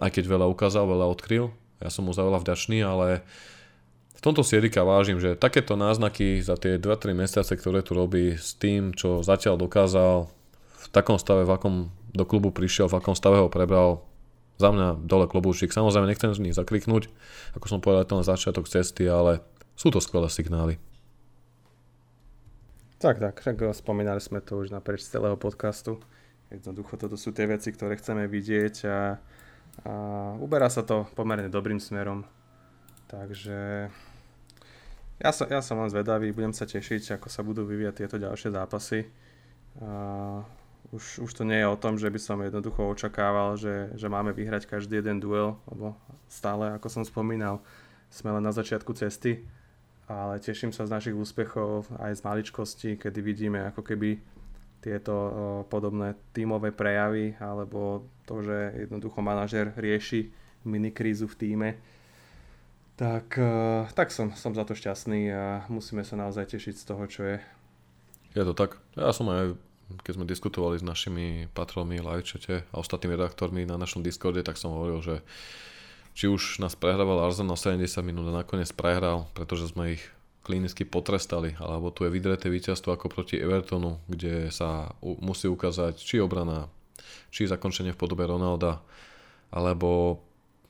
aj 0.00 0.10
keď 0.10 0.24
veľa 0.24 0.46
ukázal, 0.48 0.88
veľa 0.88 1.06
odkryl, 1.12 1.52
ja 1.78 1.92
som 1.92 2.08
mu 2.08 2.12
za 2.16 2.24
veľa 2.24 2.40
vďačný, 2.40 2.80
ale 2.80 3.20
v 4.16 4.20
tomto 4.24 4.40
si 4.40 4.56
Erika 4.56 4.80
vážim, 4.80 5.20
že 5.20 5.36
takéto 5.36 5.76
náznaky 5.76 6.40
za 6.40 6.56
tie 6.56 6.80
2-3 6.80 7.12
mesiace, 7.12 7.52
ktoré 7.52 7.84
tu 7.84 7.92
robí 7.92 8.40
s 8.40 8.56
tým, 8.56 8.96
čo 8.96 9.20
zatiaľ 9.20 9.60
dokázal, 9.60 10.32
v 10.86 10.88
takom 10.94 11.18
stave, 11.18 11.42
v 11.42 11.52
akom 11.52 11.74
do 12.14 12.24
klubu 12.24 12.54
prišiel, 12.54 12.86
v 12.86 13.02
akom 13.02 13.18
stave 13.18 13.42
ho 13.42 13.50
prebral, 13.50 14.06
za 14.56 14.72
mňa 14.72 15.04
dole 15.04 15.28
klobúčik. 15.28 15.74
Samozrejme 15.74 16.08
nechcem 16.08 16.32
z 16.32 16.40
nich 16.40 16.56
zakriknúť, 16.56 17.12
ako 17.58 17.66
som 17.68 17.84
povedal, 17.84 18.08
to 18.08 18.16
len 18.16 18.24
začiatok 18.24 18.64
cesty, 18.70 19.04
ale 19.04 19.44
sú 19.76 19.92
to 19.92 20.00
skvelé 20.00 20.32
signály. 20.32 20.80
Tak, 22.96 23.20
tak, 23.20 23.44
však 23.44 23.76
spomínali 23.76 24.24
sme 24.24 24.40
to 24.40 24.56
už 24.56 24.72
naprieč 24.72 25.04
celého 25.04 25.36
podcastu. 25.36 26.00
Jednoducho 26.48 26.96
toto 26.96 27.20
sú 27.20 27.36
tie 27.36 27.44
veci, 27.44 27.68
ktoré 27.68 28.00
chceme 28.00 28.24
vidieť 28.24 28.74
a, 28.88 28.88
a 28.88 29.92
uberá 30.40 30.72
sa 30.72 30.80
to 30.80 31.04
pomerne 31.12 31.52
dobrým 31.52 31.76
smerom. 31.76 32.24
Takže 33.12 33.92
ja 35.20 35.30
som, 35.36 35.46
ja 35.52 35.60
som 35.60 35.76
len 35.76 35.92
zvedavý, 35.92 36.32
budem 36.32 36.56
sa 36.56 36.64
tešiť, 36.64 37.20
ako 37.20 37.28
sa 37.28 37.44
budú 37.44 37.68
vyvíjať 37.68 37.94
tieto 38.00 38.16
ďalšie 38.16 38.48
zápasy. 38.56 39.04
A 39.84 40.40
už, 40.92 41.26
už 41.26 41.30
to 41.34 41.42
nie 41.42 41.62
je 41.62 41.68
o 41.70 41.80
tom, 41.80 41.98
že 41.98 42.10
by 42.10 42.20
som 42.20 42.38
jednoducho 42.42 42.86
očakával, 42.86 43.58
že, 43.58 43.90
že 43.98 44.06
máme 44.06 44.30
vyhrať 44.30 44.70
každý 44.70 45.02
jeden 45.02 45.18
duel, 45.18 45.58
lebo 45.70 45.98
stále, 46.30 46.74
ako 46.74 46.86
som 46.90 47.02
spomínal, 47.02 47.62
sme 48.10 48.30
len 48.34 48.44
na 48.44 48.54
začiatku 48.54 48.94
cesty 48.94 49.42
ale 50.06 50.38
teším 50.38 50.70
sa 50.70 50.86
z 50.86 50.94
našich 50.94 51.16
úspechov 51.18 51.90
aj 51.98 52.14
z 52.14 52.20
maličkosti, 52.22 52.90
kedy 52.94 53.18
vidíme 53.22 53.66
ako 53.66 53.82
keby 53.82 54.22
tieto 54.78 55.14
podobné 55.66 56.14
tímové 56.30 56.70
prejavy 56.70 57.34
alebo 57.42 58.06
to, 58.22 58.38
že 58.38 58.86
jednoducho 58.86 59.18
manažer 59.18 59.74
rieši 59.74 60.30
minikrízu 60.62 61.26
v 61.26 61.38
týme. 61.38 61.70
Tak, 62.94 63.34
e, 63.34 63.84
tak 63.92 64.14
som, 64.14 64.32
som 64.32 64.54
za 64.54 64.62
to 64.62 64.78
šťastný 64.78 65.28
a 65.34 65.44
musíme 65.68 66.06
sa 66.06 66.16
naozaj 66.16 66.54
tešiť 66.54 66.74
z 66.80 66.84
toho, 66.86 67.04
čo 67.10 67.20
je. 67.26 67.36
Je 68.32 68.44
to 68.46 68.54
tak. 68.56 68.78
Ja 68.94 69.10
som 69.10 69.26
aj, 69.28 69.58
keď 70.02 70.12
sme 70.18 70.26
diskutovali 70.26 70.76
s 70.78 70.84
našimi 70.84 71.46
patrolmi 71.54 72.02
live 72.02 72.26
chate 72.26 72.66
a 72.70 72.74
ostatnými 72.78 73.14
redaktormi 73.14 73.62
na 73.62 73.78
našom 73.78 74.02
Discorde, 74.02 74.42
tak 74.42 74.58
som 74.58 74.74
hovoril, 74.74 74.98
že 75.02 75.16
či 76.16 76.26
už 76.26 76.58
nás 76.64 76.74
prehrával 76.74 77.22
Arsenal 77.22 77.60
70 77.60 77.86
minút 78.00 78.26
a 78.32 78.42
nakoniec 78.42 78.72
prehral, 78.72 79.28
pretože 79.36 79.70
sme 79.70 80.00
ich 80.00 80.02
klinicky 80.46 80.86
potrestali, 80.86 81.58
alebo 81.58 81.90
tu 81.90 82.06
je 82.06 82.14
vydreté 82.14 82.46
víťazstvo 82.46 82.94
ako 82.94 83.10
proti 83.10 83.34
Evertonu, 83.36 83.98
kde 84.06 84.54
sa 84.54 84.94
u, 85.02 85.18
musí 85.18 85.50
ukázať 85.50 85.98
či 85.98 86.22
obrana, 86.22 86.70
či 87.34 87.50
zakončenie 87.50 87.90
v 87.92 87.98
podobe 87.98 88.22
Ronalda, 88.22 88.78
alebo 89.50 90.22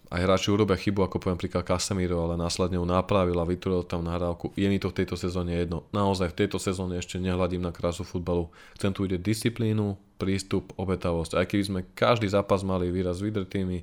aj 0.06 0.22
hráči 0.22 0.54
urobia 0.54 0.78
chybu, 0.78 1.02
ako 1.02 1.18
poviem 1.18 1.38
príklad 1.40 1.66
Casemiro, 1.66 2.22
ale 2.22 2.38
následne 2.38 2.78
ju 2.78 2.86
napravil 2.86 3.34
a 3.42 3.48
vytvoril 3.48 3.82
tam 3.82 4.06
nahrávku. 4.06 4.54
Je 4.54 4.70
mi 4.70 4.78
to 4.78 4.94
v 4.94 5.02
tejto 5.02 5.18
sezóne 5.18 5.58
jedno. 5.58 5.90
Naozaj 5.90 6.30
v 6.30 6.38
tejto 6.46 6.62
sezóne 6.62 7.02
ešte 7.02 7.18
nehľadím 7.18 7.58
na 7.58 7.74
krásu 7.74 8.06
futbalu. 8.06 8.46
Chcem 8.78 8.94
tu 8.94 9.02
ide 9.02 9.18
disciplínu, 9.18 9.98
prístup, 10.16 10.70
obetavosť. 10.78 11.32
Aj 11.34 11.46
keby 11.46 11.64
sme 11.66 11.80
každý 11.98 12.30
zápas 12.30 12.62
mali 12.62 12.86
výraz 12.88 13.18
vydretými 13.18 13.82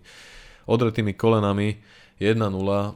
odretými 0.63 1.11
kolenami 1.11 1.83
1-0, 2.23 2.39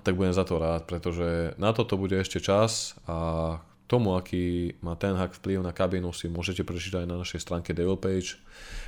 tak 0.07 0.15
budem 0.15 0.31
za 0.31 0.47
to 0.47 0.55
rád, 0.55 0.87
pretože 0.87 1.51
na 1.59 1.75
toto 1.75 1.99
bude 1.99 2.15
ešte 2.15 2.39
čas 2.39 2.95
a 3.03 3.59
tomu, 3.87 4.15
aký 4.15 4.75
má 4.83 4.95
ten 4.99 5.15
hak 5.15 5.35
vplyv 5.39 5.63
na 5.63 5.71
kabínu, 5.71 6.11
si 6.11 6.27
môžete 6.27 6.63
prečítať 6.63 7.03
aj 7.03 7.09
na 7.09 7.19
našej 7.23 7.43
stránke 7.43 7.71
Devil 7.71 7.99
Page, 7.99 8.39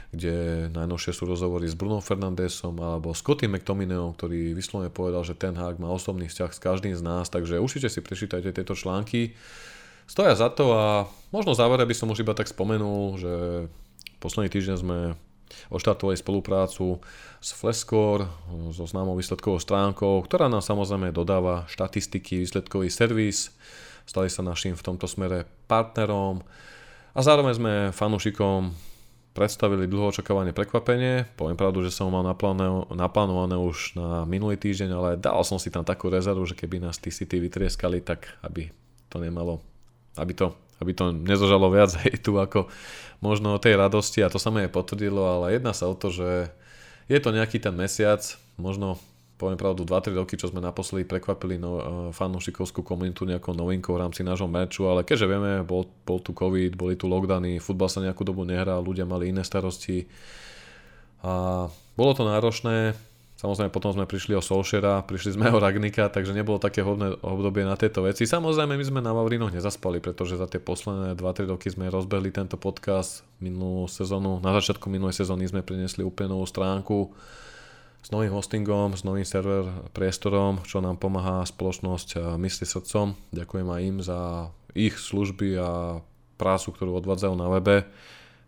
kde 0.10 0.68
najnovšie 0.74 1.14
sú 1.14 1.30
rozhovory 1.30 1.70
s 1.70 1.78
Bruno 1.78 2.02
Fernandesom 2.02 2.74
alebo 2.82 3.14
Scotty 3.14 3.46
McTominayom, 3.46 4.18
ktorý 4.18 4.58
vyslovene 4.58 4.90
povedal, 4.90 5.22
že 5.22 5.38
ten 5.38 5.54
hák 5.54 5.78
má 5.78 5.94
osobný 5.94 6.26
vzťah 6.26 6.52
s 6.52 6.60
každým 6.60 6.96
z 6.98 7.02
nás, 7.06 7.30
takže 7.30 7.62
určite 7.62 7.94
si 7.94 8.02
prečítajte 8.02 8.50
tieto 8.50 8.74
články. 8.74 9.38
Stoja 10.10 10.34
za 10.34 10.50
to 10.50 10.74
a 10.74 11.06
možno 11.30 11.54
závere 11.54 11.86
by 11.86 11.94
som 11.94 12.10
už 12.10 12.26
iba 12.26 12.34
tak 12.34 12.50
spomenul, 12.50 13.22
že 13.22 13.34
posledný 14.18 14.50
týždeň 14.50 14.76
sme 14.82 14.98
Oštartovali 15.70 16.18
spoluprácu 16.18 17.02
s 17.42 17.50
Flescore, 17.58 18.30
so 18.74 18.86
známou 18.86 19.18
výsledkovou 19.18 19.58
stránkou, 19.58 20.22
ktorá 20.26 20.46
nám 20.46 20.62
samozrejme 20.62 21.10
dodáva 21.10 21.66
štatistiky, 21.70 22.46
výsledkový 22.46 22.94
servis. 22.94 23.54
Stali 24.06 24.30
sa 24.30 24.42
našim 24.46 24.74
v 24.74 24.86
tomto 24.86 25.06
smere 25.06 25.46
partnerom 25.70 26.42
a 27.14 27.20
zároveň 27.22 27.54
sme 27.58 27.74
fanúšikom 27.94 28.74
predstavili 29.34 29.86
dlho 29.86 30.10
očakávané 30.10 30.52
prekvapenie. 30.52 31.30
Poviem 31.38 31.56
pravdu, 31.56 31.86
že 31.86 31.94
som 31.94 32.10
mal 32.10 32.26
naplánované 32.92 33.56
už 33.56 33.94
na 33.96 34.26
minulý 34.26 34.58
týždeň, 34.58 34.90
ale 34.92 35.10
dal 35.16 35.42
som 35.46 35.62
si 35.62 35.70
tam 35.70 35.86
takú 35.86 36.10
rezervu, 36.10 36.44
že 36.50 36.58
keby 36.58 36.82
nás 36.82 36.98
tí 37.00 37.12
vytrieskali, 37.14 38.02
tak 38.02 38.36
aby 38.42 38.74
to 39.08 39.18
nemalo, 39.22 39.62
aby 40.18 40.34
to 40.34 40.54
aby 40.80 40.96
to 40.96 41.12
nezožalo 41.12 41.68
viac 41.70 41.92
tu 42.26 42.40
ako 42.40 42.72
možno 43.20 43.60
tej 43.60 43.76
radosti 43.76 44.24
a 44.24 44.32
to 44.32 44.40
sa 44.40 44.50
mi 44.50 44.64
aj 44.64 44.72
potvrdilo, 44.72 45.20
ale 45.20 45.60
jedná 45.60 45.76
sa 45.76 45.92
o 45.92 45.96
to, 45.96 46.08
že 46.08 46.56
je 47.12 47.20
to 47.20 47.36
nejaký 47.36 47.60
ten 47.60 47.76
mesiac, 47.76 48.24
možno 48.56 48.96
poviem 49.40 49.56
pravdu 49.56 49.88
2-3 49.88 50.20
roky, 50.20 50.36
čo 50.36 50.52
sme 50.52 50.60
naposledy 50.60 51.08
prekvapili 51.08 51.56
no, 51.56 51.72
uh, 51.72 51.84
fanúšikovskú 52.12 52.84
komunitu 52.84 53.24
nejakou 53.24 53.56
novinkou 53.56 53.96
v 53.96 54.04
rámci 54.04 54.28
nášho 54.28 54.52
meču, 54.52 54.92
ale 54.92 55.08
keďže 55.08 55.32
vieme, 55.32 55.64
bol, 55.64 55.88
bol 56.04 56.20
tu 56.20 56.36
COVID, 56.36 56.76
boli 56.76 57.00
tu 57.00 57.08
lockdowny, 57.08 57.64
futbal 57.64 57.88
sa 57.88 58.04
nejakú 58.04 58.28
dobu 58.28 58.44
nehral, 58.44 58.84
ľudia 58.84 59.08
mali 59.08 59.32
iné 59.32 59.48
starosti 59.48 60.12
a 61.24 61.66
bolo 61.96 62.12
to 62.12 62.28
náročné, 62.28 62.94
Samozrejme 63.40 63.72
potom 63.72 63.96
sme 63.96 64.04
prišli 64.04 64.36
o 64.36 64.44
Solšera, 64.44 65.08
prišli 65.08 65.40
sme 65.40 65.48
o 65.56 65.64
Ragnika, 65.64 66.12
takže 66.12 66.36
nebolo 66.36 66.60
také 66.60 66.84
hodné 66.84 67.16
obdobie 67.24 67.64
na 67.64 67.80
tieto 67.80 68.04
veci. 68.04 68.28
Samozrejme 68.28 68.76
my 68.76 68.84
sme 68.84 69.00
na 69.00 69.16
Vavrinoch 69.16 69.56
nezaspali, 69.56 70.04
pretože 70.04 70.36
za 70.36 70.44
tie 70.44 70.60
posledné 70.60 71.16
2-3 71.16 71.48
roky 71.48 71.72
sme 71.72 71.88
rozbehli 71.88 72.36
tento 72.36 72.60
podcast 72.60 73.24
minulú 73.40 73.88
sezónu. 73.88 74.44
Na 74.44 74.52
začiatku 74.60 74.92
minulej 74.92 75.24
sezóny 75.24 75.48
sme 75.48 75.64
priniesli 75.64 76.04
úplne 76.04 76.36
novú 76.36 76.44
stránku 76.44 77.16
s 78.00 78.10
novým 78.10 78.32
hostingom, 78.32 78.96
s 78.96 79.04
novým 79.04 79.28
server 79.28 79.92
priestorom, 79.92 80.64
čo 80.64 80.80
nám 80.80 80.98
pomáha 80.98 81.44
spoločnosť 81.44 82.40
Mysli 82.40 82.66
srdcom. 82.66 83.14
Ďakujem 83.36 83.68
aj 83.68 83.82
im 83.84 83.98
za 84.00 84.20
ich 84.72 84.96
služby 84.96 85.60
a 85.60 86.00
prácu, 86.40 86.68
ktorú 86.72 86.96
odvádzajú 87.04 87.36
na 87.36 87.48
webe 87.52 87.84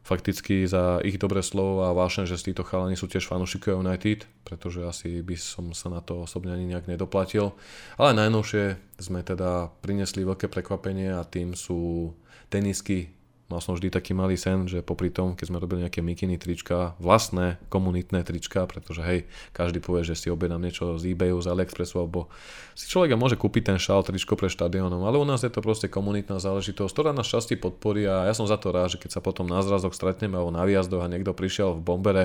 fakticky 0.02 0.66
za 0.66 0.98
ich 1.06 1.22
dobré 1.22 1.46
slovo 1.46 1.86
a 1.86 1.94
vášen, 1.94 2.26
že 2.26 2.34
z 2.34 2.52
títo 2.52 2.66
chalani 2.66 2.98
sú 2.98 3.06
tiež 3.06 3.30
fanúšikovia 3.30 3.86
United, 3.86 4.26
pretože 4.42 4.82
asi 4.82 5.22
by 5.22 5.38
som 5.38 5.78
sa 5.78 5.94
na 5.94 6.02
to 6.02 6.26
osobne 6.26 6.50
ani 6.50 6.66
nejak 6.66 6.90
nedoplatil. 6.90 7.54
Ale 8.02 8.18
najnovšie 8.18 8.98
sme 8.98 9.22
teda 9.22 9.70
prinesli 9.86 10.26
veľké 10.26 10.50
prekvapenie 10.50 11.14
a 11.14 11.22
tým 11.22 11.54
sú 11.54 12.12
tenisky 12.50 13.14
Mal 13.52 13.60
som 13.60 13.76
vždy 13.76 13.92
taký 13.92 14.16
malý 14.16 14.40
sen, 14.40 14.64
že 14.72 14.80
popri 14.80 15.12
tom, 15.12 15.36
keď 15.36 15.46
sme 15.52 15.60
robili 15.60 15.84
nejaké 15.84 16.00
mikiny 16.00 16.40
trička, 16.40 16.96
vlastné 17.04 17.60
komunitné 17.68 18.24
trička, 18.24 18.64
pretože 18.64 19.04
hej, 19.04 19.20
každý 19.52 19.84
povie, 19.84 20.08
že 20.08 20.16
si 20.16 20.32
objednám 20.32 20.64
niečo 20.64 20.96
z 20.96 21.12
eBayu, 21.12 21.36
z 21.44 21.52
AliExpressu, 21.52 22.00
alebo 22.00 22.32
si 22.80 22.88
človek 22.88 23.20
môže 23.20 23.36
kúpiť 23.36 23.76
ten 23.76 23.78
šal, 23.78 24.08
tričko 24.08 24.40
pre 24.40 24.48
štadiónom, 24.48 25.04
ale 25.04 25.20
u 25.20 25.28
nás 25.28 25.44
je 25.44 25.52
to 25.52 25.60
proste 25.60 25.92
komunitná 25.92 26.40
záležitosť, 26.40 26.96
ktorá 26.96 27.12
nás 27.12 27.28
časti 27.28 27.60
podporí 27.60 28.08
a 28.08 28.24
ja 28.24 28.32
som 28.32 28.48
za 28.48 28.56
to 28.56 28.72
rád, 28.72 28.96
že 28.96 29.04
keď 29.04 29.20
sa 29.20 29.22
potom 29.22 29.44
na 29.44 29.60
zrazok 29.60 29.92
stretneme 29.92 30.40
alebo 30.40 30.56
na 30.56 30.64
výjazdoch 30.64 31.04
a 31.04 31.12
niekto 31.12 31.36
prišiel 31.36 31.76
v 31.76 31.84
bombere 31.84 32.24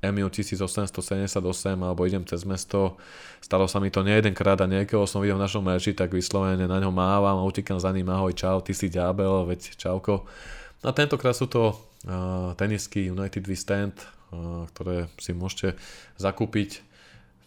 MU 0.00 0.26
1878 0.32 1.36
alebo 1.76 2.08
idem 2.08 2.24
cez 2.24 2.48
mesto. 2.48 2.96
Stalo 3.44 3.68
sa 3.68 3.78
mi 3.78 3.92
to 3.92 4.00
nie 4.00 4.16
jedenkrát 4.16 4.56
a 4.60 4.66
niekoho 4.66 5.04
som 5.04 5.20
videl 5.20 5.36
v 5.36 5.44
našom 5.44 5.60
merči, 5.60 5.92
tak 5.92 6.16
vyslovene 6.16 6.64
na 6.64 6.80
ňo 6.80 6.88
mávam 6.88 7.36
a 7.36 7.44
utekám 7.44 7.76
za 7.76 7.92
ním, 7.92 8.08
ahoj, 8.08 8.32
čau, 8.32 8.64
ty 8.64 8.72
si 8.72 8.88
ďábel, 8.88 9.44
veď 9.44 9.76
čauko. 9.76 10.24
A 10.80 10.96
tentokrát 10.96 11.36
sú 11.36 11.44
to 11.44 11.76
uh, 11.76 12.56
tenisky 12.56 13.12
United 13.12 13.44
We 13.44 13.56
Stand, 13.56 14.00
uh, 14.32 14.64
ktoré 14.72 15.12
si 15.20 15.36
môžete 15.36 15.76
zakúpiť 16.16 16.89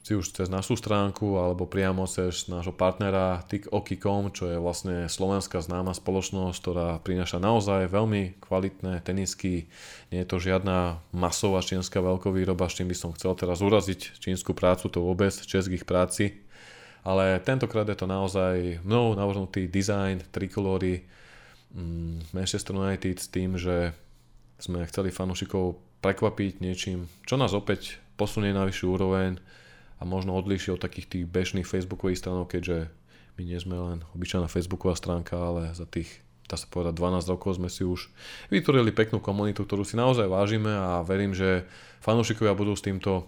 či 0.04 0.20
už 0.20 0.36
cez 0.36 0.51
našu 0.51 0.76
stránku 0.76 1.39
alebo 1.39 1.64
priamo 1.64 2.04
cez 2.12 2.51
nášho 2.51 2.76
partnera 2.76 3.39
TikOki.com, 3.47 4.36
čo 4.36 4.51
je 4.51 4.60
vlastne 4.60 5.08
slovenská 5.08 5.64
známa 5.64 5.95
spoločnosť, 5.95 6.58
ktorá 6.60 6.89
prináša 6.99 7.39
naozaj 7.39 7.88
veľmi 7.88 8.43
kvalitné 8.43 8.99
tenisky. 8.99 9.72
Nie 10.12 10.28
je 10.28 10.30
to 10.30 10.43
žiadna 10.43 10.99
masová 11.16 11.64
čínska 11.64 12.04
veľkovýroba, 12.04 12.68
s 12.68 12.84
čím 12.84 12.91
by 12.91 12.97
som 12.99 13.16
chcel 13.16 13.32
teraz 13.39 13.64
uraziť 13.64 14.20
čínsku 14.20 14.51
prácu, 14.51 14.91
to 14.91 14.99
vôbec, 14.99 15.32
českých 15.32 15.88
práci. 15.88 16.43
Ale 17.08 17.39
tentokrát 17.39 17.88
je 17.88 17.95
to 17.95 18.08
naozaj 18.08 18.84
mnou 18.84 19.16
navrhnutý 19.16 19.72
design, 19.72 20.20
trikolóry, 20.36 21.08
mm, 21.72 22.36
Manchester 22.36 22.76
United 22.76 23.24
s 23.24 23.28
tým, 23.32 23.56
že 23.56 23.95
sme 24.60 24.84
chceli 24.88 25.16
fanúšikov 25.16 25.80
prekvapiť 26.04 26.60
niečím, 26.60 27.08
čo 27.24 27.39
nás 27.39 27.56
opäť 27.56 28.04
posunie 28.20 28.51
na 28.51 28.68
vyššiu 28.68 28.88
úroveň 28.91 29.39
a 29.97 30.03
možno 30.05 30.33
odlíši 30.37 30.73
od 30.73 30.81
takých 30.81 31.09
tých 31.09 31.25
bežných 31.27 31.67
facebookových 31.67 32.19
stranov, 32.19 32.49
keďže 32.49 32.89
my 33.37 33.41
nie 33.43 33.57
sme 33.57 33.75
len 33.77 33.99
obyčajná 34.13 34.45
facebooková 34.45 34.93
stránka, 34.93 35.37
ale 35.37 35.73
za 35.73 35.89
tých 35.89 36.21
dá 36.45 36.59
sa 36.59 36.69
povedať 36.69 36.93
12 36.99 37.33
rokov 37.33 37.57
sme 37.57 37.71
si 37.71 37.81
už 37.81 38.11
vytvorili 38.53 38.93
peknú 38.93 39.17
komunitu, 39.23 39.65
ktorú 39.65 39.81
si 39.81 39.97
naozaj 39.97 40.29
vážime 40.29 40.69
a 40.69 41.01
verím, 41.01 41.33
že 41.33 41.65
fanúšikovia 42.03 42.53
budú 42.53 42.77
s 42.77 42.83
týmto 42.85 43.25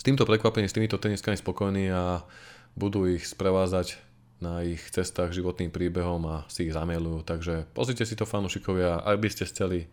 s 0.00 0.02
týmto 0.02 0.24
prekvapením, 0.24 0.64
s 0.64 0.72
týmito 0.72 0.96
teniskami 0.96 1.36
spokojní 1.36 1.92
a 1.92 2.24
budú 2.72 3.04
ich 3.04 3.28
sprevázať 3.28 4.00
na 4.40 4.64
ich 4.64 4.80
cestách 4.88 5.36
životným 5.36 5.68
príbehom 5.68 6.24
a 6.24 6.36
si 6.48 6.64
ich 6.64 6.72
zamielujú. 6.72 7.20
Takže 7.28 7.68
pozrite 7.76 8.08
si 8.08 8.16
to 8.16 8.24
fanúšikovia, 8.24 9.04
ak 9.04 9.20
by 9.20 9.28
ste 9.28 9.44
chceli 9.44 9.92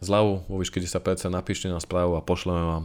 zľavu 0.00 0.48
vo 0.48 0.56
výške 0.56 0.80
10% 0.80 0.96
napíšte 1.28 1.68
na 1.68 1.76
správu 1.76 2.16
a 2.16 2.24
pošleme 2.24 2.64
vám 2.64 2.84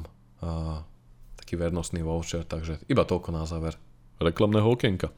taký 1.45 1.61
vernostný 1.61 2.01
voucher. 2.01 2.41
Takže 2.41 2.81
iba 2.89 3.05
toľko 3.05 3.29
na 3.29 3.45
záver. 3.45 3.77
Reklamného 4.17 4.65
okienka. 4.65 5.13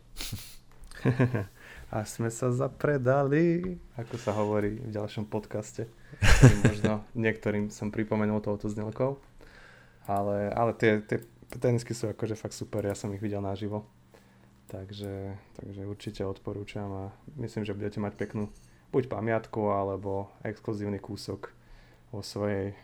a 1.96 2.04
sme 2.04 2.28
sa 2.28 2.52
zapredali, 2.52 3.80
ako 3.96 4.16
sa 4.20 4.36
hovorí 4.36 4.76
v 4.76 4.92
ďalšom 4.92 5.32
podcaste. 5.32 5.88
Možno 6.68 7.08
niektorým 7.16 7.72
som 7.72 7.96
pripomenul 7.96 8.44
touto 8.44 8.68
znelkou. 8.68 9.16
Ale, 10.04 10.52
ale 10.52 10.76
tie, 10.76 11.00
tie 11.00 11.24
tenisky 11.64 11.96
sú 11.96 12.12
akože 12.12 12.36
fakt 12.36 12.60
super, 12.60 12.84
ja 12.84 12.92
som 12.92 13.08
ich 13.16 13.24
videl 13.24 13.40
naživo. 13.40 13.88
Takže, 14.68 15.32
takže 15.56 15.88
určite 15.88 16.28
odporúčam 16.28 16.92
a 16.92 17.04
myslím, 17.40 17.64
že 17.64 17.72
budete 17.72 18.04
mať 18.04 18.20
peknú 18.20 18.52
buď 18.92 19.08
pamiatku 19.08 19.72
alebo 19.72 20.28
exkluzívny 20.44 21.00
kúsok 21.00 21.56
vo 22.12 22.20
svojej 22.20 22.76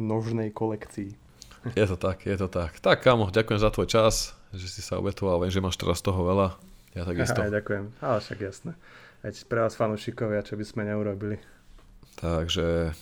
nožnej 0.00 0.48
kolekcii. 0.48 1.25
Je 1.78 1.86
to 1.86 1.96
tak, 1.98 2.22
je 2.26 2.36
to 2.38 2.46
tak. 2.46 2.78
Tak, 2.78 3.02
kámo, 3.02 3.32
ďakujem 3.34 3.58
za 3.58 3.70
tvoj 3.74 3.88
čas, 3.90 4.38
že 4.54 4.70
si 4.70 4.80
sa 4.84 5.02
obetoval, 5.02 5.42
viem, 5.42 5.50
že 5.50 5.58
máš 5.58 5.80
teraz 5.80 5.98
toho 5.98 6.22
veľa. 6.22 6.54
Ja 6.94 7.02
takisto. 7.04 7.42
Aj, 7.42 7.50
ďakujem, 7.50 7.84
ale 8.00 8.18
však 8.22 8.38
jasné. 8.40 8.72
Veď 9.20 9.34
pre 9.50 9.58
vás 9.66 9.74
fanúšikovia, 9.74 10.46
čo 10.46 10.54
by 10.54 10.64
sme 10.64 10.82
neurobili. 10.86 11.36
Takže, 12.16 12.94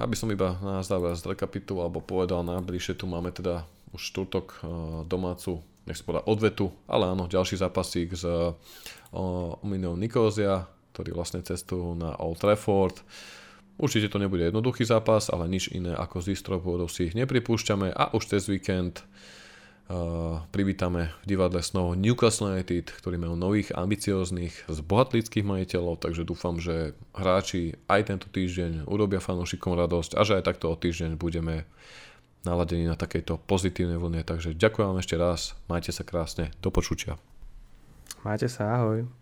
aby 0.00 0.14
som 0.16 0.30
iba 0.32 0.56
na 0.62 0.80
záver 0.80 1.12
zrekapituloval 1.18 1.90
alebo 1.90 2.00
povedal, 2.00 2.46
najbližšie 2.46 2.96
tu 2.96 3.10
máme 3.10 3.34
teda 3.34 3.66
už 3.92 4.00
štvrtok 4.14 4.46
eh, 4.48 4.58
domácu, 5.04 5.60
nech 5.84 5.98
sa 5.98 6.22
odvetu, 6.22 6.70
ale 6.86 7.10
áno, 7.10 7.26
ďalší 7.26 7.58
zápasík 7.58 8.14
z 8.14 8.54
Ominou 9.12 9.98
Nikozia, 9.98 10.70
ktorí 10.94 11.10
vlastne 11.10 11.42
cestujú 11.42 11.98
na 11.98 12.14
Old 12.22 12.38
Trafford. 12.38 13.02
Určite 13.82 14.14
to 14.14 14.22
nebude 14.22 14.46
jednoduchý 14.46 14.86
zápas, 14.86 15.26
ale 15.26 15.50
nič 15.50 15.74
iné 15.74 15.90
ako 15.90 16.22
z 16.22 16.38
Distrovodov 16.38 16.86
si 16.86 17.10
ich 17.10 17.18
nepripúšťame 17.18 17.90
a 17.90 18.14
už 18.14 18.30
cez 18.30 18.46
víkend 18.46 19.02
uh, 19.02 20.38
privítame 20.54 21.10
v 21.26 21.34
divadle 21.34 21.58
snov 21.66 21.98
Newcastle 21.98 22.54
United, 22.54 22.94
ktorí 22.94 23.18
majú 23.18 23.34
nových, 23.34 23.74
ambicióznych, 23.74 24.70
zbohatlíckých 24.70 25.42
majiteľov, 25.42 25.98
takže 25.98 26.22
dúfam, 26.22 26.62
že 26.62 26.94
hráči 27.10 27.74
aj 27.90 28.06
tento 28.06 28.30
týždeň 28.30 28.86
urobia 28.86 29.18
fanúšikom 29.18 29.74
radosť 29.74 30.14
a 30.14 30.22
že 30.22 30.38
aj 30.38 30.46
takto 30.46 30.70
o 30.70 30.78
týždeň 30.78 31.18
budeme 31.18 31.66
naladení 32.46 32.86
na 32.86 32.94
takejto 32.94 33.42
pozitívnej 33.50 33.98
vlne. 33.98 34.22
Takže 34.22 34.54
ďakujem 34.54 34.86
vám 34.94 35.02
ešte 35.02 35.18
raz, 35.18 35.58
majte 35.66 35.90
sa 35.90 36.06
krásne, 36.06 36.54
do 36.62 36.70
počutia. 36.70 37.18
Majte 38.22 38.46
sa, 38.46 38.78
ahoj. 38.78 39.21